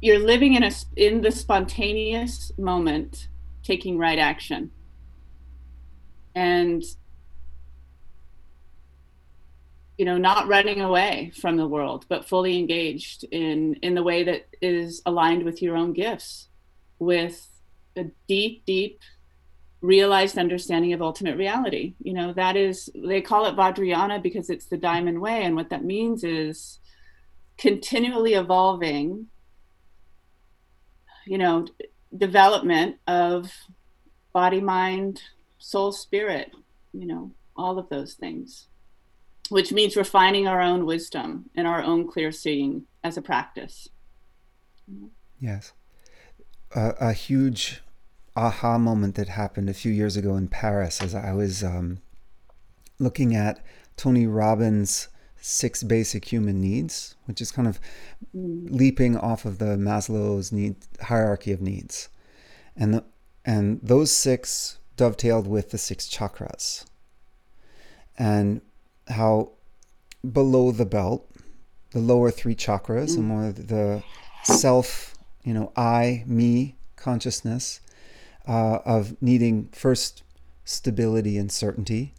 you're 0.00 0.18
living 0.18 0.54
in 0.54 0.62
a 0.62 0.70
in 0.96 1.20
the 1.22 1.30
spontaneous 1.30 2.52
moment, 2.58 3.28
taking 3.62 3.98
right 3.98 4.18
action, 4.18 4.70
and 6.34 6.82
you 9.98 10.04
know 10.04 10.16
not 10.16 10.48
running 10.48 10.80
away 10.80 11.30
from 11.38 11.58
the 11.58 11.68
world 11.68 12.06
but 12.08 12.26
fully 12.26 12.58
engaged 12.58 13.24
in 13.24 13.74
in 13.82 13.94
the 13.94 14.02
way 14.02 14.24
that 14.24 14.46
is 14.62 15.02
aligned 15.04 15.42
with 15.42 15.60
your 15.60 15.76
own 15.76 15.92
gifts 15.92 16.48
with 16.98 17.48
a 17.96 18.06
deep 18.26 18.64
deep 18.64 19.00
realized 19.82 20.36
understanding 20.36 20.92
of 20.92 21.02
ultimate 21.02 21.36
reality. 21.36 21.94
You 22.02 22.14
know 22.14 22.32
that 22.34 22.56
is 22.56 22.90
they 22.94 23.20
call 23.20 23.46
it 23.46 23.56
vajrayana 23.56 24.22
because 24.22 24.50
it's 24.50 24.66
the 24.66 24.76
diamond 24.76 25.20
way. 25.20 25.42
And 25.42 25.56
what 25.56 25.70
that 25.70 25.84
means 25.84 26.24
is 26.24 26.78
continually 27.56 28.34
evolving 28.34 29.26
you 31.30 31.38
know 31.38 31.66
development 32.16 32.96
of 33.06 33.50
body 34.32 34.60
mind 34.60 35.22
soul 35.58 35.92
spirit 35.92 36.50
you 36.92 37.06
know 37.06 37.30
all 37.56 37.78
of 37.78 37.88
those 37.88 38.14
things 38.14 38.66
which 39.50 39.72
means 39.72 39.96
refining 39.96 40.46
our 40.46 40.60
own 40.60 40.86
wisdom 40.86 41.50
and 41.56 41.66
our 41.66 41.82
own 41.82 42.06
clear 42.06 42.30
seeing 42.30 42.84
as 43.02 43.16
a 43.16 43.22
practice. 43.22 43.88
Yes. 45.40 45.72
Uh, 46.74 46.92
a 47.00 47.12
huge 47.12 47.82
aha 48.36 48.78
moment 48.78 49.16
that 49.16 49.28
happened 49.28 49.68
a 49.68 49.74
few 49.74 49.90
years 49.90 50.16
ago 50.16 50.36
in 50.36 50.46
Paris 50.46 51.02
as 51.02 51.16
I 51.16 51.32
was 51.32 51.64
um, 51.64 51.98
looking 53.00 53.34
at 53.34 53.62
Tony 53.96 54.26
Robbins' 54.26 55.08
six 55.40 55.82
basic 55.82 56.26
human 56.26 56.60
needs, 56.60 57.14
which 57.24 57.40
is 57.40 57.50
kind 57.50 57.66
of 57.66 57.80
mm. 58.36 58.66
leaping 58.70 59.16
off 59.16 59.44
of 59.44 59.58
the 59.58 59.76
Maslow's 59.76 60.52
need 60.52 60.76
hierarchy 61.02 61.52
of 61.52 61.60
needs. 61.60 62.08
And 62.76 62.94
the, 62.94 63.04
and 63.44 63.80
those 63.82 64.12
six 64.12 64.78
dovetailed 64.96 65.46
with 65.46 65.70
the 65.70 65.78
six 65.78 66.08
chakras. 66.08 66.84
And 68.18 68.60
how 69.08 69.52
below 70.30 70.72
the 70.72 70.84
belt, 70.84 71.28
the 71.92 71.98
lower 71.98 72.30
three 72.30 72.54
chakras, 72.54 73.12
mm. 73.12 73.16
and 73.16 73.24
more 73.24 73.52
the 73.52 74.02
self, 74.44 75.16
you 75.42 75.54
know, 75.54 75.72
I, 75.74 76.22
me 76.26 76.76
consciousness 76.96 77.80
uh, 78.46 78.80
of 78.84 79.20
needing 79.22 79.70
first 79.72 80.22
stability 80.64 81.38
and 81.38 81.50
certainty, 81.50 82.14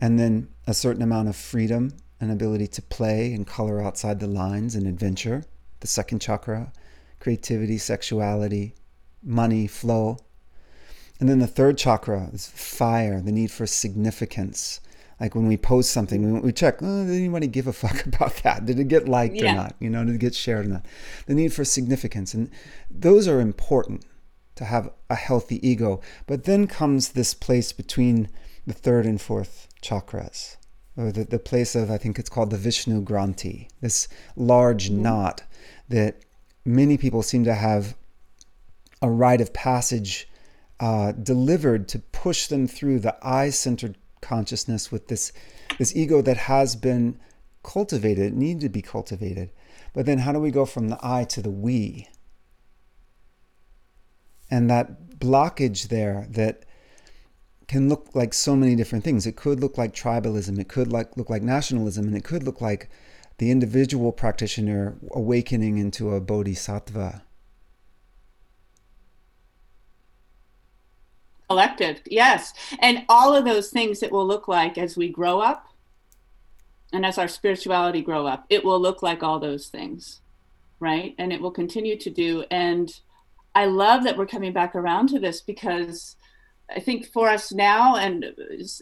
and 0.00 0.18
then 0.18 0.48
a 0.66 0.72
certain 0.72 1.02
amount 1.02 1.28
of 1.28 1.36
freedom 1.36 1.92
and 2.20 2.30
ability 2.30 2.66
to 2.68 2.82
play 2.82 3.32
and 3.32 3.46
color 3.46 3.82
outside 3.82 4.20
the 4.20 4.26
lines 4.26 4.74
and 4.74 4.86
adventure. 4.86 5.44
The 5.80 5.86
second 5.86 6.20
chakra, 6.20 6.72
creativity, 7.20 7.78
sexuality, 7.78 8.74
money, 9.22 9.66
flow. 9.66 10.18
And 11.20 11.28
then 11.28 11.38
the 11.38 11.46
third 11.46 11.78
chakra 11.78 12.30
is 12.32 12.48
fire, 12.48 13.20
the 13.20 13.32
need 13.32 13.50
for 13.50 13.66
significance, 13.66 14.80
like 15.20 15.34
when 15.34 15.48
we 15.48 15.56
post 15.56 15.90
something, 15.90 16.34
we, 16.34 16.40
we 16.40 16.52
check, 16.52 16.78
oh, 16.80 17.04
did 17.04 17.16
anybody 17.16 17.46
give 17.46 17.66
a 17.66 17.72
fuck 17.84 18.06
about 18.06 18.36
that? 18.44 18.66
Did 18.66 18.78
it 18.78 18.88
get 18.88 19.08
liked 19.08 19.36
yeah. 19.36 19.52
or 19.52 19.56
not? 19.56 19.74
You 19.80 19.90
know, 19.90 20.04
did 20.04 20.16
it 20.16 20.18
get 20.18 20.34
shared 20.34 20.66
or 20.66 20.68
not? 20.68 20.86
The 21.26 21.34
need 21.34 21.52
for 21.52 21.64
significance. 21.64 22.34
And 22.34 22.50
those 22.90 23.26
are 23.26 23.40
important 23.40 24.04
to 24.56 24.64
have 24.64 24.90
a 25.08 25.14
healthy 25.14 25.66
ego. 25.66 26.00
But 26.26 26.44
then 26.44 26.66
comes 26.66 27.10
this 27.10 27.34
place 27.34 27.72
between 27.72 28.28
the 28.66 28.74
third 28.74 29.06
and 29.06 29.20
fourth 29.20 29.68
chakras, 29.82 30.56
or 30.98 31.12
the, 31.12 31.24
the 31.24 31.38
place 31.38 31.76
of, 31.76 31.90
I 31.90 31.96
think 31.96 32.18
it's 32.18 32.28
called 32.28 32.50
the 32.50 32.58
Vishnu 32.58 33.02
Granthi, 33.02 33.68
this 33.80 34.08
large 34.36 34.90
mm-hmm. 34.90 35.02
knot 35.02 35.42
that 35.88 36.24
many 36.64 36.98
people 36.98 37.22
seem 37.22 37.44
to 37.44 37.54
have 37.54 37.96
a 39.00 39.08
rite 39.08 39.40
of 39.40 39.52
passage 39.52 40.28
uh, 40.80 41.12
delivered 41.12 41.88
to 41.88 42.00
push 42.00 42.48
them 42.48 42.66
through 42.66 42.98
the 42.98 43.16
I 43.22 43.50
centered 43.50 43.96
consciousness 44.20 44.90
with 44.90 45.08
this 45.08 45.32
this 45.78 45.94
ego 45.94 46.20
that 46.22 46.36
has 46.36 46.74
been 46.74 47.18
cultivated, 47.62 48.34
needed 48.34 48.60
to 48.62 48.68
be 48.68 48.82
cultivated. 48.82 49.50
But 49.92 50.06
then 50.06 50.18
how 50.18 50.32
do 50.32 50.40
we 50.40 50.50
go 50.50 50.64
from 50.64 50.88
the 50.88 50.98
I 51.02 51.24
to 51.24 51.42
the 51.42 51.50
we? 51.50 52.08
And 54.50 54.68
that 54.70 55.18
blockage 55.18 55.88
there 55.88 56.26
that 56.30 56.64
can 57.68 57.88
look 57.88 58.08
like 58.14 58.34
so 58.34 58.56
many 58.56 58.74
different 58.74 59.04
things. 59.04 59.26
It 59.26 59.36
could 59.36 59.60
look 59.60 59.78
like 59.78 59.94
tribalism, 59.94 60.58
it 60.58 60.68
could 60.68 60.90
like 60.90 61.16
look 61.16 61.30
like 61.30 61.42
nationalism, 61.42 62.06
and 62.06 62.16
it 62.16 62.24
could 62.24 62.42
look 62.42 62.60
like 62.60 62.88
the 63.36 63.50
individual 63.50 64.10
practitioner 64.10 64.96
awakening 65.12 65.78
into 65.78 66.14
a 66.14 66.20
bodhisattva. 66.20 67.22
collective 71.48 72.02
yes 72.04 72.52
and 72.80 73.04
all 73.08 73.34
of 73.34 73.44
those 73.46 73.70
things 73.70 74.02
it 74.02 74.12
will 74.12 74.26
look 74.26 74.48
like 74.48 74.76
as 74.76 74.98
we 74.98 75.08
grow 75.08 75.40
up 75.40 75.72
and 76.92 77.06
as 77.06 77.16
our 77.16 77.28
spirituality 77.28 78.02
grow 78.02 78.26
up 78.26 78.44
it 78.50 78.62
will 78.62 78.78
look 78.78 79.02
like 79.02 79.22
all 79.22 79.38
those 79.38 79.68
things 79.68 80.20
right 80.78 81.14
and 81.18 81.32
it 81.32 81.40
will 81.40 81.50
continue 81.50 81.96
to 81.96 82.10
do 82.10 82.44
and 82.50 83.00
i 83.54 83.64
love 83.64 84.04
that 84.04 84.16
we're 84.16 84.26
coming 84.26 84.52
back 84.52 84.74
around 84.74 85.08
to 85.08 85.18
this 85.18 85.40
because 85.40 86.16
i 86.74 86.80
think 86.80 87.06
for 87.06 87.28
us 87.28 87.52
now 87.52 87.96
and 87.96 88.26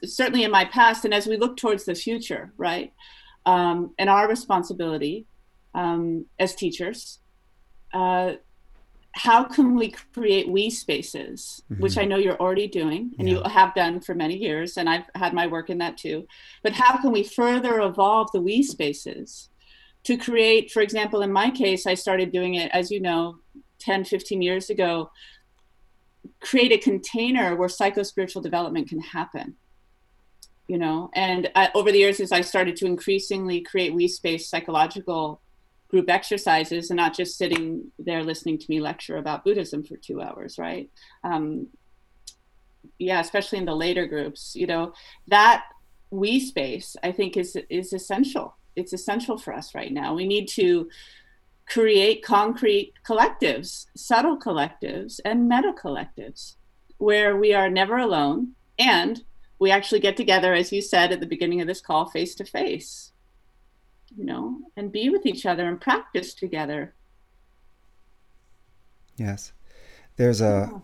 certainly 0.05 0.45
in 0.45 0.51
my 0.51 0.65
past 0.65 1.05
and 1.05 1.15
as 1.15 1.27
we 1.27 1.37
look 1.37 1.57
towards 1.57 1.85
the 1.85 1.95
future 1.95 2.53
right 2.57 2.93
um, 3.47 3.95
and 3.99 4.11
our 4.11 4.29
responsibility 4.29 5.27
um, 5.75 6.27
as 6.39 6.55
teachers 6.55 7.21
uh, 7.95 8.33
how 9.17 9.45
can 9.45 9.75
we 9.75 9.91
create 10.13 10.49
we 10.49 10.69
spaces 10.69 11.63
mm-hmm. 11.71 11.83
which 11.83 11.97
i 11.97 12.05
know 12.05 12.17
you're 12.17 12.41
already 12.41 12.69
doing 12.69 13.13
and 13.19 13.29
yeah. 13.29 13.37
you 13.37 13.43
have 13.45 13.75
done 13.75 14.01
for 14.01 14.15
many 14.15 14.37
years 14.37 14.77
and 14.77 14.89
i've 14.89 15.05
had 15.15 15.33
my 15.33 15.47
work 15.47 15.71
in 15.71 15.79
that 15.79 15.97
too 15.97 16.27
but 16.63 16.73
how 16.73 16.97
can 16.99 17.11
we 17.11 17.23
further 17.23 17.81
evolve 17.81 18.31
the 18.33 18.41
we 18.41 18.63
spaces 18.63 19.49
to 20.05 20.17
create 20.17 20.71
for 20.71 20.83
example 20.83 21.23
in 21.23 21.33
my 21.33 21.51
case 21.51 21.87
i 21.87 21.95
started 21.95 22.31
doing 22.31 22.55
it 22.55 22.71
as 22.73 22.91
you 22.91 23.01
know 23.01 23.39
10 23.79 24.05
15 24.05 24.43
years 24.43 24.71
ago 24.71 25.11
create 26.41 26.73
a 26.73 26.79
container 26.79 27.57
where 27.57 27.69
psycho 27.69 28.03
spiritual 28.03 28.43
development 28.43 28.89
can 28.89 29.01
happen 29.01 29.57
you 30.69 30.79
know 30.79 31.11
and 31.15 31.51
over 31.75 31.93
the 31.93 31.99
years 31.99 32.21
as 32.21 32.33
i 32.33 32.41
started 32.41 32.77
to 32.77 32.87
increasingly 32.87 33.61
create 33.61 33.95
we 33.95 34.09
space 34.09 34.49
psychological 34.49 35.41
group 35.89 36.11
exercises 36.11 36.91
and 36.91 36.97
not 36.97 37.15
just 37.15 37.39
sitting 37.39 37.91
there 37.99 38.23
listening 38.23 38.59
to 38.59 38.67
me 38.69 38.81
lecture 38.81 39.19
about 39.19 39.45
Buddhism 39.45 39.85
for 39.85 39.97
two 39.97 40.21
hours, 40.21 40.59
right? 40.59 40.91
Um, 41.23 41.69
yeah, 42.99 43.21
especially 43.21 43.59
in 43.59 43.65
the 43.65 43.75
later 43.75 44.07
groups, 44.07 44.55
you 44.55 44.67
know, 44.67 44.93
that 45.29 45.65
we 46.11 46.39
space 46.41 46.97
I 47.03 47.13
think 47.13 47.37
is 47.37 47.57
is 47.69 47.93
essential. 47.93 48.57
It's 48.77 48.93
essential 48.93 49.39
for 49.39 49.55
us 49.55 49.75
right 49.75 49.93
now. 49.93 50.15
We 50.15 50.27
need 50.27 50.49
to 50.51 50.89
create 51.67 52.23
concrete 52.23 52.93
collectives, 53.05 53.87
subtle 53.97 54.39
collectives, 54.39 55.21
and 55.25 55.49
meta 55.49 55.73
collectives 55.73 56.55
where 56.99 57.37
we 57.37 57.53
are 57.53 57.69
never 57.69 57.97
alone 57.97 58.53
and 58.79 59.23
we 59.59 59.71
actually 59.71 60.01
get 60.01 60.17
together, 60.17 60.55
as 60.55 60.73
you 60.73 60.81
said 60.81 61.13
at 61.13 61.21
the 61.21 61.27
beginning 61.27 61.61
of 61.61 61.67
this 61.67 61.81
call, 61.81 62.07
face 62.09 62.35
to 62.35 62.45
face 62.45 63.13
you 64.15 64.25
know, 64.25 64.59
and 64.77 64.93
be 64.93 65.11
with 65.11 65.27
each 65.27 65.47
other 65.47 65.67
and 65.67 65.81
practice 65.81 66.35
together. 66.35 66.95
Yes. 69.17 69.53
There's 70.17 70.41
a, 70.41 70.71
yeah. 70.73 70.79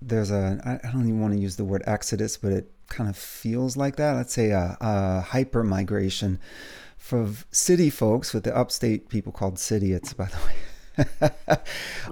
there's 0.00 0.30
a, 0.30 0.80
I 0.84 0.90
don't 0.90 1.06
even 1.06 1.20
want 1.20 1.34
to 1.34 1.40
use 1.40 1.56
the 1.56 1.64
word 1.64 1.82
exodus, 1.86 2.36
but 2.36 2.52
it 2.52 2.70
kind 2.88 3.10
of 3.10 3.16
feels 3.16 3.76
like 3.76 3.96
that. 3.96 4.12
Let's 4.12 4.32
say 4.32 4.50
a, 4.50 4.76
a 4.80 5.20
hyper 5.20 5.62
migration 5.62 6.40
for 7.06 7.30
city 7.52 7.88
folks 7.88 8.34
with 8.34 8.42
the 8.42 8.56
upstate 8.56 9.08
people 9.08 9.30
called 9.30 9.60
city. 9.60 9.92
It's 9.92 10.12
by 10.12 10.26
the 10.26 10.38
way. 10.44 11.58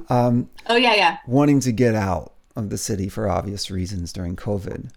um, 0.09 0.49
oh 0.69 0.77
yeah, 0.77 0.95
yeah. 0.95 1.17
Wanting 1.27 1.59
to 1.61 1.73
get 1.73 1.97
out 1.97 2.35
of 2.55 2.71
the 2.71 2.79
city 2.79 3.09
for 3.09 3.29
obvious 3.29 3.73
reasons 3.73 4.13
during 4.13 4.37
COVID, 4.37 4.91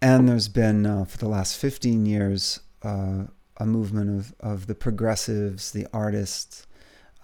and 0.00 0.28
there's 0.28 0.46
been 0.46 0.86
uh, 0.86 1.04
for 1.04 1.18
the 1.18 1.26
last 1.26 1.58
15 1.58 2.06
years 2.06 2.60
uh, 2.84 3.24
a 3.56 3.66
movement 3.66 4.20
of, 4.20 4.34
of 4.38 4.68
the 4.68 4.76
progressives, 4.76 5.72
the 5.72 5.88
artists, 5.92 6.68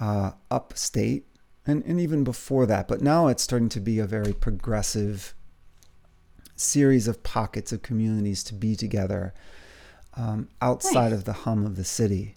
uh, 0.01 0.33
upstate, 0.51 1.29
and, 1.65 1.85
and 1.85 2.01
even 2.01 2.25
before 2.25 2.67
that. 2.67 2.89
But 2.89 3.03
now 3.03 3.29
it's 3.29 3.45
starting 3.45 3.69
to 3.69 3.81
be 3.81 4.01
a 4.01 4.07
very 4.07 4.33
progressive 4.33 5.33
series 6.57 7.07
of 7.07 7.23
pockets 7.23 7.71
of 7.71 7.83
communities 7.83 8.43
to 8.45 8.55
be 8.55 8.75
together 8.75 9.33
um, 10.17 10.49
outside 10.61 11.11
nice. 11.11 11.13
of 11.13 11.25
the 11.25 11.33
hum 11.33 11.65
of 11.65 11.77
the 11.77 11.85
city. 11.85 12.37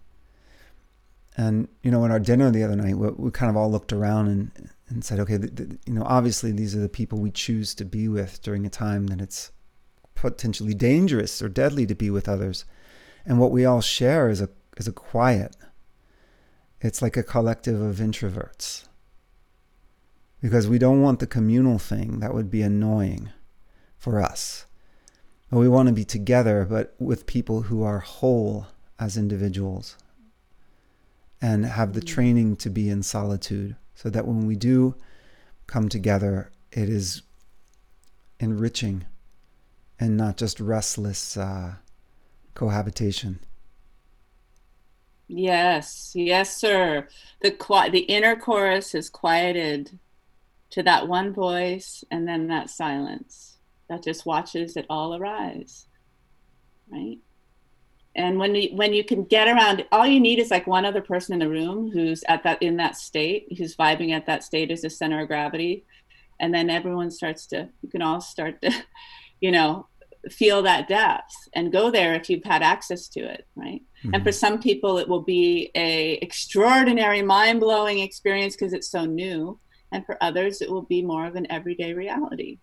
And 1.36 1.67
you 1.84 1.91
know, 1.91 2.03
in 2.03 2.11
our 2.11 2.19
dinner 2.19 2.49
the 2.49 2.63
other 2.63 2.75
night, 2.75 2.97
we, 2.97 3.09
we 3.09 3.32
kind 3.32 3.49
of 3.49 3.57
all 3.57 3.69
looked 3.71 3.93
around 3.93 4.28
and 4.28 4.69
and 4.89 5.03
said, 5.03 5.19
okay, 5.19 5.38
the, 5.38 5.47
the, 5.47 5.80
you 5.86 5.93
know, 5.93 6.03
obviously 6.05 6.51
these 6.51 6.73
are 6.75 6.80
the 6.80 6.89
people 6.89 7.19
we 7.19 7.30
choose 7.30 7.75
to 7.75 7.84
be 7.84 8.07
with 8.07 8.41
during 8.41 8.65
a 8.65 8.69
time 8.69 9.07
that 9.07 9.19
it's 9.19 9.51
potentially 10.15 10.73
dangerous 10.73 11.41
or 11.41 11.49
deadly 11.49 11.86
to 11.86 11.93
be 11.93 12.09
with 12.09 12.30
others. 12.30 12.65
And 13.25 13.39
what 13.39 13.51
we 13.51 13.65
all 13.65 13.82
share 13.82 14.30
is 14.30 14.41
a 14.41 14.49
is 14.78 14.88
a 14.88 14.93
quiet. 14.93 15.55
It's 16.80 17.01
like 17.01 17.17
a 17.17 17.23
collective 17.23 17.82
of 17.82 17.97
introverts. 17.97 18.88
Because 20.41 20.67
we 20.67 20.78
don't 20.78 21.01
want 21.01 21.19
the 21.19 21.28
communal 21.28 21.80
thing 21.80 22.19
that 22.19 22.34
would 22.34 22.51
be 22.51 22.61
annoying 22.61 23.32
for 23.97 24.21
us. 24.21 24.66
But 25.49 25.59
we 25.59 25.69
want 25.69 25.87
to 25.87 25.93
be 25.93 26.03
together, 26.03 26.65
but 26.69 26.93
with 26.99 27.25
people 27.25 27.63
who 27.63 27.83
are 27.83 27.99
whole 27.99 28.67
as 28.99 29.17
individuals 29.17 29.97
and 31.41 31.65
have 31.65 31.93
the 31.93 32.01
mm. 32.01 32.07
training 32.07 32.55
to 32.57 32.69
be 32.69 32.89
in 32.89 33.03
solitude 33.03 33.75
so 33.95 34.09
that 34.09 34.27
when 34.27 34.45
we 34.45 34.55
do 34.55 34.95
come 35.65 35.87
together, 35.87 36.51
it 36.71 36.89
is 36.89 37.21
enriching 38.39 39.05
and 39.99 40.17
not 40.17 40.37
just 40.37 40.59
restless 40.59 41.37
uh, 41.37 41.75
cohabitation. 42.53 43.39
Yes, 45.27 46.11
yes, 46.13 46.55
sir. 46.55 47.07
The 47.41 47.55
the 47.91 47.99
inner 47.99 48.35
chorus 48.35 48.95
is 48.95 49.09
quieted 49.09 49.99
to 50.69 50.83
that 50.83 51.07
one 51.07 51.33
voice, 51.33 52.03
and 52.09 52.27
then 52.27 52.47
that 52.47 52.69
silence 52.69 53.56
that 53.89 54.03
just 54.03 54.25
watches 54.25 54.77
it 54.77 54.85
all 54.89 55.15
arise, 55.15 55.88
right? 56.91 57.19
and 58.17 58.39
when 58.39 58.55
you 58.55 58.69
when 58.75 58.93
you 58.93 59.03
can 59.03 59.23
get 59.23 59.47
around 59.47 59.85
all 59.91 60.05
you 60.05 60.19
need 60.19 60.39
is 60.39 60.51
like 60.51 60.67
one 60.67 60.85
other 60.85 61.01
person 61.01 61.33
in 61.33 61.39
the 61.39 61.47
room 61.47 61.89
who's 61.91 62.23
at 62.27 62.43
that 62.43 62.61
in 62.61 62.75
that 62.77 62.97
state 62.97 63.47
who's 63.57 63.75
vibing 63.75 64.11
at 64.11 64.25
that 64.25 64.43
state 64.43 64.71
as 64.71 64.83
a 64.83 64.89
center 64.89 65.21
of 65.21 65.27
gravity 65.27 65.85
and 66.39 66.53
then 66.53 66.69
everyone 66.69 67.11
starts 67.11 67.45
to 67.45 67.69
you 67.81 67.89
can 67.89 68.01
all 68.01 68.19
start 68.19 68.61
to 68.61 68.71
you 69.39 69.51
know 69.51 69.88
feel 70.31 70.63
that 70.63 70.89
depth 70.89 71.33
and 71.53 71.71
go 71.71 71.89
there 71.89 72.13
if 72.13 72.29
you've 72.29 72.43
had 72.43 72.61
access 72.61 73.07
to 73.07 73.19
it 73.21 73.47
right 73.55 73.81
mm-hmm. 73.99 74.13
and 74.13 74.23
for 74.23 74.31
some 74.31 74.59
people 74.59 74.97
it 74.97 75.07
will 75.07 75.21
be 75.21 75.71
a 75.75 76.13
extraordinary 76.15 77.21
mind-blowing 77.21 77.99
experience 77.99 78.55
because 78.55 78.73
it's 78.73 78.89
so 78.89 79.05
new 79.05 79.57
and 79.93 80.05
for 80.05 80.17
others 80.19 80.61
it 80.61 80.69
will 80.69 80.81
be 80.81 81.01
more 81.01 81.25
of 81.25 81.35
an 81.35 81.49
everyday 81.49 81.93
reality 81.93 82.57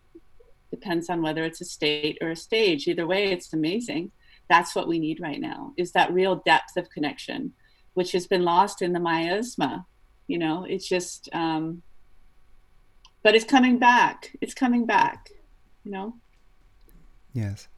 depends 0.74 1.08
on 1.08 1.22
whether 1.22 1.44
it's 1.44 1.60
a 1.60 1.64
state 1.64 2.16
or 2.20 2.30
a 2.30 2.36
stage. 2.48 2.86
Either 2.88 3.06
way 3.06 3.22
it's 3.32 3.52
amazing. 3.52 4.10
That's 4.48 4.74
what 4.74 4.88
we 4.88 4.98
need 4.98 5.20
right 5.20 5.40
now 5.40 5.72
is 5.76 5.92
that 5.92 6.12
real 6.12 6.36
depth 6.52 6.76
of 6.76 6.90
connection 6.90 7.52
which 7.94 8.12
has 8.12 8.26
been 8.26 8.44
lost 8.44 8.82
in 8.82 8.92
the 8.92 9.00
miasma 9.00 9.86
you 10.26 10.38
know? 10.38 10.64
It's 10.64 10.88
just 10.88 11.28
um 11.32 11.82
but 13.22 13.34
it's 13.34 13.50
coming 13.56 13.78
back. 13.78 14.36
It's 14.40 14.54
coming 14.54 14.84
back 14.86 15.30
you 15.84 15.92
know? 15.92 16.08
Yes. 17.32 17.68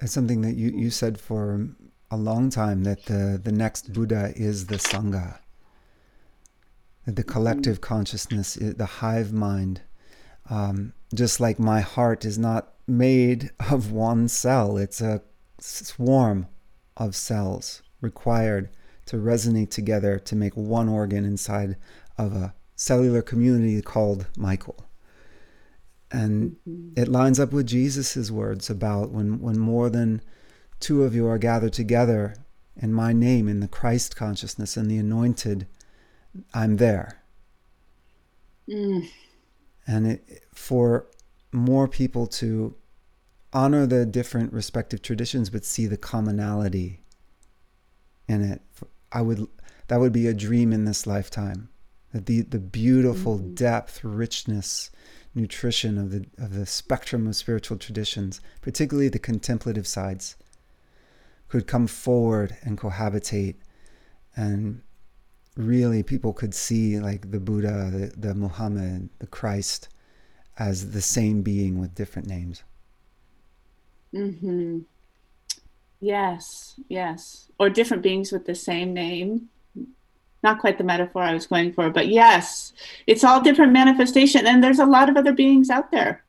It's 0.00 0.12
something 0.12 0.40
that 0.42 0.56
you 0.56 0.70
you 0.70 0.90
said 0.90 1.20
for 1.28 1.68
a 2.10 2.16
long 2.16 2.50
time 2.50 2.84
that 2.84 3.06
the 3.06 3.40
the 3.42 3.52
next 3.52 3.92
buddha 3.92 4.32
is 4.36 4.66
the 4.66 4.76
sangha 4.76 5.38
that 7.04 7.16
the 7.16 7.24
collective 7.24 7.80
consciousness 7.80 8.54
the 8.54 8.90
hive 9.00 9.32
mind. 9.32 9.82
Um, 10.48 10.92
just 11.14 11.40
like 11.40 11.58
my 11.58 11.80
heart 11.80 12.24
is 12.24 12.38
not 12.38 12.74
made 12.86 13.50
of 13.70 13.92
one 13.92 14.28
cell 14.28 14.76
it's 14.76 15.00
a 15.00 15.22
swarm 15.58 16.46
of 16.96 17.14
cells 17.14 17.82
required 18.00 18.70
to 19.06 19.16
resonate 19.16 19.70
together 19.70 20.18
to 20.18 20.36
make 20.36 20.56
one 20.56 20.88
organ 20.88 21.24
inside 21.24 21.76
of 22.18 22.34
a 22.34 22.54
cellular 22.74 23.22
community 23.22 23.80
called 23.80 24.26
Michael. 24.36 24.84
And 26.10 26.56
it 26.96 27.08
lines 27.08 27.40
up 27.40 27.52
with 27.52 27.66
Jesus' 27.66 28.30
words 28.30 28.70
about 28.70 29.10
when, 29.10 29.40
when 29.40 29.58
more 29.58 29.90
than 29.90 30.22
two 30.78 31.02
of 31.04 31.14
you 31.14 31.26
are 31.26 31.38
gathered 31.38 31.72
together 31.72 32.36
in 32.76 32.92
my 32.92 33.12
name, 33.12 33.48
in 33.48 33.60
the 33.60 33.68
Christ 33.68 34.16
consciousness 34.16 34.76
and 34.76 34.90
the 34.90 34.98
anointed, 34.98 35.66
I'm 36.52 36.76
there. 36.76 37.22
Mm. 38.68 39.08
And 39.86 40.06
it, 40.06 40.42
for 40.52 41.06
more 41.52 41.88
people 41.88 42.26
to 42.26 42.74
honor 43.52 43.86
the 43.86 44.04
different 44.04 44.52
respective 44.52 45.00
traditions, 45.02 45.50
but 45.50 45.64
see 45.64 45.86
the 45.86 45.96
commonality 45.96 47.00
in 48.28 48.42
it. 48.42 48.62
I 49.12 49.22
would 49.22 49.46
that 49.88 50.00
would 50.00 50.12
be 50.12 50.26
a 50.26 50.34
dream 50.34 50.72
in 50.72 50.84
this 50.84 51.06
lifetime. 51.06 51.68
That 52.12 52.26
the 52.26 52.42
the 52.42 52.58
beautiful 52.58 53.38
mm-hmm. 53.38 53.54
depth, 53.54 54.02
richness, 54.04 54.90
nutrition 55.34 55.98
of 55.98 56.10
the 56.10 56.26
of 56.38 56.54
the 56.54 56.66
spectrum 56.66 57.26
of 57.26 57.36
spiritual 57.36 57.78
traditions, 57.78 58.40
particularly 58.60 59.08
the 59.08 59.18
contemplative 59.18 59.86
sides, 59.86 60.36
could 61.48 61.66
come 61.66 61.86
forward 61.86 62.56
and 62.62 62.78
cohabitate, 62.78 63.56
and 64.34 64.82
really 65.56 66.02
people 66.02 66.32
could 66.32 66.54
see 66.54 66.98
like 67.00 67.30
the 67.30 67.40
Buddha, 67.40 67.90
the, 67.90 68.12
the 68.28 68.34
Muhammad, 68.34 69.08
the 69.18 69.26
Christ, 69.26 69.88
as 70.58 70.92
the 70.92 71.02
same 71.02 71.42
being 71.42 71.78
with 71.78 71.94
different 71.94 72.28
names. 72.28 72.62
Mm-hmm. 74.14 74.80
Yes, 76.00 76.78
yes. 76.88 77.50
Or 77.58 77.70
different 77.70 78.02
beings 78.02 78.32
with 78.32 78.46
the 78.46 78.54
same 78.54 78.92
name. 78.92 79.48
Not 80.42 80.60
quite 80.60 80.78
the 80.78 80.84
metaphor 80.84 81.22
I 81.22 81.34
was 81.34 81.46
going 81.46 81.72
for, 81.72 81.90
but 81.90 82.08
yes, 82.08 82.72
it's 83.06 83.24
all 83.24 83.40
different 83.40 83.72
manifestation. 83.72 84.46
And 84.46 84.62
there's 84.62 84.78
a 84.78 84.86
lot 84.86 85.08
of 85.08 85.16
other 85.16 85.32
beings 85.32 85.70
out 85.70 85.90
there. 85.90 86.22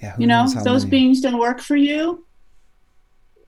Yeah, 0.00 0.14
you 0.18 0.26
know, 0.26 0.46
those 0.64 0.84
many? 0.84 0.90
beings 0.90 1.20
don't 1.20 1.38
work 1.38 1.60
for 1.60 1.76
you. 1.76 2.24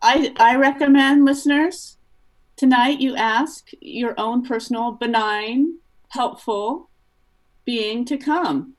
I 0.03 0.35
I 0.37 0.57
recommend 0.57 1.25
listeners 1.25 1.97
tonight 2.63 3.01
you 3.01 3.17
ask 3.17 3.71
your 3.81 4.15
own 4.17 4.45
personal 4.45 4.93
benign, 4.93 5.79
helpful 6.11 6.89
being 7.65 8.05
to 8.05 8.17
come. 8.17 8.75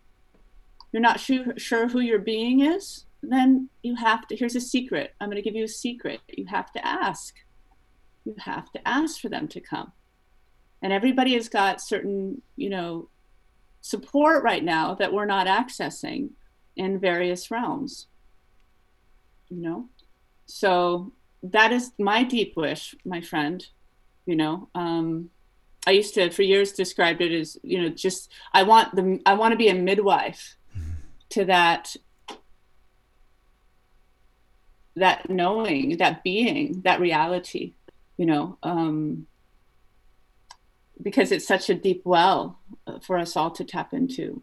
You're 0.93 1.01
not 1.01 1.19
sure, 1.19 1.57
sure 1.57 1.89
who 1.89 1.99
your 1.99 2.19
being 2.19 2.61
is? 2.61 3.05
then 3.25 3.69
you 3.83 3.95
have 3.95 4.27
to 4.27 4.35
here's 4.35 4.55
a 4.55 4.61
secret. 4.61 5.13
I'm 5.19 5.29
going 5.29 5.41
to 5.41 5.41
give 5.41 5.55
you 5.55 5.65
a 5.65 5.67
secret. 5.85 6.19
You 6.27 6.45
have 6.47 6.71
to 6.73 6.85
ask. 6.85 7.35
You 8.25 8.35
have 8.37 8.69
to 8.73 8.85
ask 8.85 9.21
for 9.21 9.29
them 9.29 9.47
to 9.49 9.61
come. 9.61 9.91
And 10.81 10.91
everybody 10.91 11.33
has 11.35 11.47
got 11.47 11.81
certain 11.81 12.41
you 12.55 12.69
know 12.69 13.09
support 13.81 14.43
right 14.43 14.63
now 14.63 14.95
that 14.95 15.13
we're 15.13 15.25
not 15.25 15.47
accessing 15.47 16.31
in 16.75 16.99
various 16.99 17.49
realms 17.49 18.07
you 19.53 19.61
know? 19.61 19.89
So 20.45 21.13
that 21.43 21.71
is 21.71 21.91
my 21.99 22.23
deep 22.23 22.53
wish 22.55 22.95
my 23.05 23.21
friend 23.21 23.67
you 24.25 24.35
know 24.35 24.69
um 24.75 25.29
i 25.85 25.91
used 25.91 26.13
to 26.13 26.29
for 26.29 26.41
years 26.41 26.71
described 26.71 27.21
it 27.21 27.31
as 27.31 27.57
you 27.63 27.81
know 27.81 27.89
just 27.89 28.31
i 28.53 28.63
want 28.63 28.95
the 28.95 29.19
i 29.25 29.33
want 29.33 29.51
to 29.51 29.57
be 29.57 29.67
a 29.67 29.73
midwife 29.73 30.55
to 31.29 31.45
that 31.45 31.95
that 34.95 35.29
knowing, 35.29 35.97
that 35.97 36.23
being, 36.23 36.81
that 36.83 36.99
reality, 36.99 37.73
you 38.17 38.25
know, 38.25 38.57
um, 38.63 39.25
because 41.01 41.31
it's 41.31 41.47
such 41.47 41.69
a 41.69 41.73
deep 41.73 42.01
well 42.05 42.59
for 43.01 43.17
us 43.17 43.35
all 43.35 43.51
to 43.51 43.63
tap 43.63 43.93
into. 43.93 44.41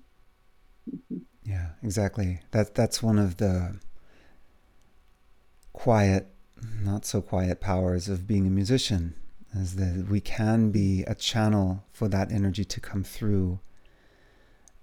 Mm-hmm. 0.90 1.18
Yeah, 1.44 1.70
exactly. 1.82 2.40
That 2.50 2.74
that's 2.74 3.02
one 3.02 3.18
of 3.18 3.38
the 3.38 3.78
quiet, 5.72 6.28
not 6.82 7.04
so 7.04 7.20
quiet 7.20 7.60
powers 7.60 8.08
of 8.08 8.26
being 8.26 8.46
a 8.46 8.50
musician, 8.50 9.14
is 9.54 9.76
that 9.76 10.06
we 10.08 10.20
can 10.20 10.70
be 10.70 11.02
a 11.04 11.14
channel 11.14 11.84
for 11.92 12.08
that 12.08 12.30
energy 12.30 12.64
to 12.64 12.80
come 12.80 13.04
through, 13.04 13.60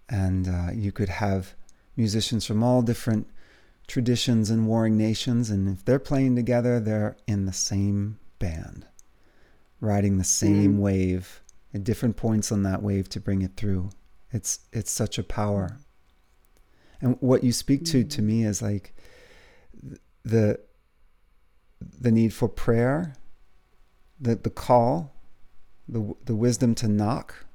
and 0.09 0.47
uh, 0.47 0.71
you 0.73 0.91
could 0.91 1.09
have 1.09 1.55
musicians 1.95 2.45
from 2.45 2.63
all 2.63 2.81
different 2.81 3.27
traditions 3.87 4.49
and 4.49 4.67
warring 4.67 4.97
nations, 4.97 5.49
and 5.49 5.69
if 5.69 5.85
they're 5.85 5.99
playing 5.99 6.35
together, 6.35 6.79
they're 6.79 7.15
in 7.27 7.45
the 7.45 7.53
same 7.53 8.19
band, 8.39 8.85
riding 9.79 10.17
the 10.17 10.23
same 10.23 10.77
mm. 10.77 10.79
wave 10.79 11.41
at 11.73 11.83
different 11.83 12.17
points 12.17 12.51
on 12.51 12.63
that 12.63 12.81
wave 12.81 13.07
to 13.09 13.19
bring 13.19 13.41
it 13.41 13.55
through. 13.55 13.89
It's 14.31 14.59
it's 14.73 14.91
such 14.91 15.17
a 15.17 15.23
power. 15.23 15.77
And 16.99 17.17
what 17.19 17.43
you 17.43 17.51
speak 17.51 17.85
to 17.85 18.03
to 18.03 18.21
me 18.21 18.43
is 18.43 18.61
like 18.61 18.93
the 20.23 20.59
the 21.79 22.11
need 22.11 22.33
for 22.33 22.47
prayer, 22.47 23.13
the 24.19 24.35
the 24.35 24.49
call, 24.49 25.13
the 25.87 26.15
the 26.25 26.35
wisdom 26.35 26.75
to 26.75 26.87
knock, 26.87 27.45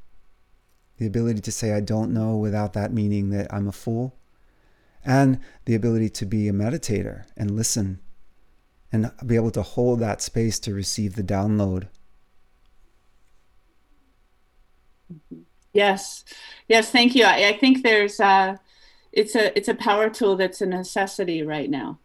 the 0.99 1.07
ability 1.07 1.41
to 1.41 1.53
say 1.53 1.73
I 1.73 1.81
don't 1.81 2.13
know 2.13 2.37
without 2.37 2.73
that 2.75 2.93
meaning 2.93 3.31
that 3.31 3.53
I'm 3.53 3.69
a 3.69 3.73
fool 3.73 4.17
and 5.05 5.41
the 5.65 5.75
ability 5.75 6.09
to 6.09 6.27
be 6.27 6.49
a 6.49 6.53
meditator 6.53 7.25
and 7.37 7.51
listen 7.51 8.01
and 8.93 9.11
be 9.27 9.37
able 9.37 9.51
to 9.51 9.63
hold 9.63 10.01
that 10.01 10.21
space 10.21 10.59
to 10.61 10.75
receive 10.75 11.17
the 11.17 11.23
download. 11.23 11.89
Yes, 15.73 16.25
yes, 16.69 16.91
thank 16.91 17.15
you. 17.15 17.25
I, 17.25 17.49
I 17.49 17.59
think 17.59 17.83
there's 17.83 18.21
a, 18.21 18.61
it's 19.11 19.35
a 19.35 19.57
it's 19.57 19.69
a 19.69 19.75
power 19.75 20.11
tool 20.11 20.37
that's 20.37 20.61
a 20.61 20.67
necessity 20.67 21.43
right 21.43 21.71
now. 21.71 21.99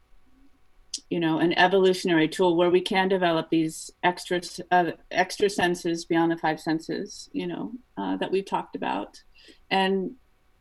You 1.09 1.19
know, 1.19 1.39
an 1.39 1.57
evolutionary 1.57 2.27
tool 2.27 2.55
where 2.55 2.69
we 2.69 2.81
can 2.81 3.07
develop 3.07 3.49
these 3.49 3.91
extra 4.03 4.41
uh, 4.71 4.91
extra 5.11 5.49
senses 5.49 6.05
beyond 6.05 6.31
the 6.31 6.37
five 6.37 6.59
senses. 6.59 7.29
You 7.33 7.47
know, 7.47 7.71
uh, 7.97 8.17
that 8.17 8.31
we've 8.31 8.45
talked 8.45 8.75
about, 8.75 9.21
and 9.69 10.11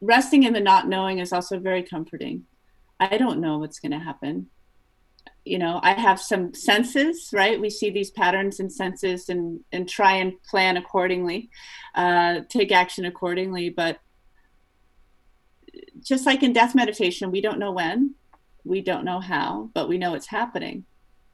resting 0.00 0.42
in 0.42 0.52
the 0.52 0.60
not 0.60 0.88
knowing 0.88 1.18
is 1.18 1.32
also 1.32 1.58
very 1.58 1.82
comforting. 1.82 2.44
I 2.98 3.18
don't 3.18 3.40
know 3.40 3.58
what's 3.58 3.78
going 3.78 3.92
to 3.92 3.98
happen 3.98 4.48
you 5.46 5.58
know 5.58 5.80
i 5.82 5.92
have 5.92 6.20
some 6.20 6.52
senses 6.52 7.30
right 7.32 7.60
we 7.60 7.70
see 7.70 7.88
these 7.88 8.10
patterns 8.10 8.60
and 8.60 8.70
senses 8.70 9.28
and 9.28 9.60
and 9.72 9.88
try 9.88 10.16
and 10.16 10.42
plan 10.42 10.76
accordingly 10.76 11.48
uh, 11.94 12.40
take 12.48 12.72
action 12.72 13.06
accordingly 13.06 13.70
but 13.70 14.00
just 16.02 16.26
like 16.26 16.42
in 16.42 16.52
death 16.52 16.74
meditation 16.74 17.30
we 17.30 17.40
don't 17.40 17.60
know 17.60 17.72
when 17.72 18.14
we 18.66 18.80
don't 18.80 19.04
know 19.04 19.20
how 19.20 19.70
but 19.74 19.88
we 19.88 19.98
know 19.98 20.14
it's 20.14 20.26
happening 20.26 20.84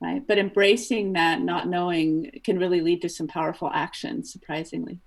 right 0.00 0.26
but 0.26 0.38
embracing 0.38 1.12
that 1.14 1.40
not 1.40 1.68
knowing 1.68 2.30
can 2.44 2.58
really 2.58 2.80
lead 2.80 3.00
to 3.02 3.08
some 3.08 3.26
powerful 3.26 3.70
action 3.72 4.24
surprisingly 4.24 4.98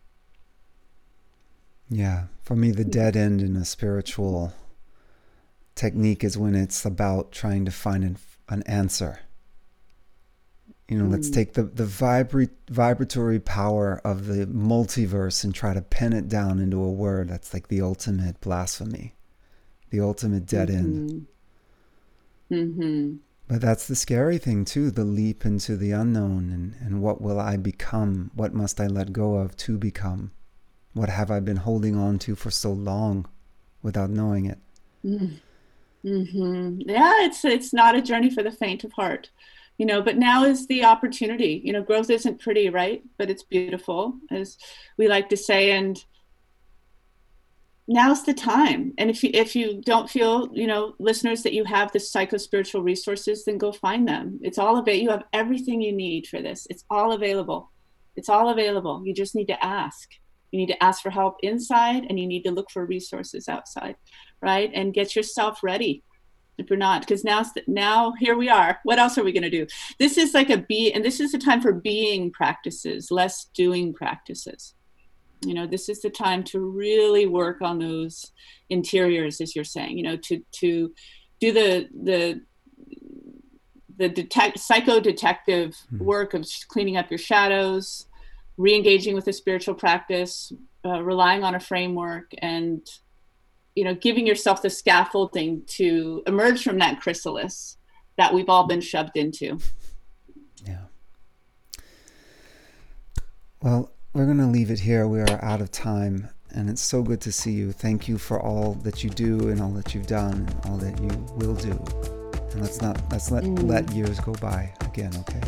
yeah 1.89 2.25
for 2.41 2.55
me 2.55 2.71
the 2.71 2.85
dead 2.85 3.15
end 3.15 3.41
in 3.41 3.55
a 3.55 3.65
spiritual 3.65 4.53
technique 5.75 6.23
is 6.23 6.37
when 6.37 6.55
it's 6.55 6.85
about 6.85 7.31
trying 7.31 7.65
to 7.65 7.71
find 7.71 8.03
an 8.03 8.17
an 8.49 8.63
answer. 8.63 9.19
You 10.87 10.99
know, 10.99 11.05
mm. 11.05 11.11
let's 11.11 11.29
take 11.29 11.53
the, 11.53 11.63
the 11.63 11.83
vibra- 11.85 12.49
vibratory 12.69 13.39
power 13.39 14.01
of 14.03 14.27
the 14.27 14.45
multiverse 14.45 15.43
and 15.43 15.53
try 15.53 15.73
to 15.73 15.81
pin 15.81 16.13
it 16.13 16.29
down 16.29 16.59
into 16.59 16.81
a 16.81 16.91
word 16.91 17.29
that's 17.29 17.53
like 17.53 17.69
the 17.69 17.81
ultimate 17.81 18.39
blasphemy, 18.39 19.15
the 19.89 19.99
ultimate 19.99 20.45
dead 20.45 20.69
mm-hmm. 20.69 20.77
end. 20.77 21.27
Mm-hmm. 22.51 23.15
But 23.47 23.61
that's 23.61 23.87
the 23.87 23.95
scary 23.95 24.37
thing, 24.37 24.65
too 24.65 24.89
the 24.89 25.03
leap 25.03 25.45
into 25.45 25.77
the 25.77 25.91
unknown 25.91 26.51
and, 26.51 26.75
and 26.79 27.01
what 27.01 27.21
will 27.21 27.39
I 27.39 27.57
become? 27.57 28.31
What 28.33 28.53
must 28.53 28.79
I 28.81 28.87
let 28.87 29.13
go 29.13 29.35
of 29.35 29.55
to 29.57 29.77
become? 29.77 30.31
What 30.93 31.09
have 31.09 31.29
I 31.29 31.39
been 31.41 31.57
holding 31.57 31.95
on 31.95 32.17
to 32.19 32.35
for 32.35 32.49
so 32.49 32.71
long 32.71 33.27
without 33.83 34.09
knowing 34.09 34.45
it? 34.45 34.57
Mm. 35.05 35.39
Mm-hmm. 36.05 36.81
Yeah, 36.89 37.25
it's 37.25 37.43
it's 37.43 37.73
not 37.73 37.95
a 37.95 38.01
journey 38.01 38.29
for 38.29 38.43
the 38.43 38.51
faint 38.51 38.83
of 38.83 38.93
heart, 38.93 39.29
you 39.77 39.85
know. 39.87 40.01
But 40.03 40.17
now 40.17 40.43
is 40.45 40.67
the 40.67 40.85
opportunity. 40.85 41.61
You 41.63 41.73
know, 41.73 41.81
growth 41.81 42.11
isn't 42.11 42.39
pretty, 42.39 42.69
right? 42.69 43.03
But 43.17 43.31
it's 43.31 43.43
beautiful, 43.43 44.15
as 44.29 44.57
we 44.97 45.07
like 45.07 45.29
to 45.29 45.37
say. 45.37 45.71
And 45.71 46.03
now's 47.87 48.23
the 48.23 48.33
time. 48.33 48.93
And 48.97 49.09
if 49.09 49.23
you 49.23 49.29
if 49.33 49.55
you 49.55 49.81
don't 49.81 50.09
feel, 50.09 50.49
you 50.53 50.67
know, 50.67 50.95
listeners 50.99 51.43
that 51.43 51.53
you 51.53 51.63
have 51.65 51.91
the 51.91 51.99
psycho 51.99 52.37
spiritual 52.37 52.81
resources, 52.81 53.45
then 53.45 53.57
go 53.57 53.71
find 53.71 54.07
them. 54.07 54.39
It's 54.41 54.57
all 54.57 54.77
of 54.77 54.87
it. 54.87 55.01
You 55.01 55.09
have 55.11 55.23
everything 55.33 55.81
you 55.81 55.93
need 55.93 56.27
for 56.27 56.41
this. 56.41 56.67
It's 56.69 56.85
all 56.89 57.13
available. 57.13 57.71
It's 58.15 58.29
all 58.29 58.49
available. 58.49 59.03
You 59.05 59.13
just 59.13 59.35
need 59.35 59.47
to 59.47 59.63
ask. 59.63 60.09
You 60.51 60.59
need 60.59 60.67
to 60.67 60.83
ask 60.83 61.01
for 61.01 61.09
help 61.09 61.37
inside, 61.41 62.05
and 62.07 62.17
you 62.17 62.27
need 62.27 62.43
to 62.43 62.51
look 62.51 62.71
for 62.71 62.85
resources 62.85 63.49
outside 63.49 63.95
right? 64.45 64.71
And 64.73 64.93
get 64.93 65.15
yourself 65.15 65.63
ready 65.63 66.03
if 66.57 66.69
you're 66.69 66.77
not 66.77 67.01
because 67.01 67.25
now 67.25 67.43
now 67.67 68.13
here 68.17 68.37
we 68.37 68.47
are 68.47 68.79
what 68.83 68.97
else 68.97 69.17
are 69.17 69.25
we 69.25 69.33
going 69.33 69.43
to 69.43 69.49
do 69.49 69.67
this 69.99 70.17
is 70.17 70.33
like 70.33 70.49
a 70.49 70.57
be 70.57 70.89
and 70.93 71.03
this 71.03 71.19
is 71.19 71.33
a 71.33 71.37
time 71.37 71.59
for 71.59 71.73
being 71.73 72.31
practices 72.31 73.11
less 73.11 73.49
doing 73.53 73.93
practices 73.93 74.73
you 75.45 75.53
know 75.53 75.67
this 75.67 75.89
is 75.89 76.01
the 76.01 76.09
time 76.09 76.43
to 76.43 76.59
really 76.59 77.25
work 77.25 77.61
on 77.61 77.79
those 77.79 78.31
interiors 78.69 79.39
as 79.41 79.55
you're 79.55 79.63
saying 79.63 79.97
you 79.97 80.03
know 80.03 80.17
to 80.17 80.41
to 80.51 80.93
do 81.39 81.51
the 81.51 81.87
the 82.03 82.41
the 83.97 84.09
detect 84.09 84.59
psycho 84.59 84.99
detective 84.99 85.69
mm-hmm. 85.71 86.03
work 86.03 86.33
of 86.33 86.47
cleaning 86.67 86.97
up 86.97 87.09
your 87.09 87.17
shadows 87.17 88.07
re-engaging 88.57 89.15
with 89.15 89.27
a 89.27 89.33
spiritual 89.33 89.75
practice 89.75 90.51
uh, 90.85 91.01
relying 91.01 91.43
on 91.43 91.55
a 91.55 91.59
framework 91.59 92.31
and 92.39 92.87
you 93.75 93.83
know 93.83 93.93
giving 93.93 94.25
yourself 94.25 94.61
the 94.61 94.69
scaffolding 94.69 95.63
to 95.67 96.23
emerge 96.27 96.63
from 96.63 96.77
that 96.79 96.99
chrysalis 97.01 97.77
that 98.17 98.33
we've 98.33 98.49
all 98.49 98.67
been 98.67 98.81
shoved 98.81 99.15
into 99.15 99.59
yeah 100.65 100.85
well 103.61 103.91
we're 104.15 104.25
going 104.25 104.37
to 104.37 104.47
leave 104.47 104.71
it 104.71 104.79
here 104.79 105.07
we 105.07 105.19
are 105.19 105.43
out 105.43 105.61
of 105.61 105.69
time 105.71 106.27
and 106.51 106.69
it's 106.69 106.81
so 106.81 107.03
good 107.03 107.21
to 107.21 107.31
see 107.31 107.51
you 107.51 107.71
thank 107.71 108.07
you 108.07 108.17
for 108.17 108.41
all 108.41 108.73
that 108.75 109.03
you 109.03 109.09
do 109.09 109.49
and 109.49 109.61
all 109.61 109.71
that 109.71 109.93
you've 109.93 110.07
done 110.07 110.33
and 110.33 110.65
all 110.65 110.77
that 110.77 110.99
you 110.99 111.09
will 111.35 111.55
do 111.55 111.71
and 112.51 112.61
let's 112.61 112.81
not 112.81 112.99
let's 113.11 113.29
let 113.29 113.43
mm. 113.43 113.69
let 113.69 113.87
years 113.91 114.19
go 114.21 114.33
by 114.35 114.73
again 114.81 115.11
okay 115.19 115.41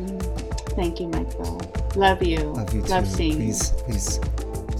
mm. 0.00 0.74
thank 0.74 0.98
you 0.98 1.06
michael 1.08 1.60
love 1.94 2.22
you 2.22 2.38
love 2.38 2.74
you 2.74 2.82
too 2.82 2.88
love 2.88 3.06
seeing 3.06 3.36
please 3.36 3.72
you. 3.76 3.84
please 3.84 4.20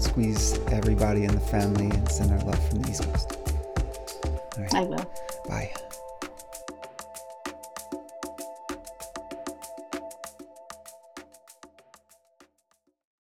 squeeze 0.01 0.59
everybody 0.71 1.23
in 1.23 1.33
the 1.33 1.39
family 1.39 1.85
and 1.85 2.09
send 2.09 2.31
our 2.31 2.39
love 2.39 2.69
from 2.69 2.81
the 2.81 2.89
East 2.89 3.03
Coast. 3.03 3.37
I 4.73 4.81
will. 4.81 5.05
Bye. 5.47 5.71